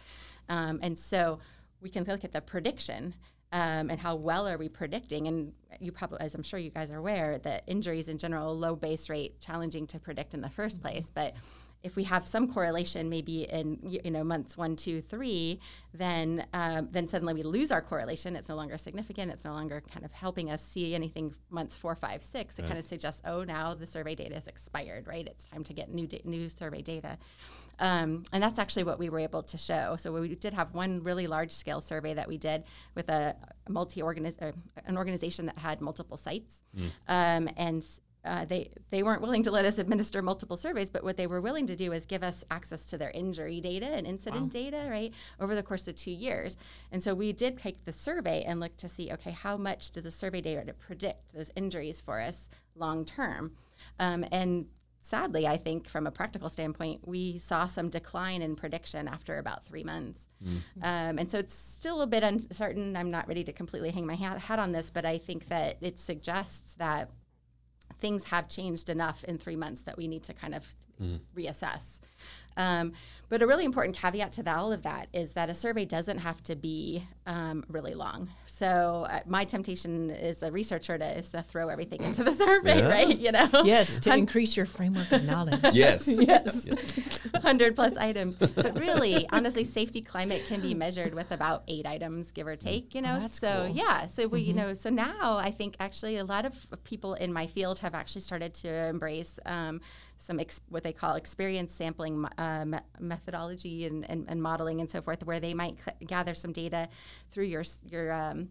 Um, 0.48 0.78
and 0.82 0.98
so 0.98 1.38
we 1.80 1.90
can 1.90 2.04
look 2.04 2.24
at 2.24 2.32
the 2.32 2.40
prediction 2.40 3.14
um, 3.52 3.90
and 3.90 4.00
how 4.00 4.16
well 4.16 4.48
are 4.48 4.58
we 4.58 4.68
predicting 4.68 5.28
and 5.28 5.52
you 5.80 5.92
probably 5.92 6.18
as 6.20 6.34
i'm 6.34 6.42
sure 6.42 6.58
you 6.58 6.70
guys 6.70 6.90
are 6.90 6.98
aware 6.98 7.38
that 7.38 7.62
injuries 7.66 8.08
in 8.08 8.18
general 8.18 8.56
low 8.56 8.74
base 8.74 9.08
rate 9.08 9.40
challenging 9.40 9.86
to 9.86 9.98
predict 9.98 10.34
in 10.34 10.40
the 10.40 10.48
1st 10.48 10.80
place 10.80 11.10
but 11.10 11.34
if 11.82 11.96
we 11.96 12.04
have 12.04 12.26
some 12.26 12.52
correlation, 12.52 13.08
maybe 13.08 13.42
in 13.42 13.78
you 13.82 14.10
know 14.10 14.22
months 14.22 14.56
one, 14.56 14.76
two, 14.76 15.00
three, 15.00 15.60
then 15.92 16.46
um, 16.52 16.88
then 16.92 17.08
suddenly 17.08 17.34
we 17.34 17.42
lose 17.42 17.72
our 17.72 17.82
correlation. 17.82 18.36
It's 18.36 18.48
no 18.48 18.54
longer 18.54 18.78
significant. 18.78 19.32
It's 19.32 19.44
no 19.44 19.52
longer 19.52 19.82
kind 19.92 20.04
of 20.04 20.12
helping 20.12 20.50
us 20.50 20.62
see 20.62 20.94
anything 20.94 21.34
months 21.50 21.76
four, 21.76 21.96
five, 21.96 22.22
six. 22.22 22.58
It 22.58 22.66
kind 22.66 22.78
of 22.78 22.84
suggests, 22.84 23.20
oh, 23.24 23.42
now 23.44 23.74
the 23.74 23.86
survey 23.86 24.14
data 24.14 24.36
is 24.36 24.46
expired, 24.46 25.06
right? 25.08 25.26
It's 25.26 25.44
time 25.44 25.64
to 25.64 25.72
get 25.72 25.92
new 25.92 26.06
da- 26.06 26.22
new 26.24 26.48
survey 26.48 26.82
data, 26.82 27.18
um, 27.78 28.24
and 28.32 28.42
that's 28.42 28.58
actually 28.58 28.84
what 28.84 28.98
we 28.98 29.08
were 29.08 29.18
able 29.18 29.42
to 29.42 29.58
show. 29.58 29.96
So 29.98 30.12
we 30.12 30.34
did 30.34 30.54
have 30.54 30.74
one 30.74 31.02
really 31.02 31.26
large 31.26 31.50
scale 31.50 31.80
survey 31.80 32.14
that 32.14 32.28
we 32.28 32.38
did 32.38 32.64
with 32.94 33.08
a, 33.08 33.36
multi 33.68 34.00
organiz- 34.00 34.38
an 34.86 34.96
organization 34.96 35.46
that 35.46 35.58
had 35.58 35.80
multiple 35.80 36.16
sites, 36.16 36.62
um, 37.08 37.48
and 37.56 37.84
uh, 38.24 38.44
they 38.44 38.70
they 38.90 39.02
weren't 39.02 39.20
willing 39.20 39.42
to 39.42 39.50
let 39.50 39.64
us 39.64 39.78
administer 39.78 40.22
multiple 40.22 40.56
surveys, 40.56 40.90
but 40.90 41.02
what 41.02 41.16
they 41.16 41.26
were 41.26 41.40
willing 41.40 41.66
to 41.66 41.74
do 41.74 41.92
is 41.92 42.06
give 42.06 42.22
us 42.22 42.44
access 42.50 42.86
to 42.86 42.96
their 42.96 43.10
injury 43.10 43.60
data 43.60 43.86
and 43.86 44.06
incident 44.06 44.44
wow. 44.44 44.48
data, 44.48 44.88
right, 44.88 45.12
over 45.40 45.54
the 45.54 45.62
course 45.62 45.88
of 45.88 45.96
two 45.96 46.12
years. 46.12 46.56
And 46.92 47.02
so 47.02 47.14
we 47.14 47.32
did 47.32 47.58
take 47.58 47.84
the 47.84 47.92
survey 47.92 48.44
and 48.44 48.60
look 48.60 48.76
to 48.76 48.88
see, 48.88 49.10
okay, 49.12 49.32
how 49.32 49.56
much 49.56 49.90
did 49.90 50.04
the 50.04 50.10
survey 50.10 50.40
data 50.40 50.72
predict 50.72 51.34
those 51.34 51.50
injuries 51.56 52.00
for 52.00 52.20
us 52.20 52.48
long 52.76 53.04
term? 53.04 53.52
Um, 53.98 54.24
and 54.30 54.66
sadly, 55.02 55.46
I 55.46 55.56
think 55.58 55.88
from 55.88 56.06
a 56.06 56.10
practical 56.10 56.48
standpoint, 56.48 57.06
we 57.06 57.38
saw 57.38 57.66
some 57.66 57.90
decline 57.90 58.40
in 58.40 58.56
prediction 58.56 59.08
after 59.08 59.36
about 59.36 59.66
three 59.66 59.84
months. 59.84 60.28
Mm. 60.42 60.56
Um, 60.80 61.18
and 61.18 61.30
so 61.30 61.38
it's 61.38 61.52
still 61.52 62.00
a 62.02 62.06
bit 62.06 62.22
uncertain. 62.22 62.96
I'm 62.96 63.10
not 63.10 63.28
ready 63.28 63.44
to 63.44 63.52
completely 63.52 63.90
hang 63.90 64.06
my 64.06 64.14
hat, 64.14 64.38
hat 64.38 64.58
on 64.58 64.72
this, 64.72 64.90
but 64.90 65.04
I 65.04 65.18
think 65.18 65.48
that 65.48 65.76
it 65.80 65.98
suggests 65.98 66.74
that 66.74 67.10
things 68.00 68.24
have 68.24 68.48
changed 68.48 68.88
enough 68.88 69.24
in 69.24 69.38
three 69.38 69.56
months 69.56 69.82
that 69.82 69.96
we 69.96 70.08
need 70.08 70.22
to 70.24 70.32
kind 70.32 70.54
of 70.54 70.66
mm. 71.00 71.18
reassess. 71.36 71.98
Um, 72.56 72.92
but 73.32 73.40
a 73.40 73.46
really 73.46 73.64
important 73.64 73.96
caveat 73.96 74.32
to 74.32 74.42
that, 74.42 74.58
all 74.58 74.74
of 74.74 74.82
that 74.82 75.08
is 75.14 75.32
that 75.32 75.48
a 75.48 75.54
survey 75.54 75.86
doesn't 75.86 76.18
have 76.18 76.42
to 76.42 76.54
be 76.54 77.02
um, 77.24 77.64
really 77.66 77.94
long. 77.94 78.28
So 78.44 79.06
uh, 79.08 79.20
my 79.24 79.46
temptation 79.46 80.10
as 80.10 80.42
a 80.42 80.52
researcher 80.52 80.98
to, 80.98 81.18
is 81.18 81.30
to 81.30 81.40
throw 81.40 81.70
everything 81.70 82.02
into 82.02 82.24
the 82.24 82.32
survey, 82.44 82.80
yeah. 82.80 82.88
right? 82.88 83.18
You 83.18 83.32
know, 83.32 83.48
yes, 83.64 83.98
to 84.00 84.12
increase 84.14 84.54
your 84.54 84.66
framework 84.66 85.10
of 85.12 85.24
knowledge. 85.24 85.60
yes, 85.72 86.06
yes, 86.06 86.68
hundred 87.42 87.74
plus 87.74 87.96
items. 87.96 88.36
But 88.36 88.78
really, 88.78 89.26
honestly, 89.32 89.64
safety 89.64 90.02
climate 90.02 90.42
can 90.46 90.60
be 90.60 90.74
measured 90.74 91.14
with 91.14 91.30
about 91.30 91.62
eight 91.68 91.86
items, 91.86 92.32
give 92.32 92.46
or 92.46 92.56
take. 92.56 92.94
You 92.94 93.00
know, 93.00 93.18
oh, 93.18 93.28
so 93.28 93.64
cool. 93.64 93.74
yeah, 93.74 94.08
so 94.08 94.28
we, 94.28 94.40
mm-hmm. 94.40 94.48
you 94.48 94.54
know, 94.54 94.74
so 94.74 94.90
now 94.90 95.38
I 95.38 95.52
think 95.52 95.76
actually 95.80 96.18
a 96.18 96.24
lot 96.24 96.44
of 96.44 96.66
people 96.84 97.14
in 97.14 97.32
my 97.32 97.46
field 97.46 97.78
have 97.78 97.94
actually 97.94 98.20
started 98.20 98.52
to 98.56 98.68
embrace. 98.88 99.40
Um, 99.46 99.80
some 100.22 100.38
ex- 100.38 100.60
what 100.68 100.82
they 100.82 100.92
call 100.92 101.14
experience 101.14 101.74
sampling 101.74 102.24
uh, 102.38 102.64
me- 102.64 102.78
methodology 103.00 103.86
and, 103.86 104.08
and, 104.08 104.24
and, 104.28 104.42
modeling 104.42 104.80
and 104.80 104.88
so 104.88 105.02
forth, 105.02 105.24
where 105.26 105.40
they 105.40 105.54
might 105.54 105.78
c- 105.84 106.06
gather 106.06 106.34
some 106.34 106.52
data 106.52 106.88
through 107.30 107.44
your 107.44 107.64
your 107.90 108.12
um, 108.12 108.48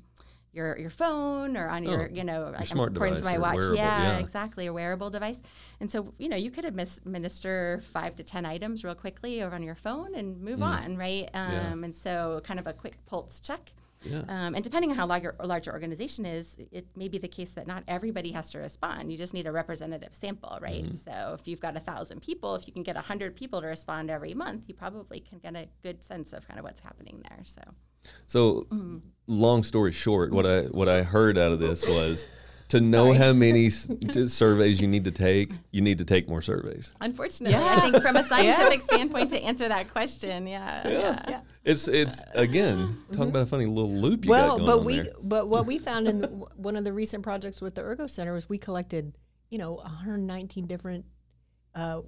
your 0.54 0.78
your 0.78 0.90
phone 0.90 1.56
or 1.56 1.70
on 1.70 1.84
your 1.84 2.10
oh, 2.10 2.14
you 2.14 2.24
know 2.24 2.52
like 2.54 2.68
smart 2.68 2.92
according 2.94 3.16
to 3.16 3.24
my 3.24 3.38
watch 3.38 3.56
wearable, 3.56 3.78
yeah, 3.78 4.12
yeah, 4.12 4.20
exactly 4.20 4.66
a 4.66 4.74
wearable 4.74 5.10
device 5.10 5.42
and 5.80 5.90
so 5.90 6.14
you 6.18 6.28
know 6.28 6.36
you 6.36 6.52
could 6.52 6.66
administer 6.66 7.82
five 7.84 8.16
to 8.18 8.24
ten 8.24 8.46
items 8.46 8.84
real 8.84 8.94
quickly 8.94 9.42
over 9.42 9.56
on 9.56 9.64
your 9.64 9.76
phone 9.76 10.14
and 10.14 10.42
move 10.42 10.60
mm. 10.60 10.66
on 10.66 10.98
right 10.98 11.30
um, 11.34 11.52
yeah. 11.54 11.72
and 11.72 11.96
so 11.96 12.42
kind 12.44 12.60
of 12.60 12.68
a 12.68 12.74
quick 12.74 12.98
pulse 13.06 13.40
check 13.40 13.72
yeah. 14.04 14.22
Um, 14.28 14.56
and 14.56 14.64
depending 14.64 14.92
on 14.92 14.98
how 14.98 15.06
large, 15.06 15.26
large 15.44 15.66
your 15.68 15.74
organization 15.74 16.26
is, 16.26 16.58
it 16.72 16.88
may 16.96 17.08
be 17.08 17.18
the 17.18 17.28
case 17.28 17.52
that 17.52 17.68
not 17.68 17.84
everybody 17.88 18.32
has 18.32 18.50
to 18.52 18.60
respond. 18.60 19.12
You 19.12 19.18
just 19.18 19.34
need 19.34 19.48
a 19.48 19.52
representative 19.52 20.14
sample, 20.14 20.58
right? 20.62 20.86
Mm-hmm. 20.86 20.94
So 20.94 21.38
if 21.40 21.48
you've 21.48 21.62
got 21.62 21.78
a 21.78 21.80
thousand 21.80 22.22
people, 22.22 22.56
if 22.56 22.68
you 22.68 22.74
can 22.74 22.84
get 22.84 22.96
a 22.96 23.02
hundred 23.02 23.36
people 23.36 23.62
to 23.62 23.68
respond 23.68 24.10
every 24.10 24.34
month, 24.34 24.64
you 24.68 24.74
probably 24.74 25.20
can 25.20 25.40
get 25.40 25.56
a 25.56 25.68
good 25.84 26.04
sense 26.04 26.34
of 26.34 26.48
kind 26.48 26.60
of 26.60 26.64
what's 26.64 26.80
happening 26.80 27.24
there. 27.30 27.42
So, 27.46 27.62
so 28.26 28.68
mm-hmm. 28.72 28.98
long 29.28 29.64
story 29.64 29.92
short, 29.92 30.32
what 30.32 30.46
I 30.46 30.64
what 30.64 30.90
I 30.90 31.04
heard 31.04 31.38
out 31.38 31.52
of 31.52 31.60
this 31.60 31.88
was 31.88 32.26
to 32.72 32.80
know 32.80 33.12
how 33.12 33.34
many 33.34 33.70
surveys 34.26 34.80
you 34.80 34.88
need 34.88 35.04
to 35.04 35.12
take, 35.12 35.52
you 35.72 35.82
need 35.82 35.98
to 35.98 36.06
take 36.06 36.30
more 36.30 36.42
surveys. 36.42 36.92
Unfortunately, 37.02 37.58
yeah. 37.58 37.76
I 37.76 37.80
think 37.92 38.02
from 38.02 38.16
a 38.16 38.24
scientific 38.24 38.80
yeah. 38.90 38.96
standpoint, 38.96 39.30
to 39.32 39.42
answer 39.42 39.68
that 39.68 39.92
question, 39.92 40.48
yeah, 40.48 40.88
yeah, 40.88 41.26
yeah. 41.28 41.42
it's 41.66 41.90
it's 41.90 42.24
again 42.34 42.98
talking 43.10 43.12
mm-hmm. 43.12 43.22
about 43.24 43.42
a 43.42 43.46
funny 43.46 43.66
little 43.66 43.92
loop. 43.92 44.24
You 44.24 44.32
well, 44.32 44.58
but 44.58 44.86
we 44.86 45.02
there. 45.02 45.14
but 45.22 45.50
what 45.50 45.66
we 45.66 45.78
found 45.90 46.08
in 46.08 46.24
one 46.56 46.78
of 46.78 46.86
the 46.86 46.94
recent 46.94 47.24
projects 47.24 47.62
with 47.62 47.76
the 47.76 47.82
Ergo 47.82 48.08
Center 48.08 48.34
was 48.34 48.48
we 48.48 48.58
collected, 48.58 49.18
you 49.50 49.58
know, 49.58 49.74
119 49.74 50.66
different. 50.66 51.06
Uh, 51.76 52.02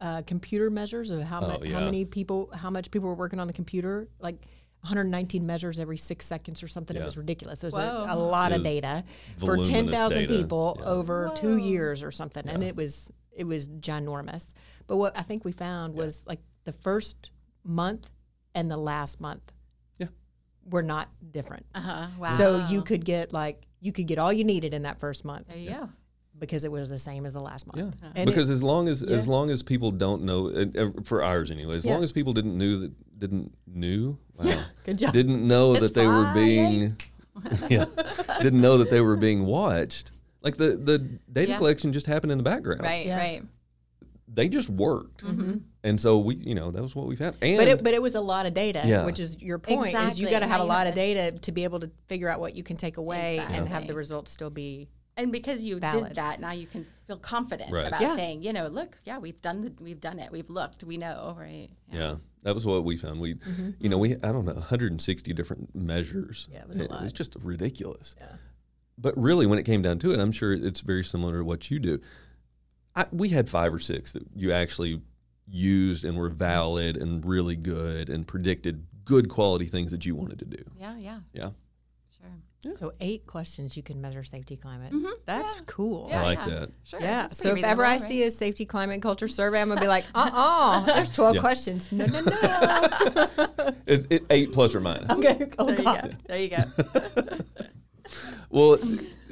uh, 0.00 0.22
computer 0.28 0.70
measures 0.70 1.10
of 1.10 1.20
how, 1.22 1.40
oh, 1.40 1.72
how 1.72 1.80
many 1.80 2.04
people, 2.04 2.48
how 2.54 2.70
much 2.70 2.88
people 2.88 3.08
were 3.08 3.16
working 3.16 3.40
on 3.40 3.48
the 3.48 3.52
computer. 3.52 4.06
Like 4.20 4.36
119 4.82 5.44
measures 5.44 5.80
every 5.80 5.98
six 5.98 6.26
seconds 6.26 6.62
or 6.62 6.68
something. 6.68 6.96
Yeah. 6.96 7.02
It 7.02 7.06
was 7.06 7.16
ridiculous. 7.16 7.62
It 7.62 7.66
was 7.66 7.74
a, 7.74 8.06
a, 8.08 8.16
lot 8.16 8.52
of 8.52 8.62
data 8.62 9.04
for 9.38 9.56
10,000 9.56 10.26
people 10.26 10.78
yeah. 10.78 10.86
over 10.86 11.28
Whoa. 11.28 11.34
two 11.34 11.56
years 11.56 12.02
or 12.02 12.10
something, 12.12 12.46
yeah. 12.46 12.52
and 12.52 12.62
it 12.62 12.76
was 12.76 13.10
it 13.36 13.44
was 13.44 13.68
ginormous. 13.68 14.46
But 14.86 14.96
what 14.96 15.16
I 15.18 15.22
think 15.22 15.44
we 15.44 15.52
found 15.52 15.94
was 15.94 16.26
like 16.26 16.40
the 16.64 16.72
first 16.72 17.30
month 17.64 18.10
and 18.54 18.70
the 18.70 18.76
last 18.76 19.20
month, 19.20 19.52
yeah, 19.98 20.06
were 20.64 20.82
not 20.82 21.08
different. 21.30 21.66
Uh-huh. 21.74 22.06
Wow. 22.18 22.36
So 22.36 22.66
you 22.70 22.82
could 22.82 23.04
get 23.04 23.32
like 23.32 23.66
you 23.80 23.92
could 23.92 24.06
get 24.06 24.18
all 24.18 24.32
you 24.32 24.44
needed 24.44 24.74
in 24.74 24.82
that 24.82 25.00
first 25.00 25.24
month. 25.24 25.48
There 25.48 25.58
you 25.58 25.70
go 25.70 25.88
because 26.38 26.64
it 26.64 26.72
was 26.72 26.88
the 26.88 26.98
same 26.98 27.26
as 27.26 27.34
the 27.34 27.40
last 27.40 27.66
month. 27.66 27.96
Yeah. 28.02 28.08
And 28.14 28.28
because 28.28 28.50
it, 28.50 28.54
as 28.54 28.62
long 28.62 28.88
as 28.88 29.02
yeah. 29.02 29.16
as 29.16 29.28
long 29.28 29.50
as 29.50 29.62
people 29.62 29.90
don't 29.90 30.22
know, 30.22 30.48
uh, 30.48 31.02
for 31.04 31.22
ours 31.22 31.50
anyway, 31.50 31.76
as 31.76 31.84
yeah. 31.84 31.94
long 31.94 32.02
as 32.02 32.12
people 32.12 32.32
didn't 32.32 32.56
knew 32.56 32.78
that 32.78 33.18
didn't 33.18 33.52
knew, 33.66 34.18
wow, 34.36 34.60
good 34.84 34.98
job, 34.98 35.12
didn't 35.12 35.46
know 35.46 35.72
it's 35.72 35.80
that 35.80 35.94
they 35.94 36.06
were 36.06 36.30
being, 36.34 36.96
yeah, 37.68 37.84
didn't 38.40 38.60
know 38.60 38.78
that 38.78 38.90
they 38.90 39.00
were 39.00 39.16
being 39.16 39.44
watched. 39.44 40.12
Like 40.42 40.56
the 40.56 40.76
the 40.76 40.98
data 41.32 41.56
collection 41.56 41.92
just 41.92 42.06
happened 42.06 42.32
in 42.32 42.38
the 42.38 42.44
background. 42.44 42.82
Right, 42.82 43.08
right. 43.08 43.42
They 44.32 44.48
just 44.48 44.68
worked. 44.68 45.24
Mm-hmm. 45.24 45.56
And 45.84 45.98
so 45.98 46.18
we, 46.18 46.34
you 46.36 46.54
know, 46.54 46.70
that 46.70 46.82
was 46.82 46.94
what 46.94 47.06
we 47.06 47.16
found. 47.16 47.36
And 47.40 47.56
but 47.56 47.66
it, 47.66 47.82
but 47.82 47.94
it 47.94 48.02
was 48.02 48.14
a 48.14 48.20
lot 48.20 48.44
of 48.44 48.52
data, 48.52 48.82
yeah. 48.84 49.06
which 49.06 49.18
is 49.18 49.40
your 49.40 49.58
point. 49.58 49.86
Exactly. 49.86 50.12
Is 50.12 50.20
you 50.20 50.28
got 50.28 50.40
to 50.40 50.46
have 50.46 50.60
a 50.60 50.64
lot 50.64 50.86
of 50.86 50.94
data 50.94 51.38
to 51.38 51.52
be 51.52 51.64
able 51.64 51.80
to 51.80 51.90
figure 52.08 52.28
out 52.28 52.38
what 52.38 52.54
you 52.54 52.62
can 52.62 52.76
take 52.76 52.98
away 52.98 53.36
exactly. 53.36 53.58
and 53.58 53.68
have 53.68 53.86
the 53.86 53.94
results 53.94 54.30
still 54.30 54.50
be 54.50 54.88
and 55.18 55.32
because 55.32 55.62
you 55.62 55.78
valid. 55.78 56.06
did 56.06 56.14
that, 56.16 56.40
now 56.40 56.52
you 56.52 56.66
can 56.66 56.86
feel 57.06 57.18
confident 57.18 57.72
right. 57.72 57.86
about 57.86 58.00
yeah. 58.00 58.16
saying, 58.16 58.42
you 58.42 58.52
know, 58.52 58.68
look, 58.68 58.96
yeah, 59.04 59.18
we've 59.18 59.40
done 59.42 59.60
the, 59.62 59.72
we've 59.82 60.00
done 60.00 60.18
it, 60.18 60.32
we've 60.32 60.48
looked, 60.48 60.84
we 60.84 60.96
know, 60.96 61.36
right? 61.38 61.68
Yeah, 61.92 61.98
yeah 61.98 62.14
that 62.44 62.54
was 62.54 62.64
what 62.64 62.84
we 62.84 62.96
found. 62.96 63.20
We, 63.20 63.34
mm-hmm. 63.34 63.70
you 63.78 63.88
know, 63.88 63.98
we 63.98 64.14
I 64.14 64.32
don't 64.32 64.46
know, 64.46 64.54
160 64.54 65.32
different 65.32 65.74
measures. 65.74 66.48
Yeah, 66.50 66.60
it 66.60 66.68
was 66.68 66.78
a 66.78 66.84
lot. 66.84 67.00
It 67.00 67.02
was 67.02 67.12
just 67.12 67.36
ridiculous. 67.42 68.14
Yeah. 68.18 68.28
But 68.96 69.16
really, 69.18 69.46
when 69.46 69.58
it 69.58 69.64
came 69.64 69.82
down 69.82 69.98
to 70.00 70.12
it, 70.12 70.18
I'm 70.18 70.32
sure 70.32 70.52
it's 70.52 70.80
very 70.80 71.04
similar 71.04 71.38
to 71.38 71.44
what 71.44 71.70
you 71.70 71.78
do. 71.78 72.00
I, 72.96 73.06
we 73.12 73.28
had 73.28 73.48
five 73.48 73.72
or 73.72 73.78
six 73.78 74.12
that 74.12 74.24
you 74.34 74.52
actually 74.52 75.02
used 75.46 76.04
and 76.04 76.16
were 76.16 76.28
valid 76.28 76.96
and 76.96 77.24
really 77.24 77.56
good 77.56 78.08
and 78.08 78.26
predicted 78.26 78.86
good 79.04 79.28
quality 79.28 79.66
things 79.66 79.90
that 79.92 80.04
you 80.04 80.14
wanted 80.14 80.38
to 80.40 80.44
do. 80.44 80.62
Yeah, 80.78 80.96
yeah. 80.96 81.20
Yeah. 81.32 81.50
Yeah. 82.64 82.72
So 82.80 82.92
eight 83.00 83.24
questions 83.26 83.76
you 83.76 83.84
can 83.84 84.00
measure 84.00 84.24
safety 84.24 84.56
climate. 84.56 84.92
Mm-hmm. 84.92 85.12
That's 85.26 85.54
yeah. 85.54 85.60
cool. 85.66 86.10
I 86.12 86.22
like 86.22 86.44
that. 86.46 86.70
Sure. 86.82 87.00
Yeah. 87.00 87.28
So 87.28 87.54
if 87.54 87.62
ever 87.62 87.84
I 87.84 87.92
right? 87.92 88.00
see 88.00 88.24
a 88.24 88.30
safety 88.32 88.64
climate 88.64 89.00
culture 89.00 89.28
survey, 89.28 89.60
I'm 89.60 89.68
gonna 89.68 89.80
be 89.80 89.86
like, 89.86 90.04
uh 90.14 90.30
uh 90.32 90.80
there's 90.86 91.10
12 91.12 91.38
questions. 91.38 91.92
No, 91.92 92.06
no, 92.06 92.20
no. 92.20 93.72
it's 93.86 94.08
it, 94.10 94.24
eight 94.30 94.52
plus 94.52 94.74
or 94.74 94.80
minus. 94.80 95.16
Okay. 95.18 95.46
Oh, 95.58 95.66
there 95.66 95.76
God. 95.76 96.16
You 96.18 96.18
there 96.26 96.38
you 96.40 96.48
go. 96.48 97.38
well, 98.50 98.78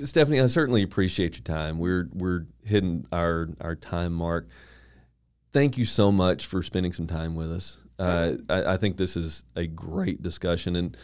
Stephanie, 0.05 0.41
I 0.41 0.47
certainly 0.47 0.83
appreciate 0.83 1.37
your 1.37 1.43
time. 1.43 1.79
We're 1.79 2.09
we're 2.13 2.47
hitting 2.63 3.07
our 3.11 3.49
our 3.61 3.75
time 3.75 4.13
mark. 4.13 4.47
Thank 5.53 5.79
you 5.79 5.85
so 5.85 6.13
much 6.13 6.47
for 6.47 6.63
spending 6.63 6.93
some 6.93 7.09
time 7.09 7.35
with 7.35 7.51
us. 7.51 7.79
Sure. 7.99 8.09
Uh, 8.09 8.37
I, 8.49 8.75
I 8.75 8.77
think 8.77 8.99
this 8.99 9.17
is 9.17 9.43
a 9.57 9.67
great 9.67 10.23
discussion 10.23 10.77
and 10.77 10.97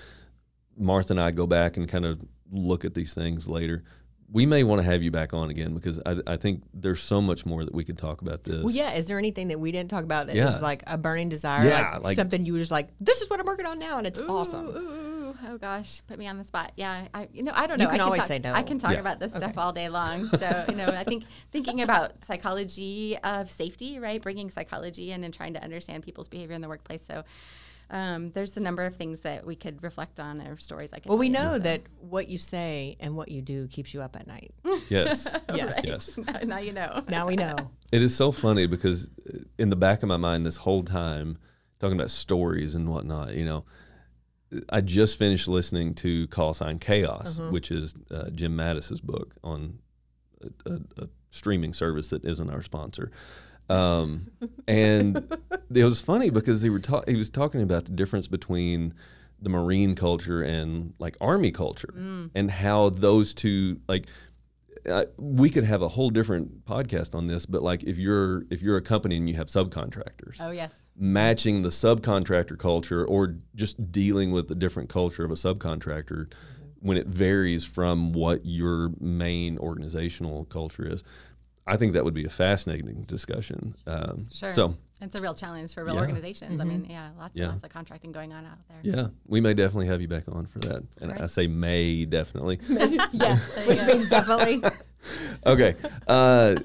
Martha 0.77 1.13
and 1.13 1.21
I 1.21 1.31
go 1.31 1.47
back 1.47 1.77
and 1.77 1.89
kind 1.89 2.05
of 2.05 2.21
look 2.51 2.85
at 2.85 2.95
these 2.95 3.15
things 3.15 3.49
later. 3.49 3.83
We 4.31 4.47
may 4.47 4.65
want 4.65 4.81
to 4.81 4.85
have 4.85 5.03
you 5.03 5.11
back 5.11 5.35
on 5.35 5.51
again 5.51 5.75
because 5.75 6.01
I, 6.07 6.17
I 6.27 6.37
think 6.39 6.63
there's 6.73 7.03
so 7.03 7.21
much 7.21 7.45
more 7.45 7.67
that 7.67 7.75
we 7.75 7.85
could 7.85 7.99
talk 7.99 8.23
about 8.23 8.43
this. 8.45 8.65
Well, 8.65 8.75
yeah. 8.75 8.95
Is 8.95 9.07
there 9.07 9.19
anything 9.19 9.49
that 9.49 9.61
we 9.61 9.73
didn't 9.73 9.91
talk 9.91 10.05
about 10.05 10.29
that 10.29 10.37
yeah. 10.37 10.49
is 10.49 10.63
like 10.63 10.83
a 10.87 10.97
burning 10.97 11.29
desire? 11.29 11.67
Yeah, 11.69 11.91
like, 11.95 12.03
like, 12.03 12.17
something 12.17 12.47
you 12.47 12.55
were 12.55 12.59
just 12.59 12.71
like, 12.71 12.89
this 12.99 13.21
is 13.21 13.29
what 13.29 13.41
I'm 13.41 13.47
working 13.47 13.67
on 13.67 13.79
now, 13.79 13.99
and 13.99 14.07
it's 14.07 14.19
ooh, 14.19 14.27
awesome. 14.29 14.69
Ooh, 14.69 15.37
oh 15.49 15.59
gosh, 15.59 16.01
put 16.07 16.19
me 16.19 16.27
on 16.29 16.39
the 16.39 16.45
spot. 16.45 16.73
Yeah, 16.77 17.09
I, 17.13 17.29
you 17.35 17.43
know, 17.43 17.53
I 17.55 17.67
don't 17.67 17.79
know. 17.79 17.85
You 17.85 17.91
can 17.91 18.01
I 18.01 18.05
always 18.05 18.21
talk, 18.21 18.29
say 18.29 18.39
no. 18.39 18.55
I 18.55 18.63
can 18.63 18.79
talk 18.79 18.93
yeah. 18.93 19.01
about 19.01 19.21
this 19.21 19.33
okay. 19.33 19.41
stuff 19.41 19.59
all 19.59 19.73
day 19.73 19.89
long. 19.89 20.29
So 20.43 20.65
you 20.69 20.77
know, 20.77 20.87
I 20.87 21.05
think 21.05 21.25
thinking 21.53 21.83
about 21.83 22.25
psychology 22.25 23.19
of 23.23 23.51
safety, 23.51 23.99
right? 23.99 24.21
Bringing 24.21 24.49
psychology 24.51 25.13
in 25.13 25.25
and 25.25 25.33
trying 25.33 25.53
to 25.55 25.63
understand 25.63 26.05
people's 26.05 26.29
behavior 26.29 26.55
in 26.55 26.63
the 26.63 26.69
workplace. 26.69 27.03
So 27.03 27.23
um, 27.93 28.31
there's 28.33 28.57
a 28.57 28.61
number 28.61 28.85
of 28.85 28.97
things 28.97 29.21
that 29.21 29.45
we 29.45 29.55
could 29.55 29.83
reflect 29.83 30.19
on 30.19 30.41
or 30.41 30.57
stories 30.57 30.95
I 30.95 30.99
could. 30.99 31.11
Well, 31.11 31.19
we 31.19 31.29
know 31.29 31.53
so. 31.53 31.59
that 31.61 31.83
what 32.01 32.27
you 32.27 32.39
say 32.39 32.97
and 32.99 33.15
what 33.15 33.29
you 33.29 33.43
do 33.43 33.69
keeps 33.69 33.93
you 33.93 34.01
up 34.01 34.17
at 34.17 34.27
night. 34.27 34.55
Yes. 34.89 35.29
yes. 35.55 35.77
Right. 35.77 35.85
Yes. 35.85 36.19
Now, 36.27 36.39
now, 36.45 36.59
you 36.59 36.73
know. 36.73 37.03
Now 37.09 37.27
we 37.27 37.37
know. 37.37 37.57
It 37.93 38.03
is 38.03 38.15
so 38.17 38.33
funny 38.33 38.67
because 38.67 39.09
in 39.59 39.71
the 39.71 39.77
back 39.77 40.03
of 40.03 40.09
my 40.09 40.17
mind 40.17 40.45
this 40.45 40.57
whole 40.57 40.83
time, 40.83 41.39
talking 41.79 41.97
about 41.97 42.11
stories 42.11 42.75
and 42.75 42.89
whatnot, 42.89 43.35
you 43.35 43.45
know, 43.45 43.65
I 44.71 44.81
just 44.81 45.19
finished 45.19 45.49
listening 45.49 45.95
to 45.97 46.27
Call 46.29 46.55
Sign 46.55 46.79
Chaos, 46.79 47.39
uh-huh. 47.39 47.51
which 47.51 47.71
is 47.71 47.95
uh, 48.11 48.31
Jim 48.31 48.57
Mattis's 48.57 49.01
book 49.01 49.35
on 49.45 49.79
a, 50.43 50.71
a, 50.71 50.75
a 51.05 51.09
streaming 51.31 51.73
service 51.73 52.09
that 52.11 52.25
isn't 52.25 52.51
our 52.51 52.63
sponsor. 52.63 53.11
Um, 53.69 54.29
and 54.67 55.17
it 55.75 55.85
was 55.85 56.03
funny 56.03 56.31
because 56.31 56.63
he, 56.63 56.71
were 56.71 56.81
ta- 56.81 57.05
he 57.07 57.17
was 57.17 57.31
talking 57.31 57.63
about 57.63 57.87
the 57.87 57.93
difference 57.93 58.29
between 58.29 58.95
the 59.41 59.51
Marine 59.51 59.95
culture 59.95 60.43
and 60.43 60.95
like 60.99 61.17
Army 61.21 61.51
culture 61.51 61.93
mm. 61.97 62.31
and 62.35 62.51
how 62.51 62.91
those 62.91 63.35
two, 63.35 63.81
like, 63.89 64.07
uh, 64.89 65.05
we 65.17 65.49
could 65.49 65.65
have 65.65 65.81
a 65.81 65.89
whole 65.89 66.11
different 66.11 66.65
podcast 66.65 67.15
on 67.15 67.29
this, 67.29 67.47
but 67.47 67.63
like 67.63 67.85
if 67.85 67.99
you're 67.99 68.45
if 68.51 68.63
you're 68.63 68.77
a 68.77 68.83
company 68.83 69.17
and 69.17 69.29
you 69.29 69.37
have 69.37 69.47
subcontractors, 69.47 70.41
Oh 70.41 70.51
yes. 70.51 70.87
matching 70.97 71.63
the 71.63 71.69
subcontractor 71.69 72.59
culture 72.59 73.05
or 73.05 73.37
just 73.55 73.93
dealing 73.93 74.33
with 74.33 74.49
the 74.49 74.57
different 74.57 74.89
culture 74.89 75.25
of 75.25 75.31
a 75.31 75.35
subcontractor 75.35 76.33
when 76.81 76.97
it 76.97 77.07
varies 77.07 77.65
from 77.65 78.13
what 78.13 78.45
your 78.45 78.91
main 79.01 79.57
organizational 79.59 80.47
culture 80.47 80.85
is. 80.85 81.05
I 81.67 81.77
think 81.77 81.93
that 81.93 82.05
would 82.05 82.15
be 82.15 82.25
a 82.25 82.31
fascinating 82.31 83.03
discussion. 83.07 83.75
Um, 83.87 84.27
Sure. 84.33 84.53
So, 84.53 84.75
It's 85.01 85.15
a 85.19 85.23
real 85.23 85.35
challenge 85.35 85.75
for 85.75 85.85
real 85.85 85.95
Yeah. 85.95 86.01
organizations. 86.01 86.61
I 86.61 86.65
mean, 86.65 86.87
yeah, 86.89 87.11
lots 87.19 87.37
Yeah. 87.37 87.45
and 87.45 87.53
lots 87.53 87.65
of 87.65 87.71
contracting 87.71 88.13
going 88.13 88.33
on 88.33 88.45
out 88.47 88.59
there. 88.69 88.79
yeah, 88.83 89.09
we 89.27 89.41
may 89.41 89.53
definitely 89.55 89.87
have 89.89 90.01
you 90.01 90.09
back 90.09 90.25
on 90.29 90.47
for 90.47 90.59
that. 90.61 90.83
And 91.01 91.13
I 91.13 91.27
say 91.27 91.47
may 91.49 92.05
definitely. 92.05 92.59
yeah, 93.13 93.39
which 93.67 93.83
means 93.85 94.09
definitely. 94.09 94.63
okay. 95.47 95.75
Uh, 96.07 96.57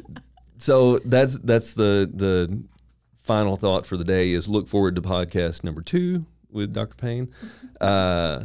so 0.59 0.97
that's 1.05 1.37
that's 1.39 1.73
the 1.73 2.09
the 2.13 2.61
final 3.21 3.55
thought 3.55 3.85
for 3.85 3.97
the 3.97 4.03
day 4.05 4.31
is 4.31 4.47
look 4.47 4.67
forward 4.67 4.95
to 4.95 5.01
podcast 5.01 5.63
number 5.63 5.81
two 5.81 6.25
with 6.51 6.73
Dr. 6.73 6.95
Payne. 6.95 7.29
Uh, 7.81 8.43